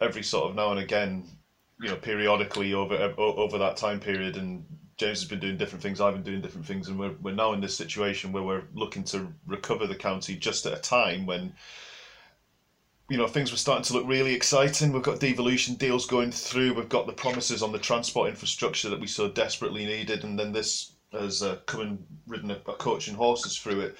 every 0.00 0.22
sort 0.22 0.50
of 0.50 0.56
now 0.56 0.70
and 0.70 0.80
again, 0.80 1.24
you 1.80 1.88
know, 1.88 1.96
periodically 1.96 2.74
over 2.74 2.94
over 3.18 3.58
that 3.58 3.76
time 3.76 4.00
period. 4.00 4.36
And 4.36 4.64
James 5.00 5.20
has 5.20 5.28
been 5.28 5.40
doing 5.40 5.56
different 5.56 5.82
things, 5.82 5.98
I've 5.98 6.12
been 6.12 6.22
doing 6.22 6.42
different 6.42 6.66
things, 6.66 6.88
and 6.88 6.98
we're 6.98 7.14
we're 7.22 7.34
now 7.34 7.54
in 7.54 7.62
this 7.62 7.74
situation 7.74 8.32
where 8.32 8.42
we're 8.42 8.64
looking 8.74 9.02
to 9.04 9.32
recover 9.46 9.86
the 9.86 9.96
county 9.96 10.36
just 10.36 10.66
at 10.66 10.74
a 10.74 10.80
time 10.80 11.24
when 11.24 11.54
you 13.08 13.16
know 13.16 13.26
things 13.26 13.50
were 13.50 13.56
starting 13.56 13.84
to 13.84 13.94
look 13.94 14.04
really 14.06 14.34
exciting. 14.34 14.92
We've 14.92 15.02
got 15.02 15.18
devolution 15.18 15.76
deals 15.76 16.04
going 16.04 16.32
through. 16.32 16.74
We've 16.74 16.90
got 16.90 17.06
the 17.06 17.14
promises 17.14 17.62
on 17.62 17.72
the 17.72 17.78
transport 17.78 18.28
infrastructure 18.28 18.90
that 18.90 19.00
we 19.00 19.06
so 19.06 19.26
desperately 19.26 19.86
needed, 19.86 20.22
and 20.22 20.38
then 20.38 20.52
this 20.52 20.92
has 21.12 21.42
uh, 21.42 21.56
come 21.66 21.80
and 21.80 22.06
ridden 22.26 22.50
a, 22.50 22.56
a 22.68 22.74
coach 22.74 23.08
and 23.08 23.16
horses 23.16 23.56
through 23.56 23.80
it. 23.80 23.96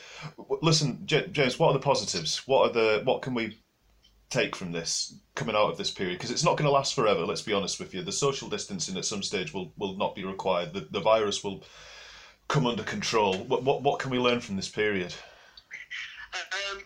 Listen, 0.60 1.00
J- 1.06 1.28
James, 1.32 1.58
what 1.58 1.68
are 1.68 1.72
the 1.72 1.78
positives? 1.78 2.42
What 2.46 2.68
are 2.68 2.72
the 2.72 3.00
what 3.04 3.22
can 3.22 3.32
we 3.32 3.56
take 4.30 4.56
from 4.56 4.72
this 4.72 5.14
coming 5.34 5.54
out 5.54 5.70
of 5.70 5.76
this 5.76 5.90
period? 5.90 6.18
Because 6.18 6.30
it's 6.30 6.44
not 6.44 6.56
going 6.56 6.66
to 6.66 6.72
last 6.72 6.94
forever. 6.94 7.26
Let's 7.26 7.42
be 7.42 7.52
honest 7.52 7.78
with 7.78 7.92
you. 7.92 8.02
The 8.02 8.12
social 8.12 8.48
distancing 8.48 8.96
at 8.96 9.04
some 9.04 9.22
stage 9.22 9.52
will 9.52 9.72
will 9.76 9.96
not 9.96 10.14
be 10.14 10.24
required. 10.24 10.72
The 10.72 10.86
the 10.90 11.00
virus 11.00 11.44
will 11.44 11.64
come 12.48 12.66
under 12.66 12.82
control. 12.82 13.34
What 13.34 13.62
what 13.62 13.82
what 13.82 13.98
can 13.98 14.10
we 14.10 14.18
learn 14.18 14.40
from 14.40 14.56
this 14.56 14.68
period? 14.68 15.14
Um 16.32 16.82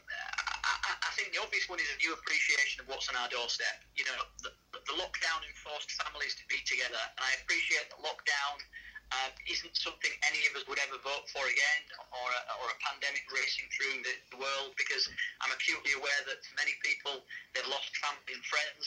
I 0.64 0.92
I 1.04 1.10
think 1.16 1.32
the 1.32 1.40
obvious 1.40 1.68
one 1.68 1.78
is 1.78 1.88
a 1.94 1.98
new 2.02 2.12
appreciation 2.12 2.80
of 2.82 2.88
what's 2.88 3.08
on 3.08 3.16
our 3.16 3.28
doorstep. 3.28 3.84
You 3.94 4.04
know, 4.04 4.18
the, 4.42 4.50
the 4.72 4.96
lockdown 4.98 5.40
enforced 5.46 5.92
families 6.02 6.34
to 6.36 6.44
be 6.48 6.58
together, 6.64 7.00
and 7.16 7.22
I 7.22 7.32
appreciate 7.44 7.86
that 7.92 8.00
lockdown 8.00 8.56
um, 9.14 9.30
isn't 9.46 9.74
something 9.76 10.10
any 10.26 10.42
of 10.50 10.58
us 10.58 10.64
would 10.66 10.80
ever 10.82 10.98
vote 11.02 11.26
for 11.30 11.44
again, 11.46 11.82
or 12.10 12.28
a, 12.28 12.40
or 12.62 12.66
a 12.72 12.78
pandemic 12.82 13.22
racing 13.30 13.68
through 13.70 14.02
the, 14.02 14.14
the 14.34 14.38
world, 14.40 14.74
because 14.74 15.06
I'm 15.44 15.52
acutely 15.54 15.94
aware 15.94 16.22
that 16.26 16.40
many 16.58 16.74
people 16.82 17.22
they've 17.54 17.68
lost 17.70 17.94
family 18.00 18.34
and 18.34 18.44
friends, 18.44 18.84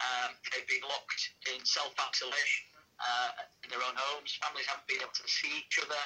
um, 0.00 0.30
they've 0.52 0.68
been 0.68 0.84
locked 0.84 1.22
in 1.52 1.60
self-isolation 1.64 2.64
uh, 3.00 3.64
in 3.64 3.68
their 3.72 3.82
own 3.84 3.96
homes. 3.96 4.36
Families 4.40 4.68
haven't 4.68 4.88
been 4.88 5.00
able 5.00 5.16
to 5.16 5.28
see 5.28 5.64
each 5.64 5.80
other. 5.80 6.02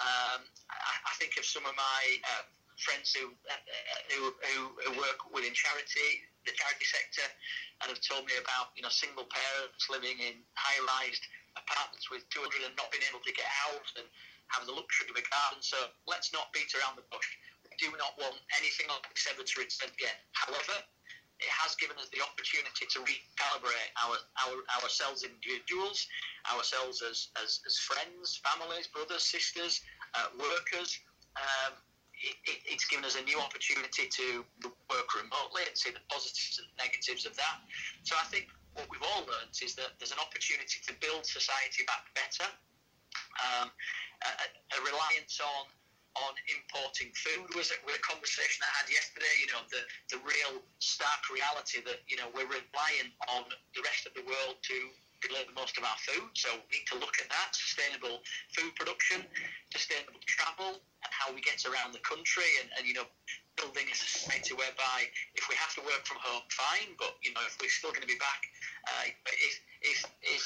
Um, 0.00 0.40
I, 0.72 0.94
I, 1.04 1.12
think 1.20 1.36
of 1.36 1.44
some 1.44 1.68
of 1.68 1.76
my 1.76 2.02
uh, 2.24 2.48
friends 2.80 3.12
who, 3.12 3.28
uh, 3.28 3.60
who, 4.08 4.32
who, 4.40 4.58
who 4.80 4.90
work 4.96 5.20
within 5.28 5.52
charity, 5.52 6.24
the 6.48 6.56
charity 6.56 6.88
sector, 6.88 7.28
and 7.84 7.92
have 7.92 8.00
told 8.00 8.24
me 8.24 8.32
about 8.40 8.72
you 8.72 8.82
know 8.82 8.88
single 8.88 9.28
parents 9.28 9.90
living 9.92 10.16
in 10.16 10.40
high-rise 10.56 11.20
apartments 11.56 12.08
with 12.10 12.24
children 12.32 12.64
and 12.64 12.74
not 12.76 12.88
being 12.90 13.04
able 13.08 13.22
to 13.22 13.32
get 13.32 13.48
out 13.68 13.86
and 14.00 14.06
having 14.52 14.68
the 14.68 14.76
luxury 14.76 15.08
of 15.08 15.16
a 15.16 15.24
garden. 15.26 15.60
So 15.60 15.78
let's 16.04 16.32
not 16.32 16.52
beat 16.52 16.72
around 16.76 17.00
the 17.00 17.06
bush. 17.08 17.28
We 17.64 17.72
do 17.80 17.88
not 17.96 18.16
want 18.20 18.36
anything 18.60 18.88
like 18.88 19.04
this 19.08 19.28
ever 19.32 19.44
to 19.44 19.54
return 19.56 19.92
again. 19.92 20.18
However, 20.36 20.76
it 21.42 21.50
has 21.50 21.74
given 21.74 21.98
us 21.98 22.06
the 22.14 22.22
opportunity 22.22 22.86
to 22.86 22.98
recalibrate 23.02 23.90
our, 23.98 24.14
our 24.46 24.56
ourselves 24.78 25.26
individuals, 25.26 26.06
ourselves 26.46 27.02
as, 27.02 27.34
as, 27.42 27.58
as 27.66 27.74
friends, 27.82 28.38
families, 28.46 28.86
brothers, 28.86 29.26
sisters, 29.26 29.82
uh, 30.14 30.30
workers. 30.38 30.94
Um, 31.34 31.74
it, 32.22 32.62
it's 32.70 32.86
given 32.86 33.04
us 33.04 33.18
a 33.18 33.24
new 33.26 33.40
opportunity 33.40 34.06
to 34.06 34.44
work 34.62 35.08
remotely 35.18 35.66
and 35.66 35.74
see 35.74 35.90
the 35.90 36.04
positives 36.06 36.62
and 36.62 36.68
negatives 36.78 37.26
of 37.26 37.34
that. 37.34 37.58
So 38.04 38.14
I 38.14 38.24
think 38.30 38.46
what 38.74 38.88
we've 38.88 39.04
all 39.04 39.24
learned 39.28 39.52
is 39.60 39.74
that 39.76 39.96
there's 39.98 40.12
an 40.12 40.22
opportunity 40.22 40.80
to 40.86 40.92
build 41.00 41.26
society 41.26 41.84
back 41.84 42.08
better. 42.16 42.48
Um, 43.40 43.68
a, 44.24 44.46
a, 44.76 44.78
reliance 44.84 45.40
on 45.40 45.68
on 46.12 46.32
importing 46.52 47.08
food 47.16 47.48
was 47.56 47.72
a, 47.72 47.76
was 47.88 47.96
a 47.96 48.04
conversation 48.04 48.60
I 48.60 48.72
had 48.84 48.86
yesterday. 48.92 49.32
You 49.40 49.48
know, 49.56 49.64
the, 49.72 49.82
the 50.12 50.20
real 50.20 50.60
stark 50.76 51.24
reality 51.32 51.80
that, 51.88 52.04
you 52.04 52.20
know, 52.20 52.28
we're 52.36 52.48
relying 52.48 53.08
on 53.32 53.48
the 53.48 53.80
rest 53.80 54.04
of 54.04 54.12
the 54.12 54.20
world 54.28 54.60
to 54.60 54.76
deliver 55.24 55.54
most 55.56 55.78
of 55.78 55.88
our 55.88 55.96
food. 56.04 56.28
So 56.36 56.52
we 56.68 56.82
need 56.82 56.88
to 56.92 56.98
look 57.00 57.16
at 57.16 57.32
that 57.32 57.56
sustainable 57.56 58.20
food 58.52 58.76
production, 58.76 59.24
sustainable 59.72 60.20
travel, 60.26 60.84
and 60.84 61.10
how 61.14 61.32
we 61.32 61.40
get 61.40 61.64
around 61.64 61.96
the 61.96 62.04
country, 62.04 62.48
and, 62.60 62.68
and 62.76 62.84
you 62.84 62.92
know, 62.92 63.08
building 63.56 63.84
a 63.88 63.96
society 63.96 64.56
whereby 64.56 65.08
if 65.36 65.44
we 65.48 65.54
have 65.56 65.72
to 65.76 65.82
work 65.84 66.02
from 66.08 66.18
home, 66.20 66.42
fine, 66.48 66.96
but 66.96 67.16
you 67.20 67.32
know, 67.36 67.44
if 67.44 67.56
we're 67.60 67.72
still 67.72 67.92
going 67.92 68.04
to 68.04 68.10
be 68.10 68.18
back, 68.18 68.48
uh, 68.88 69.04
if, 69.28 69.54
if, 69.82 69.98
if, 70.22 70.42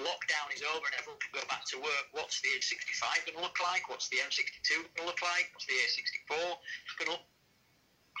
lockdown 0.00 0.48
is 0.54 0.64
over 0.64 0.80
and 0.80 0.96
everyone 0.96 1.20
can 1.20 1.34
go 1.36 1.44
back 1.52 1.60
to 1.68 1.76
work, 1.76 2.06
what's 2.16 2.40
the 2.40 2.48
A65 2.56 3.04
going 3.28 3.36
to 3.36 3.44
look 3.44 3.60
like? 3.60 3.84
What's 3.92 4.08
the 4.08 4.22
M62 4.24 4.80
going 4.96 5.04
to 5.04 5.08
look 5.08 5.20
like? 5.20 5.52
What's 5.52 5.68
the 5.68 5.76
A64 5.76 6.56
going 6.96 7.10
to 7.12 7.14
look 7.20 7.26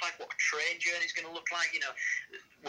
like? 0.04 0.16
What 0.20 0.28
a 0.28 0.36
train 0.36 0.76
journey 0.76 1.08
is 1.08 1.16
going 1.16 1.24
to 1.24 1.32
look 1.32 1.48
like? 1.48 1.72
You 1.72 1.80
know, 1.80 1.94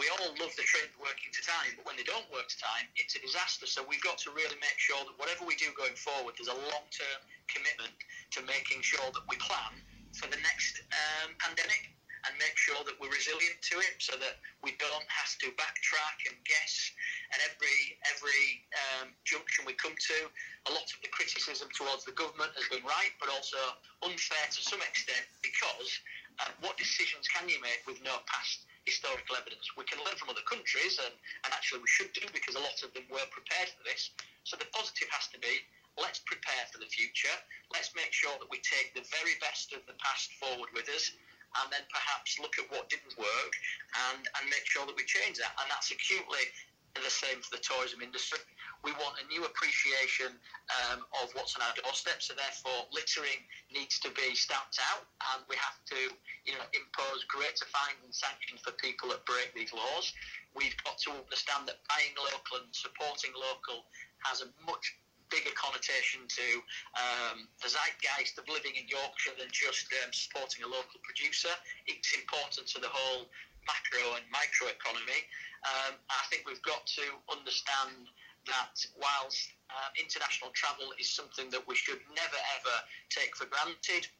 we 0.00 0.08
all 0.16 0.32
love 0.40 0.54
the 0.56 0.64
train 0.64 0.88
working 0.96 1.28
to 1.28 1.42
time, 1.44 1.76
but 1.76 1.84
when 1.84 2.00
they 2.00 2.08
don't 2.08 2.24
work 2.32 2.48
to 2.48 2.56
time, 2.56 2.88
it's 2.96 3.12
a 3.18 3.20
disaster. 3.20 3.68
So 3.68 3.84
we've 3.84 4.00
got 4.00 4.16
to 4.24 4.32
really 4.32 4.56
make 4.64 4.78
sure 4.80 5.00
that 5.04 5.12
whatever 5.20 5.44
we 5.44 5.60
do 5.60 5.68
going 5.76 5.96
forward, 5.98 6.40
there's 6.40 6.52
a 6.52 6.60
long-term 6.72 7.20
commitment 7.52 7.92
to 8.32 8.40
making 8.48 8.80
sure 8.80 9.04
that 9.12 9.24
we 9.28 9.36
plan 9.36 9.76
for 10.12 10.28
the 10.28 10.40
next 10.44 10.80
um, 10.92 11.34
pandemic 11.40 11.92
and 12.26 12.38
make 12.38 12.54
sure 12.54 12.78
that 12.86 12.94
we're 13.02 13.10
resilient 13.10 13.58
to 13.66 13.82
it 13.82 13.98
so 13.98 14.14
that 14.14 14.38
we 14.62 14.78
don't 14.78 15.08
have 15.10 15.32
to 15.42 15.50
backtrack 15.58 16.16
and 16.30 16.38
guess 16.46 16.74
at 17.34 17.42
every 17.42 17.98
every 18.14 18.62
um, 18.78 19.10
junction 19.26 19.66
we 19.66 19.74
come 19.74 19.94
to. 19.98 20.30
A 20.70 20.72
lot 20.72 20.86
of 20.86 20.98
the 21.02 21.10
criticism 21.10 21.66
towards 21.74 22.06
the 22.06 22.14
government 22.14 22.54
has 22.54 22.66
been 22.70 22.84
right, 22.86 23.10
but 23.18 23.26
also 23.26 23.58
unfair 24.06 24.46
to 24.54 24.60
some 24.62 24.78
extent 24.86 25.26
because 25.42 25.90
uh, 26.38 26.54
what 26.62 26.78
decisions 26.78 27.26
can 27.26 27.50
you 27.50 27.58
make 27.58 27.82
with 27.90 27.98
no 28.06 28.22
past 28.30 28.70
historical 28.86 29.34
evidence? 29.34 29.66
We 29.74 29.86
can 29.90 29.98
learn 30.06 30.14
from 30.14 30.30
other 30.30 30.46
countries, 30.46 31.02
and, 31.02 31.14
and 31.42 31.50
actually 31.50 31.82
we 31.82 31.90
should 31.90 32.14
do 32.14 32.22
because 32.30 32.54
a 32.54 32.62
lot 32.62 32.78
of 32.86 32.94
them 32.94 33.06
were 33.10 33.26
prepared 33.34 33.74
for 33.74 33.82
this. 33.82 34.14
So 34.46 34.54
the 34.54 34.70
positive 34.70 35.10
has 35.10 35.26
to 35.34 35.38
be 35.42 35.66
let's 36.00 36.20
prepare 36.24 36.64
for 36.72 36.78
the 36.78 36.88
future. 36.88 37.34
Let's 37.72 37.92
make 37.94 38.12
sure 38.12 38.32
that 38.40 38.48
we 38.48 38.60
take 38.64 38.94
the 38.94 39.04
very 39.12 39.36
best 39.40 39.72
of 39.72 39.84
the 39.86 39.96
past 40.00 40.32
forward 40.40 40.70
with 40.72 40.88
us 40.88 41.12
and 41.60 41.68
then 41.68 41.84
perhaps 41.92 42.40
look 42.40 42.56
at 42.56 42.64
what 42.72 42.88
didn't 42.88 43.12
work 43.20 43.52
and, 44.08 44.24
and 44.24 44.44
make 44.48 44.64
sure 44.64 44.88
that 44.88 44.96
we 44.96 45.04
change 45.04 45.36
that. 45.36 45.52
And 45.60 45.68
that's 45.68 45.92
acutely 45.92 46.48
the 47.00 47.08
same 47.08 47.40
for 47.40 47.56
the 47.56 47.62
tourism 47.64 48.04
industry. 48.04 48.40
We 48.84 48.92
want 49.00 49.16
a 49.16 49.24
new 49.32 49.46
appreciation 49.48 50.36
um, 50.68 51.00
of 51.22 51.32
what's 51.32 51.56
on 51.56 51.64
our 51.64 51.72
doorstep, 51.80 52.20
so 52.20 52.34
therefore 52.36 52.84
littering 52.92 53.40
needs 53.72 53.96
to 54.04 54.10
be 54.12 54.34
stamped 54.34 54.76
out, 54.92 55.06
and 55.32 55.46
we 55.48 55.56
have 55.56 55.78
to, 55.94 56.00
you 56.44 56.52
know, 56.52 56.66
impose 56.74 57.24
greater 57.30 57.64
fines 57.70 58.02
and 58.04 58.12
sanctions 58.12 58.60
for 58.60 58.74
people 58.76 59.08
that 59.14 59.24
break 59.24 59.54
these 59.54 59.72
laws. 59.72 60.12
We've 60.52 60.76
got 60.84 60.98
to 61.08 61.16
understand 61.16 61.70
that 61.70 61.80
buying 61.88 62.12
local 62.18 62.60
and 62.60 62.68
supporting 62.74 63.32
local 63.32 63.86
has 64.28 64.42
a 64.42 64.50
much 64.66 64.92
bigger 65.32 65.50
connotation 65.56 66.28
to 66.28 66.48
um, 67.00 67.48
the 67.64 67.72
zeitgeist 67.72 68.36
of 68.36 68.44
living 68.52 68.76
in 68.76 68.84
Yorkshire 68.84 69.32
than 69.40 69.48
just 69.48 69.88
um, 70.04 70.12
supporting 70.12 70.62
a 70.62 70.68
local 70.68 71.00
producer. 71.00 71.50
It's 71.88 72.12
important 72.12 72.68
to 72.76 72.78
the 72.84 72.92
whole 72.92 73.32
macro 73.64 74.20
and 74.20 74.24
micro 74.28 74.68
economy. 74.68 75.24
Um, 75.64 75.96
I 76.12 76.22
think 76.28 76.44
we've 76.44 76.62
got 76.62 76.84
to 77.00 77.06
understand 77.32 78.12
that 78.44 78.74
whilst 78.98 79.54
um, 79.70 79.94
international 79.96 80.50
travel 80.52 80.90
is 80.98 81.08
something 81.08 81.48
that 81.54 81.62
we 81.64 81.78
should 81.78 82.02
never 82.12 82.40
ever 82.60 82.76
take 83.08 83.32
for 83.38 83.46
granted, 83.46 84.10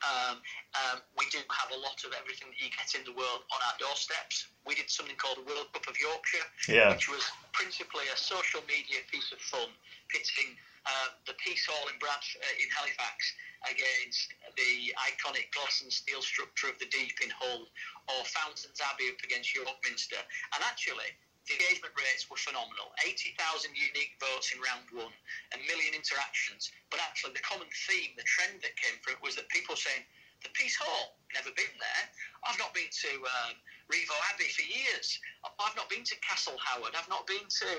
um, 0.00 0.40
um, 0.72 0.96
we 1.16 1.28
do 1.28 1.40
have 1.52 1.70
a 1.76 1.80
lot 1.80 2.00
of 2.08 2.16
everything 2.16 2.48
that 2.48 2.60
you 2.60 2.72
get 2.72 2.88
in 2.96 3.04
the 3.04 3.12
world 3.12 3.44
on 3.52 3.60
our 3.68 3.76
doorsteps. 3.76 4.48
We 4.64 4.74
did 4.74 4.88
something 4.88 5.16
called 5.16 5.44
the 5.44 5.46
World 5.48 5.68
Cup 5.76 5.84
of 5.88 5.96
Yorkshire, 6.00 6.46
yeah. 6.68 6.92
which 6.92 7.08
was 7.08 7.24
principally 7.52 8.08
a 8.08 8.16
social 8.16 8.64
media 8.64 9.04
piece 9.12 9.28
of 9.32 9.40
fun, 9.44 9.68
pitting 10.08 10.56
uh, 10.88 11.12
the 11.28 11.36
Piece 11.36 11.68
Hall 11.68 11.84
in 11.92 11.96
Brad 12.00 12.16
uh, 12.16 12.62
in 12.62 12.68
Halifax 12.72 13.36
against 13.68 14.32
the 14.56 14.96
iconic 14.96 15.52
glass 15.52 15.84
and 15.84 15.92
steel 15.92 16.24
structure 16.24 16.72
of 16.72 16.80
the 16.80 16.88
Deep 16.88 17.20
in 17.20 17.28
Hull, 17.28 17.68
or 18.08 18.24
Fountains 18.24 18.80
Abbey 18.80 19.12
up 19.12 19.20
against 19.20 19.52
York 19.52 19.76
Minster. 19.84 20.16
And 20.56 20.64
actually, 20.64 21.12
the 21.50 21.58
engagement 21.58 21.90
rates 21.98 22.30
were 22.30 22.38
phenomenal 22.38 22.94
80,000 23.02 23.74
unique 23.74 24.14
votes 24.22 24.54
in 24.54 24.62
round 24.62 24.86
one, 24.94 25.10
a 25.50 25.58
million 25.66 25.98
interactions. 25.98 26.70
But 26.94 27.02
actually, 27.02 27.34
the 27.34 27.42
common 27.42 27.66
theme, 27.90 28.14
the 28.14 28.22
trend 28.22 28.62
that 28.62 28.78
came 28.78 29.02
from 29.02 29.18
it 29.18 29.20
was 29.20 29.34
that 29.34 29.50
people 29.50 29.74
saying, 29.74 30.06
the 30.46 30.52
Piece 30.56 30.78
Hall, 30.78 31.18
never 31.34 31.52
been 31.52 31.74
there. 31.76 32.04
I've 32.46 32.56
not 32.56 32.72
been 32.72 32.88
to 32.88 33.12
um, 33.28 33.52
Rievaulx 33.92 34.24
Abbey 34.32 34.48
for 34.48 34.64
years. 34.64 35.18
I've 35.44 35.76
not 35.76 35.90
been 35.90 36.06
to 36.06 36.16
Castle 36.24 36.56
Howard. 36.56 36.96
I've 36.96 37.10
not 37.12 37.26
been 37.26 37.44
to, 37.44 37.70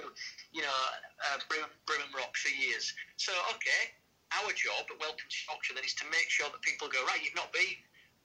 you 0.52 0.62
know, 0.62 0.78
uh, 1.32 1.42
Brimham 1.50 2.14
Rock 2.14 2.38
for 2.38 2.54
years. 2.54 2.94
So, 3.18 3.34
okay, 3.58 3.96
our 4.38 4.52
job 4.54 4.86
at 4.94 4.98
Welcome 5.00 5.26
to 5.26 5.40
Yorkshire 5.50 5.74
then 5.74 5.88
is 5.88 5.98
to 6.00 6.08
make 6.14 6.30
sure 6.30 6.54
that 6.54 6.62
people 6.62 6.86
go, 6.86 7.02
right, 7.10 7.20
you've 7.24 7.40
not 7.40 7.50
been 7.50 7.82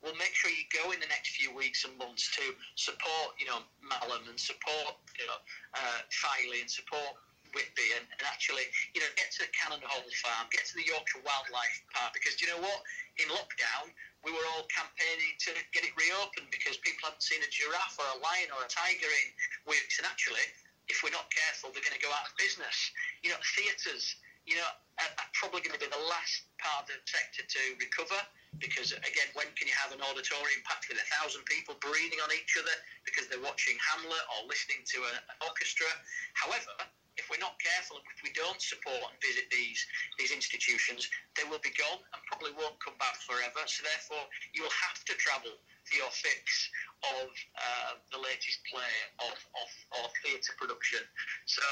well, 0.07 0.15
make 0.23 0.39
sure 0.39 0.55
you 0.55 0.63
go 0.71 0.95
in 0.95 1.03
the 1.03 1.11
next 1.11 1.35
few 1.35 1.51
weeks 1.51 1.83
and 1.83 1.99
months 1.99 2.31
to 2.39 2.55
support, 2.79 3.35
you 3.43 3.51
know, 3.51 3.59
Malham 3.83 4.23
and 4.31 4.39
support, 4.39 4.95
you 5.19 5.27
know, 5.27 5.43
uh, 5.75 5.99
Filey 6.15 6.63
and 6.63 6.71
support 6.71 7.19
Whitby 7.51 7.91
and, 7.99 8.07
and, 8.07 8.23
actually, 8.23 8.71
you 8.95 9.03
know, 9.03 9.11
get 9.19 9.35
to 9.35 9.51
Cannon 9.51 9.83
Hall 9.83 10.07
Farm, 10.23 10.47
get 10.55 10.63
to 10.71 10.79
the 10.79 10.87
Yorkshire 10.87 11.27
Wildlife 11.27 11.83
Park 11.91 12.15
because 12.15 12.39
do 12.39 12.47
you 12.47 12.55
know 12.55 12.63
what? 12.63 12.87
In 13.19 13.27
lockdown, 13.35 13.91
we 14.23 14.31
were 14.31 14.47
all 14.55 14.63
campaigning 14.71 15.35
to 15.51 15.59
get 15.75 15.83
it 15.83 15.91
reopened 15.99 16.55
because 16.55 16.79
people 16.87 17.11
hadn't 17.11 17.27
seen 17.27 17.43
a 17.43 17.51
giraffe 17.51 17.99
or 17.99 18.07
a 18.15 18.19
lion 18.23 18.55
or 18.55 18.63
a 18.63 18.71
tiger 18.71 19.11
in 19.11 19.27
weeks. 19.67 19.99
And 19.99 20.07
actually, 20.07 20.47
if 20.87 21.03
we're 21.03 21.15
not 21.15 21.27
careful, 21.35 21.75
they're 21.75 21.83
going 21.83 21.99
to 21.99 22.05
go 22.05 22.15
out 22.15 22.31
of 22.31 22.35
business. 22.39 22.95
You 23.27 23.35
know, 23.35 23.41
theatres, 23.59 24.15
you 24.47 24.55
know, 24.55 24.71
are, 25.01 25.31
probably 25.37 25.61
going 25.61 25.77
to 25.77 25.83
be 25.83 25.91
the 25.93 26.07
last 26.09 26.49
part 26.57 26.89
of 26.89 26.89
the 26.89 26.97
sector 27.05 27.45
to 27.45 27.61
recover 27.77 28.17
because 28.57 28.97
again, 28.97 29.29
when 29.37 29.45
can 29.53 29.69
you 29.69 29.77
have 29.77 29.93
an 29.93 30.01
auditorium 30.01 30.65
packed 30.65 30.89
with 30.89 30.97
a 30.97 31.07
thousand 31.21 31.45
people 31.45 31.77
breathing 31.77 32.17
on 32.25 32.33
each 32.33 32.57
other 32.57 32.73
because 33.05 33.29
they're 33.29 33.43
watching 33.45 33.77
Hamlet 33.77 34.25
or 34.33 34.49
listening 34.49 34.81
to 34.97 35.05
a, 35.05 35.13
an 35.13 35.37
orchestra? 35.45 35.89
However, 36.33 36.73
if 37.17 37.29
we're 37.33 37.41
not 37.41 37.57
careful 37.61 37.97
and 38.01 38.07
if 38.13 38.21
we 38.25 38.33
don't 38.37 38.61
support 38.61 39.13
and 39.13 39.17
visit 39.21 39.49
these 39.49 39.81
these 40.21 40.33
institutions, 40.33 41.09
they 41.37 41.45
will 41.49 41.61
be 41.61 41.73
gone 41.77 42.01
and 42.01 42.21
probably 42.29 42.53
won't 42.57 42.77
come 42.81 42.97
back 42.97 43.17
forever. 43.25 43.61
So 43.69 43.85
therefore, 43.85 44.25
you'll 44.53 44.73
have 44.73 45.01
to 45.05 45.15
travel 45.21 45.53
for 45.85 45.95
your 45.97 46.13
fix 46.13 46.69
of 47.17 47.29
uh, 47.57 47.93
the 48.13 48.21
latest 48.21 48.61
play 48.69 48.95
of, 49.21 49.37
of, 49.37 49.69
of 50.05 50.09
theatre 50.25 50.57
production. 50.61 51.05
So 51.49 51.65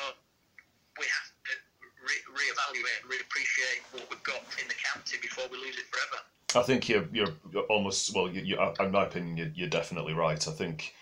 we 0.97 1.05
have 1.09 1.29
to 1.29 1.53
re- 2.05 2.25
reevaluate 2.33 3.03
and 3.03 3.11
reappreciate 3.11 3.83
what 3.93 4.09
we've 4.11 4.23
got 4.23 4.43
in 4.61 4.69
the 4.69 4.75
county 4.93 5.17
before 5.21 5.45
we 5.51 5.59
lose 5.59 5.79
it 5.79 5.87
forever. 5.91 6.23
I 6.57 6.63
think 6.63 6.89
you're 6.89 7.07
you're, 7.13 7.63
almost 7.69 8.15
well. 8.15 8.29
You, 8.31 8.43
you, 8.43 8.59
in 8.81 8.91
my 8.93 9.05
opinion, 9.05 9.37
you're, 9.37 9.51
you're 9.55 9.69
definitely 9.69 10.15
right. 10.15 10.47
I 10.47 10.53
think 10.53 10.95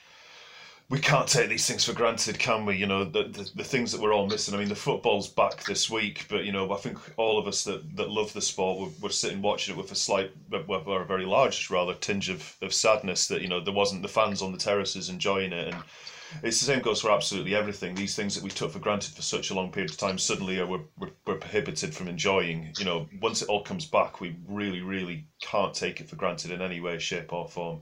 we 0.89 0.99
can't 0.99 1.29
take 1.29 1.49
these 1.49 1.67
things 1.67 1.85
for 1.85 1.95
granted, 1.95 2.39
can 2.39 2.67
we? 2.67 2.77
You 2.77 2.87
know, 2.87 3.05
the, 3.05 3.25
the, 3.25 3.51
the 3.57 3.65
things 3.65 3.93
that 3.93 4.01
we're 4.01 4.13
all 4.13 4.27
missing. 4.27 4.55
I 4.55 4.59
mean, 4.59 4.69
the 4.69 4.75
football's 4.75 5.29
back 5.29 5.65
this 5.65 5.89
week, 5.89 6.27
but 6.29 6.45
you 6.45 6.53
know, 6.53 6.71
I 6.73 6.77
think 6.77 6.99
all 7.17 7.39
of 7.39 7.47
us 7.47 7.65
that, 7.65 7.97
that 7.97 8.11
love 8.11 8.33
the 8.33 8.43
sport, 8.43 8.79
we're, 8.79 9.07
we're 9.07 9.11
sitting 9.11 9.41
watching 9.41 9.75
it 9.75 9.79
with 9.79 9.91
a 9.91 9.95
slight, 9.95 10.33
or 10.53 11.03
a 11.03 11.07
very 11.07 11.25
large, 11.25 11.71
rather, 11.71 11.95
tinge 11.95 12.29
of, 12.29 12.57
of 12.61 12.75
sadness 12.75 13.27
that 13.29 13.43
you 13.43 13.49
know 13.49 13.61
there 13.61 13.73
wasn't 13.75 14.03
the 14.03 14.09
fans 14.09 14.43
on 14.43 14.53
the 14.53 14.59
terraces 14.59 15.09
enjoying 15.09 15.53
it, 15.53 15.73
and 15.73 15.83
it's 16.43 16.61
the 16.61 16.67
same 16.67 16.81
goes 16.81 17.01
for 17.01 17.11
absolutely 17.11 17.55
everything. 17.55 17.95
These 17.95 18.17
things 18.17 18.35
that 18.35 18.45
we 18.45 18.51
took 18.51 18.73
for 18.73 18.79
granted 18.79 19.15
for 19.15 19.23
such 19.23 19.51
a 19.51 19.55
long 19.55 19.71
period 19.71 19.91
of 19.91 19.99
time 19.99 20.19
suddenly 20.19 20.59
are 20.59 20.67
we're, 20.67 20.85
we're, 20.99 21.11
we're 21.27 21.37
prohibited 21.37 21.95
from 21.95 22.09
enjoying. 22.09 22.73
You 22.79 22.85
know, 22.85 23.09
once 23.21 23.43
it 23.43 23.49
all 23.49 23.63
comes 23.63 23.87
back, 23.87 24.21
we 24.21 24.37
really, 24.49 24.81
really 24.81 25.27
can't 25.41 25.75
take 25.75 26.01
it 26.01 26.09
for 26.09 26.17
granted 26.17 26.51
in 26.51 26.63
any 26.63 26.81
way, 26.81 26.99
shape, 26.99 27.33
or 27.33 27.49
form. 27.49 27.81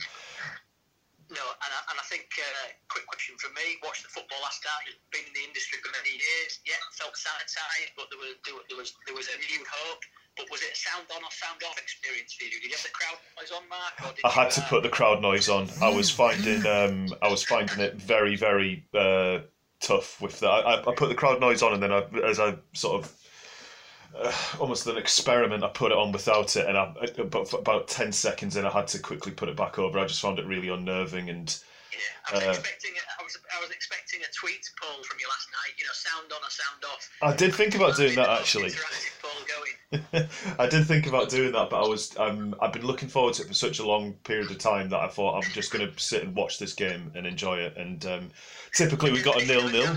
No, 1.30 1.46
and 1.46 1.70
I, 1.70 1.80
and 1.94 1.96
I 1.98 2.06
think, 2.10 2.26
uh, 2.42 2.74
quick 2.90 3.06
question 3.06 3.38
from 3.38 3.54
me, 3.54 3.78
watched 3.86 4.02
the 4.02 4.10
football 4.10 4.42
last 4.42 4.66
night, 4.66 4.98
been 5.14 5.22
in 5.22 5.34
the 5.34 5.46
industry 5.46 5.78
for 5.78 5.94
many 5.94 6.10
years, 6.10 6.58
yeah, 6.66 6.82
felt 6.98 7.14
sanitised, 7.14 7.94
but 7.94 8.10
there 8.10 8.18
was, 8.18 8.34
there 8.42 8.78
was, 8.78 8.90
there 9.06 9.14
was 9.14 9.30
a 9.30 9.38
new 9.38 9.62
hope 9.62 10.02
but 10.40 10.50
was 10.50 10.62
it 10.62 10.76
sound 10.76 11.06
on 11.14 11.22
or 11.22 11.30
sound 11.30 11.60
off 11.68 11.78
experience 11.78 12.34
for 12.34 12.44
you? 12.44 12.50
Did 12.50 12.64
you 12.64 12.70
have 12.70 12.82
the 12.82 12.90
crowd 12.90 13.18
noise 13.38 13.50
on, 13.50 13.68
Mark? 13.68 14.16
I 14.24 14.30
had 14.30 14.50
to 14.52 14.62
uh... 14.62 14.68
put 14.68 14.82
the 14.82 14.88
crowd 14.88 15.22
noise 15.22 15.48
on. 15.48 15.68
I 15.82 15.88
was 15.88 16.10
finding 16.10 16.66
um, 16.66 17.14
I 17.22 17.28
was 17.28 17.42
finding 17.42 17.80
it 17.80 17.94
very 17.96 18.36
very 18.36 18.84
uh, 18.94 19.40
tough 19.80 20.20
with 20.20 20.40
that. 20.40 20.48
I, 20.48 20.80
I, 20.80 20.94
put 20.94 21.08
the 21.08 21.14
crowd 21.14 21.40
noise 21.40 21.62
on, 21.62 21.74
and 21.74 21.82
then 21.82 21.92
I, 21.92 22.04
as 22.24 22.38
I 22.40 22.56
sort 22.72 23.04
of 23.04 23.12
uh, 24.16 24.32
almost 24.58 24.86
an 24.86 24.96
experiment. 24.96 25.64
I 25.64 25.68
put 25.68 25.92
it 25.92 25.98
on 25.98 26.12
without 26.12 26.56
it, 26.56 26.66
and 26.66 26.76
I, 26.76 26.92
about, 27.18 27.52
about 27.52 27.88
ten 27.88 28.12
seconds 28.12 28.56
in, 28.56 28.64
I 28.64 28.70
had 28.70 28.88
to 28.88 28.98
quickly 28.98 29.32
put 29.32 29.48
it 29.48 29.56
back 29.56 29.78
over. 29.78 29.98
I 29.98 30.06
just 30.06 30.20
found 30.20 30.38
it 30.38 30.46
really 30.46 30.68
unnerving, 30.68 31.30
and 31.30 31.56
Yeah, 31.92 32.30
I 32.30 32.34
was, 32.34 32.44
uh, 32.44 32.50
expecting 32.50 32.92
a, 32.94 33.02
I 33.20 33.24
was 33.24 33.38
I 33.56 33.60
was 33.60 33.70
expecting 33.70 34.20
a 34.20 34.30
tweet 34.32 34.68
poll 34.80 35.02
from 35.04 35.18
you 35.18 35.26
last 35.28 35.48
night. 35.52 35.74
You 35.78 35.84
know, 35.84 35.92
sound 35.92 36.32
on 36.32 36.38
or 36.38 36.50
sound 36.50 36.84
off. 36.84 37.10
I 37.22 37.34
did 37.34 37.54
think 37.54 37.74
about 37.74 37.96
doing 37.96 38.14
that 38.16 38.28
actually. 38.28 38.72
I 40.58 40.66
did 40.68 40.86
think 40.86 41.06
about 41.06 41.30
doing 41.30 41.52
that, 41.52 41.70
but 41.70 41.84
I 41.84 41.88
was 41.88 42.16
um, 42.18 42.54
I've 42.60 42.72
been 42.72 42.86
looking 42.86 43.08
forward 43.08 43.34
to 43.34 43.42
it 43.42 43.48
for 43.48 43.54
such 43.54 43.78
a 43.80 43.86
long 43.86 44.14
period 44.24 44.50
of 44.50 44.58
time 44.58 44.88
that 44.90 45.00
I 45.00 45.08
thought 45.08 45.36
I'm 45.36 45.50
just 45.50 45.72
going 45.72 45.90
to 45.90 45.98
sit 45.98 46.22
and 46.22 46.34
watch 46.34 46.58
this 46.58 46.74
game 46.74 47.10
and 47.14 47.26
enjoy 47.26 47.56
it. 47.58 47.76
And 47.76 48.04
um, 48.06 48.30
typically 48.74 49.12
we 49.12 49.22
got 49.22 49.42
a 49.42 49.46
nil 49.46 49.68
nil. 49.68 49.96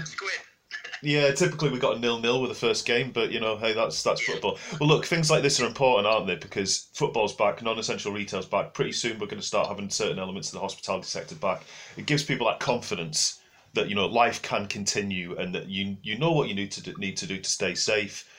Yeah, 1.03 1.33
typically 1.33 1.69
we 1.69 1.79
got 1.79 1.97
a 1.97 1.99
nil 1.99 2.19
nil 2.19 2.39
with 2.39 2.49
the 2.49 2.55
first 2.55 2.85
game, 2.85 3.11
but 3.11 3.29
you 3.29 3.41
know, 3.41 3.57
hey, 3.57 3.73
that's 3.73 4.01
that's 4.03 4.21
football. 4.21 4.57
Well, 4.79 4.87
look, 4.87 5.05
things 5.05 5.29
like 5.29 5.43
this 5.43 5.59
are 5.59 5.65
important, 5.65 6.07
aren't 6.07 6.27
they? 6.27 6.35
Because 6.35 6.87
football's 6.93 7.35
back, 7.35 7.61
non-essential 7.61 8.13
retail's 8.13 8.45
back. 8.45 8.73
Pretty 8.73 8.93
soon, 8.93 9.19
we're 9.19 9.27
going 9.27 9.41
to 9.41 9.45
start 9.45 9.67
having 9.67 9.89
certain 9.89 10.17
elements 10.17 10.47
of 10.47 10.53
the 10.53 10.59
hospitality 10.61 11.05
sector 11.05 11.35
back. 11.35 11.63
It 11.97 12.05
gives 12.05 12.23
people 12.23 12.47
that 12.47 12.61
confidence 12.61 13.41
that 13.73 13.89
you 13.89 13.95
know 13.95 14.05
life 14.05 14.41
can 14.41 14.65
continue 14.65 15.37
and 15.37 15.53
that 15.53 15.67
you 15.67 15.97
you 16.03 16.17
know 16.17 16.31
what 16.31 16.47
you 16.47 16.55
need 16.55 16.71
to 16.71 16.81
do, 16.81 16.93
need 16.97 17.17
to 17.17 17.27
do 17.27 17.37
to 17.37 17.49
stay 17.49 17.75
safe. 17.75 18.29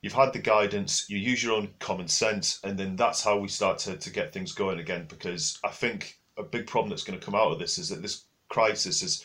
You've 0.00 0.14
had 0.14 0.32
the 0.32 0.38
guidance. 0.38 1.10
You 1.10 1.18
use 1.18 1.44
your 1.44 1.54
own 1.54 1.68
common 1.80 2.08
sense, 2.08 2.60
and 2.64 2.78
then 2.78 2.96
that's 2.96 3.22
how 3.22 3.38
we 3.38 3.48
start 3.48 3.78
to 3.80 3.94
to 3.94 4.10
get 4.10 4.32
things 4.32 4.52
going 4.52 4.78
again. 4.78 5.04
Because 5.06 5.58
I 5.62 5.68
think 5.68 6.18
a 6.38 6.42
big 6.42 6.66
problem 6.66 6.88
that's 6.88 7.04
going 7.04 7.18
to 7.18 7.24
come 7.24 7.34
out 7.34 7.52
of 7.52 7.58
this 7.58 7.76
is 7.76 7.90
that 7.90 8.00
this 8.00 8.24
crisis 8.48 9.02
has 9.02 9.22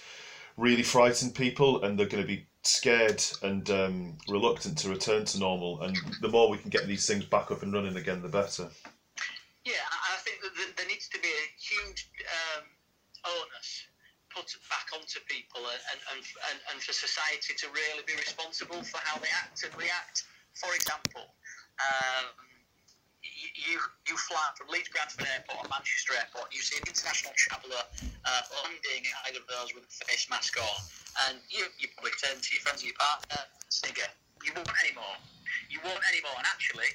really 0.57 0.83
frightened 0.83 1.35
people, 1.35 1.83
and 1.83 1.97
they're 1.97 2.07
going 2.07 2.23
to 2.23 2.27
be 2.27 2.47
scared 2.64 3.24
and 3.41 3.70
um, 3.70 4.18
reluctant 4.28 4.78
to 4.80 4.89
return 4.89 5.26
to 5.26 5.39
normal. 5.39 5.82
And 5.82 5.97
the 6.22 6.30
more 6.30 6.49
we 6.49 6.57
can 6.57 6.70
get 6.70 6.88
these 6.88 7.07
things 7.07 7.26
back 7.26 7.51
up 7.51 7.64
and 7.64 7.74
running 7.74 7.95
again, 7.95 8.22
the 8.22 8.30
better. 8.30 8.70
Yeah, 9.66 9.86
I 9.86 10.18
think 10.22 10.41
that 10.41 10.78
there 10.78 10.88
needs 10.88 11.07
to 11.09 11.20
be 11.20 11.30
a 11.30 11.45
huge 11.57 12.09
um, 12.57 12.64
onus 13.26 13.88
put 14.34 14.47
back 14.72 14.88
onto 14.95 15.20
people 15.28 15.59
and, 15.59 15.99
and, 16.16 16.24
and, 16.49 16.57
and 16.72 16.78
for 16.80 16.93
society 16.95 17.53
to 17.59 17.68
really 17.76 18.03
be 18.07 18.16
responsible 18.16 18.80
for 18.80 18.97
how 19.03 19.20
they 19.20 19.28
act 19.36 19.64
and 19.64 19.76
react. 19.76 20.24
For 20.55 20.72
example, 20.74 21.36
um, 21.80 22.32
you 23.22 23.78
you 24.09 24.15
fly 24.17 24.41
from 24.57 24.67
Leeds 24.74 24.89
Bradford 24.89 25.26
Airport 25.30 25.61
or 25.61 25.67
Manchester 25.69 26.17
Airport, 26.17 26.49
you 26.49 26.61
see 26.61 26.78
an 26.82 26.88
international 26.89 27.34
traveller 27.38 27.84
uh, 28.26 28.41
landing 28.65 29.05
at 29.05 29.17
either 29.30 29.41
of 29.41 29.47
those 29.49 29.74
with 29.78 29.86
a 29.86 29.93
face 30.09 30.26
mask 30.30 30.57
on, 30.57 30.78
and 31.28 31.41
you, 31.49 31.65
you 31.78 31.88
probably 31.93 32.13
turn 32.17 32.38
to 32.38 32.49
your 32.53 32.63
friends 32.65 32.82
or 32.82 32.89
your 32.89 32.99
partner, 32.99 33.41
snigger. 33.69 34.09
You 34.41 34.53
won't 34.57 34.74
anymore. 34.86 35.17
You 35.69 35.80
won't 35.86 36.01
anymore. 36.09 36.34
And 36.34 36.47
actually, 36.49 36.89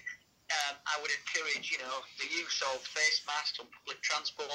um, 0.50 0.74
I 0.86 0.98
would 0.98 1.10
encourage, 1.10 1.70
you 1.70 1.78
know, 1.78 2.02
the 2.18 2.26
use 2.30 2.58
of 2.74 2.82
face 2.82 3.22
masks 3.26 3.58
on 3.62 3.70
public 3.70 4.02
transport 4.02 4.50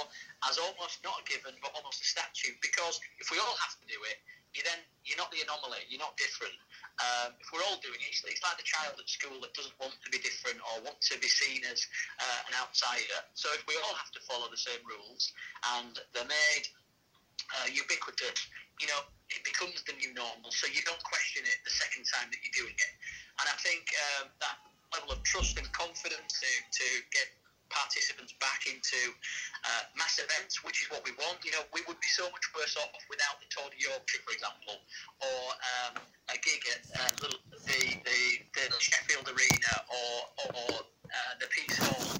as 0.47 0.59
almost 0.59 0.99
not 1.03 1.19
a 1.19 1.23
given, 1.27 1.55
but 1.63 1.71
almost 1.75 2.03
a 2.03 2.07
statute. 2.07 2.59
Because 2.59 2.99
if 3.19 3.31
we 3.31 3.39
all 3.39 3.55
have 3.63 3.79
to 3.79 3.87
do 3.87 3.99
it, 4.11 4.19
you 4.51 4.63
then 4.67 4.79
you're 5.07 5.19
not 5.19 5.31
the 5.31 5.39
anomaly. 5.43 5.79
You're 5.87 6.03
not 6.03 6.15
different. 6.19 6.55
Um, 7.01 7.33
if 7.41 7.49
we're 7.49 7.65
all 7.65 7.81
doing 7.81 7.97
it, 7.97 8.13
it's, 8.13 8.21
like 8.45 8.57
the 8.57 8.67
child 8.67 8.93
at 8.97 9.07
school 9.09 9.41
that 9.41 9.53
doesn't 9.57 9.73
want 9.81 9.97
to 10.05 10.09
be 10.13 10.21
different 10.21 10.61
or 10.61 10.85
want 10.85 11.01
to 11.01 11.17
be 11.17 11.27
seen 11.27 11.65
as 11.65 11.81
uh, 12.21 12.47
an 12.49 12.53
outsider. 12.61 13.25
So 13.33 13.49
if 13.57 13.65
we 13.65 13.73
all 13.81 13.95
have 13.97 14.13
to 14.13 14.21
follow 14.21 14.45
the 14.49 14.59
same 14.59 14.81
rules 14.85 15.33
and 15.77 15.97
they're 16.13 16.29
made 16.29 16.65
uh, 17.57 17.67
ubiquitous, 17.73 18.37
you 18.77 18.85
know, 18.85 19.01
it 19.33 19.41
becomes 19.41 19.81
the 19.89 19.97
new 19.97 20.13
normal. 20.13 20.53
So 20.53 20.69
you 20.69 20.85
don't 20.85 21.01
question 21.01 21.41
it 21.45 21.57
the 21.65 21.73
second 21.73 22.05
time 22.05 22.29
that 22.29 22.39
you're 22.45 22.65
doing 22.65 22.77
it. 22.77 22.93
And 23.41 23.49
I 23.49 23.57
think 23.65 23.89
um, 24.21 24.29
that 24.41 24.61
level 24.93 25.15
of 25.15 25.23
trust 25.23 25.57
and 25.57 25.65
confidence 25.73 26.37
to, 26.37 26.49
to 26.49 26.87
get 27.09 27.27
participants 27.71 28.35
back 28.37 28.67
into 28.67 28.99
uh, 29.65 29.83
mass 29.95 30.19
events, 30.19 30.63
which 30.63 30.83
is 30.83 30.87
what 30.91 31.01
we 31.07 31.15
want. 31.17 31.39
You 31.43 31.55
know, 31.55 31.63
we 31.73 31.81
would 31.87 31.99
be 31.99 32.11
so 32.11 32.27
much 32.29 32.45
worse 32.55 32.75
off 32.77 33.01
without 33.09 33.39
the 33.39 33.47
Tour 33.49 33.71
de 33.71 33.79
Yorkshire, 33.79 34.23
for 34.27 34.33
example, 34.35 34.77
or 35.23 35.43
um, 35.55 35.93
a 36.29 36.37
gig 36.39 36.61
at 36.69 36.83
uh, 36.93 37.11
the, 37.23 37.31
the, 37.65 37.81
the, 38.03 38.79
Sheffield 38.79 39.29
Arena 39.29 39.73
or, 39.87 40.15
or 40.57 40.71
uh, 40.81 41.33
the 41.39 41.47
Piece 41.47 41.77
Hall. 41.77 42.19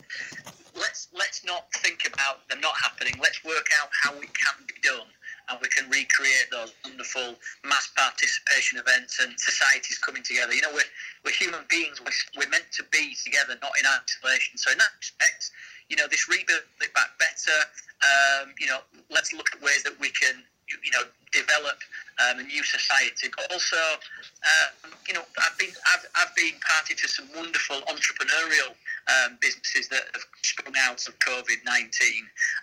Let's 0.76 1.10
let's 1.14 1.44
not 1.44 1.68
think 1.84 2.08
about 2.08 2.48
them 2.48 2.62
not 2.62 2.74
happening. 2.80 3.14
Let's 3.22 3.44
work 3.44 3.68
out 3.82 3.90
how 3.92 4.14
it 4.16 4.32
can 4.34 4.56
be 4.66 4.76
done 4.82 5.08
and 5.52 5.60
we 5.60 5.68
can 5.68 5.90
recreate 5.92 6.48
those 6.52 6.74
wonderful 6.84 7.36
mass 7.68 7.92
participation 7.96 8.80
events 8.80 9.20
and 9.20 9.36
societies 9.38 9.98
coming 10.00 10.24
together. 10.24 10.54
You 10.54 10.62
know, 10.62 10.74
we're, 10.74 10.88
we're 11.26 11.36
human 11.36 11.62
beings. 11.70 12.00
We're, 12.00 12.16
we're 12.40 12.50
meant 12.50 12.72
to 12.80 12.84
be 12.92 13.16
together, 13.20 13.60
not 13.62 13.76
in 13.76 13.86
isolation. 13.86 14.58
So 14.58 14.72
in 14.72 14.80
that 14.80 14.96
respect, 15.00 15.52
you 15.90 15.98
know, 15.98 16.08
this 16.08 16.30
rebuild 16.32 16.64
it 16.80 16.94
back 16.96 17.12
better. 17.20 17.60
Um, 18.02 18.56
you 18.60 18.68
know, 18.68 18.80
let's 19.12 19.34
look 19.34 19.52
at 19.54 19.62
ways 19.62 19.84
that 19.84 20.00
we 20.00 20.10
can, 20.10 20.42
you 20.72 20.92
know, 20.96 21.04
develop 21.36 21.78
um, 22.24 22.40
a 22.40 22.44
new 22.44 22.64
society. 22.64 23.28
But 23.36 23.52
also, 23.52 23.76
um, 23.76 24.96
you 25.08 25.14
know, 25.14 25.24
I've 25.38 25.58
been 25.60 25.76
I've, 25.92 26.06
I've 26.16 26.36
been 26.36 26.56
party 26.64 26.96
to 26.96 27.08
some 27.08 27.28
wonderful 27.36 27.84
entrepreneurial 27.92 28.72
um, 29.08 29.38
businesses 29.42 29.88
that 29.90 30.04
have 30.14 30.26
sprung 30.42 30.74
out 30.78 31.08
of 31.08 31.18
COVID 31.20 31.64
19. 31.66 31.88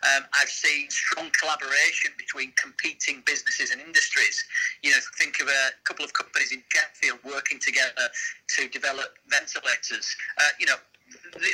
Um, 0.02 0.24
I've 0.34 0.48
seen 0.48 0.90
strong 0.90 1.30
collaboration 1.38 2.12
between 2.16 2.52
competing 2.60 3.22
businesses 3.26 3.70
and 3.70 3.80
industries. 3.80 4.44
You 4.82 4.90
know, 4.90 4.98
think 5.18 5.40
of 5.40 5.48
a 5.48 5.70
couple 5.84 6.04
of 6.04 6.12
companies 6.12 6.52
in 6.52 6.62
Sheffield 6.68 7.18
working 7.24 7.58
together 7.58 8.08
to 8.56 8.68
develop 8.68 9.18
ventilators. 9.28 10.14
Uh, 10.38 10.52
you 10.60 10.66
know, 10.66 10.76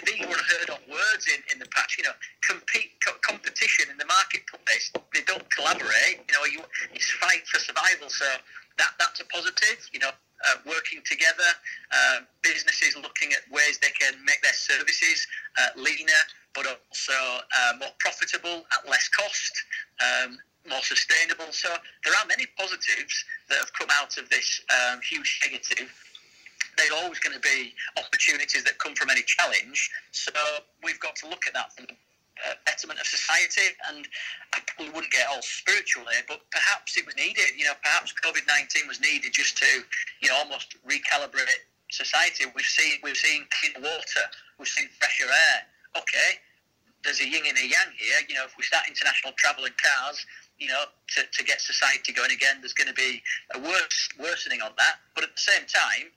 these 0.04 0.26
were 0.26 0.42
heard 0.58 0.70
of 0.70 0.80
words 0.90 1.26
in, 1.30 1.40
in 1.52 1.58
the 1.58 1.68
past. 1.70 1.96
You 1.98 2.04
know, 2.04 2.16
compete 2.42 2.92
co- 3.04 3.18
competition 3.22 3.86
in 3.90 3.96
the 3.96 4.06
marketplace. 4.06 4.90
They 5.12 5.22
don't 5.22 5.48
collaborate. 5.50 6.26
You 6.26 6.34
know, 6.34 6.44
you, 6.44 6.60
it's 6.92 7.10
fight 7.12 7.46
for 7.46 7.58
survival. 7.58 8.08
So 8.08 8.26
that 8.78 8.92
that's 8.98 9.20
a 9.20 9.26
positive. 9.26 9.78
You 9.92 10.00
know, 10.00 10.10
uh, 10.46 10.56
working 10.66 11.00
together, 11.04 11.50
uh, 11.92 12.18
businesses 12.42 12.96
looking 12.96 13.32
at 13.32 13.40
ways 13.50 13.78
they 13.78 13.92
can 13.98 14.14
make 14.24 14.42
their 14.42 14.52
services 14.52 15.26
uh, 15.60 15.68
leaner, 15.76 16.22
but 16.54 16.66
also 16.66 17.12
uh, 17.12 17.72
more 17.78 17.92
profitable 17.98 18.64
at 18.72 18.88
less 18.88 19.08
cost, 19.08 19.52
um, 20.02 20.38
more 20.68 20.82
sustainable. 20.82 21.50
So 21.50 21.68
there 22.04 22.14
are 22.14 22.26
many 22.26 22.46
positives 22.58 23.24
that 23.48 23.58
have 23.58 23.72
come 23.72 23.88
out 23.92 24.16
of 24.18 24.28
this 24.28 24.60
um, 24.70 25.00
huge 25.00 25.40
negative. 25.44 25.92
There's 26.76 26.90
always 26.90 27.18
going 27.20 27.34
to 27.34 27.40
be 27.40 27.72
opportunities 27.96 28.64
that 28.64 28.78
come 28.78 28.94
from 28.94 29.10
any 29.10 29.22
challenge. 29.22 29.90
So 30.10 30.32
we've 30.82 30.98
got 31.00 31.14
to 31.16 31.28
look 31.28 31.46
at 31.46 31.54
that 31.54 31.74
from 31.76 31.86
uh, 32.42 32.54
betterment 32.66 33.00
of 33.00 33.06
society. 33.06 33.74
And 33.88 34.08
I 34.54 34.60
probably 34.66 34.92
wouldn't 34.94 35.12
get 35.12 35.28
all 35.28 35.42
spiritual 35.42 36.04
here, 36.10 36.24
but 36.26 36.40
perhaps 36.50 36.96
it 36.96 37.06
was 37.06 37.16
needed. 37.16 37.54
You 37.56 37.64
know, 37.66 37.76
perhaps 37.82 38.14
COVID 38.24 38.46
nineteen 38.46 38.86
was 38.88 39.00
needed 39.00 39.32
just 39.32 39.56
to, 39.58 39.70
you 40.20 40.28
know, 40.28 40.36
almost 40.36 40.76
recalibrate 40.82 41.68
society. 41.90 42.44
We've 42.54 42.64
seen 42.64 42.98
we've 43.02 43.16
seen 43.16 43.46
clean 43.60 43.82
water, 43.82 44.24
we've 44.58 44.68
seen 44.68 44.88
fresher 44.98 45.30
air. 45.30 45.58
Okay, 45.96 46.42
there's 47.04 47.20
a 47.20 47.28
yin 47.28 47.46
and 47.46 47.58
a 47.58 47.66
yang 47.66 47.94
here. 47.96 48.18
You 48.28 48.34
know, 48.34 48.44
if 48.44 48.56
we 48.58 48.64
start 48.64 48.88
international 48.88 49.32
travel 49.36 49.64
and 49.64 49.74
cars, 49.78 50.26
you 50.58 50.66
know, 50.66 50.84
to, 51.14 51.22
to 51.22 51.44
get 51.44 51.60
society 51.60 52.12
going 52.12 52.32
again, 52.32 52.58
there's 52.60 52.74
going 52.74 52.88
to 52.88 52.94
be 52.94 53.22
a 53.54 53.58
worse 53.60 54.08
worsening 54.18 54.60
on 54.60 54.72
that. 54.78 54.98
But 55.14 55.22
at 55.22 55.30
the 55.36 55.40
same 55.40 55.66
time, 55.70 56.10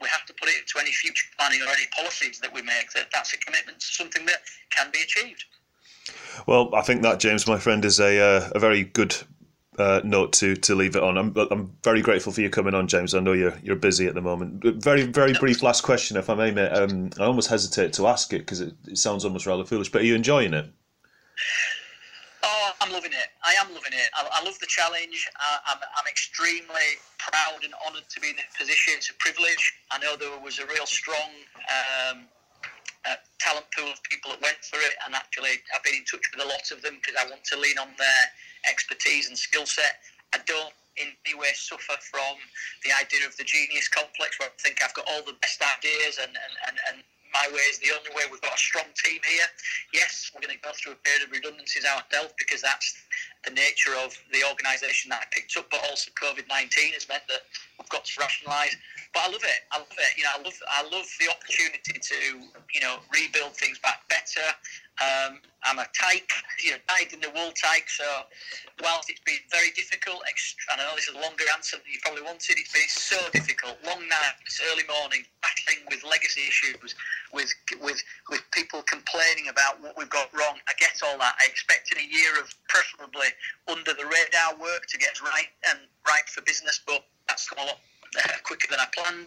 we 0.00 0.08
have 0.08 0.26
to 0.26 0.34
put 0.34 0.48
it 0.48 0.60
into 0.60 0.78
any 0.78 0.92
future 0.92 1.26
planning 1.38 1.62
or 1.62 1.70
any 1.72 1.86
policies 1.96 2.38
that 2.38 2.52
we 2.52 2.62
make 2.62 2.92
that 2.94 3.08
that's 3.12 3.32
a 3.32 3.38
commitment 3.38 3.80
to 3.80 3.86
something 3.86 4.26
that 4.26 4.42
can 4.70 4.90
be 4.92 5.00
achieved. 5.00 5.44
Well, 6.46 6.74
I 6.74 6.82
think 6.82 7.02
that 7.02 7.20
James, 7.20 7.46
my 7.46 7.58
friend, 7.58 7.84
is 7.84 8.00
a 8.00 8.18
uh, 8.18 8.50
a 8.54 8.58
very 8.58 8.84
good 8.84 9.16
uh, 9.78 10.00
note 10.04 10.32
to 10.34 10.56
to 10.56 10.74
leave 10.74 10.96
it 10.96 11.02
on. 11.02 11.16
I'm 11.16 11.34
I'm 11.50 11.72
very 11.82 12.02
grateful 12.02 12.32
for 12.32 12.40
you 12.40 12.50
coming 12.50 12.74
on, 12.74 12.88
James. 12.88 13.14
I 13.14 13.20
know 13.20 13.32
you're 13.32 13.56
you're 13.62 13.76
busy 13.76 14.06
at 14.06 14.14
the 14.14 14.22
moment. 14.22 14.62
Very 14.82 15.02
very 15.02 15.32
brief 15.34 15.62
last 15.62 15.82
question, 15.82 16.16
if 16.16 16.30
I 16.30 16.34
may, 16.34 16.50
mate. 16.50 16.70
Um, 16.70 17.10
I 17.18 17.24
almost 17.24 17.48
hesitate 17.48 17.92
to 17.94 18.06
ask 18.06 18.32
it 18.32 18.38
because 18.38 18.60
it, 18.60 18.74
it 18.86 18.98
sounds 18.98 19.24
almost 19.24 19.46
rather 19.46 19.64
foolish. 19.64 19.90
But 19.90 20.02
are 20.02 20.04
you 20.06 20.14
enjoying 20.14 20.54
it? 20.54 20.66
Oh, 22.42 22.70
I'm 22.80 22.92
loving 22.92 23.12
it. 23.12 23.28
I 23.44 23.54
am 23.60 23.68
loving 23.74 23.92
it. 23.92 24.08
I, 24.14 24.28
I 24.32 24.44
love 24.44 24.58
the 24.60 24.66
challenge. 24.66 25.28
I, 25.36 25.72
am 25.72 25.78
I'm, 25.78 25.88
I'm 25.98 26.06
extremely 26.08 26.96
proud 27.18 27.64
and 27.64 27.74
honoured 27.86 28.08
to 28.08 28.20
be 28.20 28.30
in 28.30 28.36
this 28.36 28.46
position. 28.56 28.94
It's 28.96 29.10
a 29.10 29.14
privilege. 29.14 29.74
I 29.90 29.98
know 29.98 30.16
there 30.16 30.38
was 30.42 30.60
a 30.60 30.66
real 30.66 30.86
strong 30.86 31.30
um, 31.68 32.26
talent 33.38 33.66
pool 33.70 33.90
of 33.90 34.02
people 34.02 34.30
that 34.34 34.42
went 34.42 34.58
for 34.66 34.78
it, 34.82 34.94
and 35.04 35.14
actually 35.14 35.62
I've 35.74 35.84
been 35.84 35.94
in 35.94 36.04
touch 36.04 36.26
with 36.34 36.42
a 36.42 36.48
lot 36.48 36.66
of 36.72 36.82
them 36.82 36.98
because 36.98 37.14
I 37.14 37.28
want 37.30 37.44
to 37.52 37.56
lean 37.58 37.78
on 37.78 37.94
their 37.98 38.22
expertise 38.66 39.28
and 39.28 39.38
skill 39.38 39.66
set. 39.66 40.02
I 40.34 40.38
don't 40.46 40.74
in 40.96 41.12
any 41.26 41.36
way 41.36 41.52
suffer 41.54 41.96
from 42.00 42.36
the 42.84 42.90
idea 42.92 43.26
of 43.26 43.36
the 43.36 43.44
genius 43.44 43.88
complex 43.88 44.38
where 44.40 44.48
I 44.48 44.56
think 44.58 44.80
I've 44.82 44.94
got 44.94 45.04
all 45.08 45.22
the 45.22 45.36
best 45.44 45.60
ideas 45.60 46.18
and, 46.18 46.32
and, 46.32 46.54
and, 46.68 46.76
and 46.88 46.96
my 47.32 47.46
way 47.52 47.62
is 47.70 47.78
the 47.78 47.90
only 47.96 48.10
way. 48.14 48.24
We've 48.30 48.40
got 48.40 48.54
a 48.54 48.58
strong 48.58 48.86
team 48.94 49.20
here. 49.26 49.46
Yes, 49.92 50.30
we're 50.34 50.40
going 50.40 50.56
to 50.56 50.62
go 50.62 50.70
through 50.74 50.92
a 50.92 51.00
period 51.02 51.24
of 51.24 51.30
redundancies 51.30 51.84
ourselves 51.84 52.34
because 52.38 52.62
that's 52.62 52.94
the 53.44 53.52
nature 53.52 53.94
of 54.02 54.16
the 54.32 54.42
organisation 54.48 55.10
that 55.10 55.22
I 55.22 55.26
picked 55.30 55.56
up. 55.56 55.70
But 55.70 55.84
also 55.88 56.10
COVID 56.14 56.48
nineteen 56.48 56.92
has 56.94 57.08
meant 57.08 57.24
that 57.28 57.46
we've 57.78 57.88
got 57.88 58.04
to 58.04 58.12
rationalise. 58.20 58.76
But 59.14 59.26
I 59.26 59.28
love 59.30 59.44
it. 59.44 59.60
I 59.72 59.78
love 59.78 59.96
it. 59.96 60.12
You 60.16 60.24
know, 60.24 60.34
I 60.34 60.40
love 60.42 60.58
I 60.68 60.82
love 60.88 61.08
the 61.20 61.28
opportunity 61.30 61.98
to 61.98 62.18
you 62.74 62.80
know 62.80 62.98
rebuild 63.12 63.54
things 63.56 63.78
back 63.78 64.06
better. 64.08 64.44
Um, 64.96 65.44
I'm 65.60 65.78
a 65.78 65.86
tyke, 65.92 66.30
you 66.64 66.72
know, 66.72 66.80
dyed 66.88 67.12
in 67.12 67.20
the 67.20 67.28
wool 67.34 67.52
tyke. 67.52 67.90
So 67.90 68.06
whilst 68.80 69.10
it's 69.10 69.20
been 69.20 69.44
very 69.52 69.68
difficult, 69.76 70.24
and 70.24 70.80
I 70.80 70.84
know 70.84 70.96
this 70.96 71.08
is 71.08 71.14
a 71.14 71.20
longer 71.20 71.44
answer 71.52 71.76
than 71.76 71.84
you 71.90 72.00
probably 72.00 72.22
wanted. 72.22 72.56
It's 72.56 72.72
been 72.72 72.88
so 72.88 73.18
difficult, 73.32 73.76
long 73.84 74.00
nights, 74.08 74.62
early 74.72 74.88
morning, 74.88 75.28
battling 75.44 75.84
with 75.90 76.00
legacy 76.00 76.48
issues, 76.48 76.94
with 77.32 77.52
with 77.82 78.00
with 78.30 78.42
people 78.56 78.80
complaining 78.88 79.52
about 79.52 79.82
what 79.82 79.98
we've 79.98 80.08
got 80.08 80.32
wrong. 80.32 80.56
I 80.64 80.72
get 80.80 80.96
all 81.04 81.18
that. 81.18 81.36
I 81.36 81.44
expected 81.44 81.98
a 81.98 82.06
year 82.06 82.40
of 82.40 82.48
preferably 82.68 83.28
under 83.68 83.92
the 83.92 84.06
radar 84.06 84.56
work 84.56 84.86
to 84.88 84.96
get 84.96 85.20
right 85.20 85.52
and 85.68 85.78
right 86.08 86.24
for 86.32 86.40
business, 86.42 86.80
but 86.86 87.04
that's 87.28 87.48
come 87.48 87.60
a 87.60 87.66
lot 87.68 87.80
uh, 88.14 88.38
quicker 88.42 88.68
than 88.70 88.80
I 88.80 88.88
planned. 88.94 89.26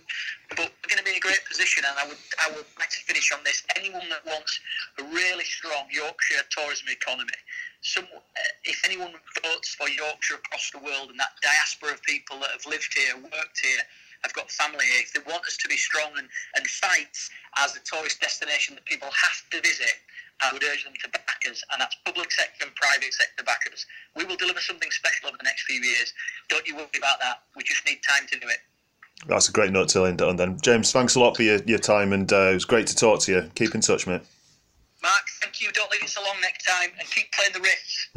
But 0.50 0.72
we're 0.72 0.90
going 0.90 1.02
to 1.02 1.08
be 1.08 1.12
in 1.12 1.22
a 1.22 1.26
great 1.26 1.44
position, 1.46 1.84
and 1.88 1.96
I 1.98 2.06
would 2.08 2.22
I 2.40 2.48
would 2.56 2.70
like 2.80 2.90
to 2.90 3.02
finish 3.06 3.32
on 3.32 3.44
this. 3.44 3.64
Anyone 3.76 4.08
that 4.10 4.26
wants 4.26 4.60
a 5.00 5.04
really 5.04 5.46
strong 5.46 5.88
Yorkshire 5.92 6.44
tourism 6.50 6.88
economy, 6.90 7.40
some 7.82 8.08
uh, 8.12 8.54
if 8.64 8.82
anyone 8.86 9.14
votes 9.44 9.76
for 9.76 9.88
Yorkshire 9.90 10.42
across 10.42 10.72
the 10.72 10.80
world 10.80 11.10
and 11.10 11.20
that 11.20 11.36
diaspora 11.42 11.94
of 11.94 12.02
people 12.04 12.40
that 12.40 12.52
have 12.52 12.66
lived 12.66 12.90
here, 12.96 13.16
worked 13.18 13.60
here. 13.62 13.84
have 14.24 14.34
got 14.34 14.52
family 14.52 14.84
here. 14.84 15.00
If 15.00 15.14
they 15.14 15.24
want 15.32 15.46
us 15.48 15.56
to 15.58 15.68
be 15.70 15.78
strong 15.78 16.12
and, 16.18 16.28
and 16.56 16.68
sites 16.68 17.30
as 17.58 17.76
a 17.76 17.82
tourist 17.88 18.20
destination 18.20 18.76
that 18.76 18.86
people 18.86 19.08
have 19.08 19.40
to 19.52 19.62
visit, 19.62 19.96
I 20.42 20.54
would 20.54 20.64
urge 20.64 20.84
them 20.84 20.94
to 21.04 21.10
back 21.10 21.44
us, 21.50 21.64
and 21.72 21.82
that's 21.82 21.96
public 22.06 22.32
sector 22.32 22.66
and 22.66 22.76
private 22.76 23.14
sector 23.14 23.44
backers. 23.44 23.86
We 24.16 24.24
will 24.24 24.38
deliver 24.38 24.60
something 24.60 24.90
special 24.92 25.28
over 25.28 25.38
the 25.38 25.44
next 25.44 25.64
few 25.64 25.82
years. 25.82 26.14
Don't 26.48 26.66
you 26.68 26.76
worry 26.76 26.88
about 26.98 27.20
that. 27.20 27.44
We 27.56 27.64
just 27.64 27.86
need 27.86 28.00
time 28.08 28.28
to 28.28 28.40
do 28.40 28.48
it. 28.48 28.60
That's 29.28 29.50
a 29.50 29.52
great 29.52 29.72
note 29.72 29.90
to 29.90 30.06
end 30.06 30.22
on 30.22 30.38
then. 30.38 30.60
James, 30.62 30.92
thanks 30.92 31.16
a 31.16 31.20
lot 31.20 31.36
for 31.36 31.44
your, 31.44 31.58
your 31.64 31.80
time 31.80 32.14
and 32.14 32.32
uh, 32.32 32.52
it 32.52 32.54
was 32.54 32.66
great 32.66 32.88
to 32.88 32.96
talk 32.96 33.22
to 33.22 33.32
you. 33.32 33.52
Keep 33.56 33.76
in 33.76 33.82
touch, 33.82 34.08
mate. 34.08 34.22
Mark, 35.02 35.24
thank 35.42 35.62
you. 35.62 35.72
Don't 35.72 35.90
leave 35.92 36.04
it 36.04 36.10
so 36.10 36.22
long 36.22 36.36
next 36.42 36.66
time 36.66 36.90
and 37.00 37.10
keep 37.10 37.32
playing 37.32 37.54
the 37.54 37.60
riffs. 37.60 38.08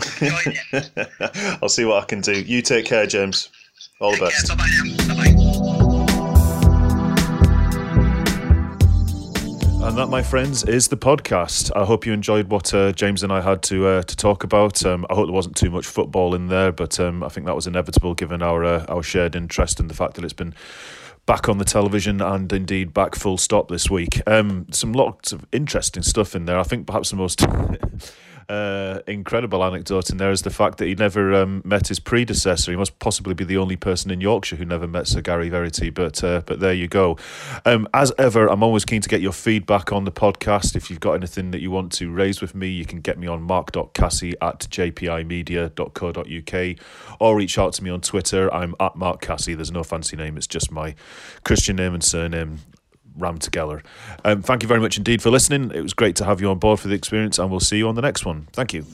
I'll 1.63 1.69
see 1.69 1.85
what 1.85 2.03
I 2.03 2.07
can 2.07 2.21
do. 2.21 2.41
You 2.41 2.63
take 2.63 2.87
care, 2.87 3.07
James. 3.07 3.51
All 4.01 4.13
the 4.13 4.19
best. 4.19 4.49
Bye 4.49 4.57
bye. 5.15 5.29
And 9.93 9.99
that, 9.99 10.09
my 10.09 10.23
friends, 10.23 10.65
is 10.65 10.89
the 10.89 10.97
podcast. 10.97 11.71
I 11.77 11.85
hope 11.85 12.07
you 12.07 12.15
enjoyed 12.15 12.49
what 12.49 12.73
uh, 12.73 12.93
James 12.93 13.23
and 13.23 13.31
I 13.31 13.43
had 13.43 13.63
to 13.65 13.87
uh, 13.87 14.03
to 14.03 14.17
talk 14.17 14.43
about. 14.43 14.87
Um, 14.87 15.05
I 15.11 15.15
hope 15.15 15.27
there 15.27 15.35
wasn't 15.35 15.55
too 15.55 15.69
much 15.69 15.85
football 15.85 16.35
in 16.35 16.47
there, 16.47 16.73
but 16.73 16.99
um, 16.99 17.23
I 17.23 17.29
think 17.29 17.45
that 17.45 17.55
was 17.55 17.67
inevitable 17.67 18.15
given 18.15 18.41
our 18.41 18.65
uh, 18.65 18.87
our 18.89 19.03
shared 19.03 19.37
interest 19.37 19.81
and 19.81 19.91
the 19.91 19.95
fact 19.95 20.15
that 20.15 20.25
it's 20.25 20.33
been 20.33 20.55
back 21.27 21.47
on 21.47 21.59
the 21.59 21.67
television 21.67 22.23
and 22.23 22.51
indeed 22.55 22.95
back 22.95 23.15
full 23.15 23.37
stop 23.37 23.69
this 23.69 23.91
week. 23.91 24.23
Um, 24.27 24.65
some 24.71 24.95
lots 24.95 25.31
of 25.31 25.45
interesting 25.53 26.03
stuff 26.03 26.35
in 26.35 26.47
there. 26.47 26.59
I 26.59 26.63
think 26.63 26.87
perhaps 26.87 27.11
the 27.11 27.17
most 27.17 27.43
uh, 28.53 29.01
incredible 29.07 29.65
anecdote 29.65 30.11
in 30.11 30.19
there 30.19 30.31
is 30.31 30.43
the 30.43 30.51
fact 30.51 30.77
that 30.77 30.87
he 30.87 30.95
never 30.95 31.33
um, 31.33 31.63
met 31.65 31.89
his 31.89 31.99
predecessor. 31.99 32.71
He 32.71 32.77
must 32.77 32.99
possibly 32.99 33.33
be 33.33 33.45
the 33.45 33.57
only 33.57 33.77
person 33.77 34.11
in 34.11 34.21
Yorkshire 34.21 34.57
who 34.57 34.67
never 34.67 34.87
met 34.87 35.09
Sir 35.09 35.23
Gary 35.23 35.49
Verity. 35.49 35.89
But 35.89 36.23
uh, 36.23 36.43
but 36.45 36.61
there 36.61 36.75
you 36.75 36.87
go. 36.87 37.17
Um, 37.65 37.89
as 37.95 38.13
ever, 38.19 38.49
I'm 38.49 38.63
always 38.63 38.85
keen 38.85 39.01
to 39.01 39.09
get 39.09 39.23
your 39.23 39.33
feedback 39.33 39.91
on 39.91 40.05
the 40.05 40.13
podcast. 40.13 40.77
If 40.77 40.91
you've 40.91 41.01
got 41.01 41.15
anything 41.15 41.51
that 41.53 41.63
you 41.63 41.71
want 41.71 41.93
to 41.93 42.11
raise 42.11 42.43
with 42.43 42.55
me, 42.55 42.69
you 42.69 42.85
can 42.85 43.01
get 43.01 43.19
me 43.19 43.27
on 43.27 43.41
mark.casci 43.43 44.35
at 44.43 44.69
jpimedia.co.uk 44.71 46.87
or 47.21 47.37
reach 47.37 47.59
out 47.59 47.73
to 47.73 47.83
me 47.83 47.89
on 47.89 48.03
Twitter. 48.03 48.53
I'm 48.53 48.75
at 48.79 48.97
Mark 48.97 49.23
Casci. 49.23 49.57
There's 49.57 49.73
no 49.73 49.83
fancy 49.83 50.17
name. 50.17 50.37
It's 50.37 50.47
just 50.47 50.71
my 50.71 50.95
Christian 51.43 51.77
name 51.77 51.95
and 51.95 52.05
surname 52.05 52.59
rammed 53.17 53.43
together. 53.43 53.83
Um, 54.25 54.43
thank 54.43 54.63
you 54.63 54.69
very 54.69 54.81
much 54.81 54.97
indeed 54.99 55.23
for 55.23 55.31
listening. 55.31 55.71
It 55.73 55.83
was 55.83 55.95
great 55.95 56.17
to 56.17 56.25
have 56.25 56.41
you 56.41 56.51
on 56.51 56.59
board 56.59 56.81
for 56.81 56.89
the 56.89 56.95
experience, 56.95 57.39
and 57.39 57.51
we'll 57.51 57.61
see 57.61 57.79
you 57.79 57.89
on 57.89 57.95
the 57.95 58.03
next 58.03 58.25
one. 58.25 58.49
Thank 58.53 58.73
you. 58.73 58.85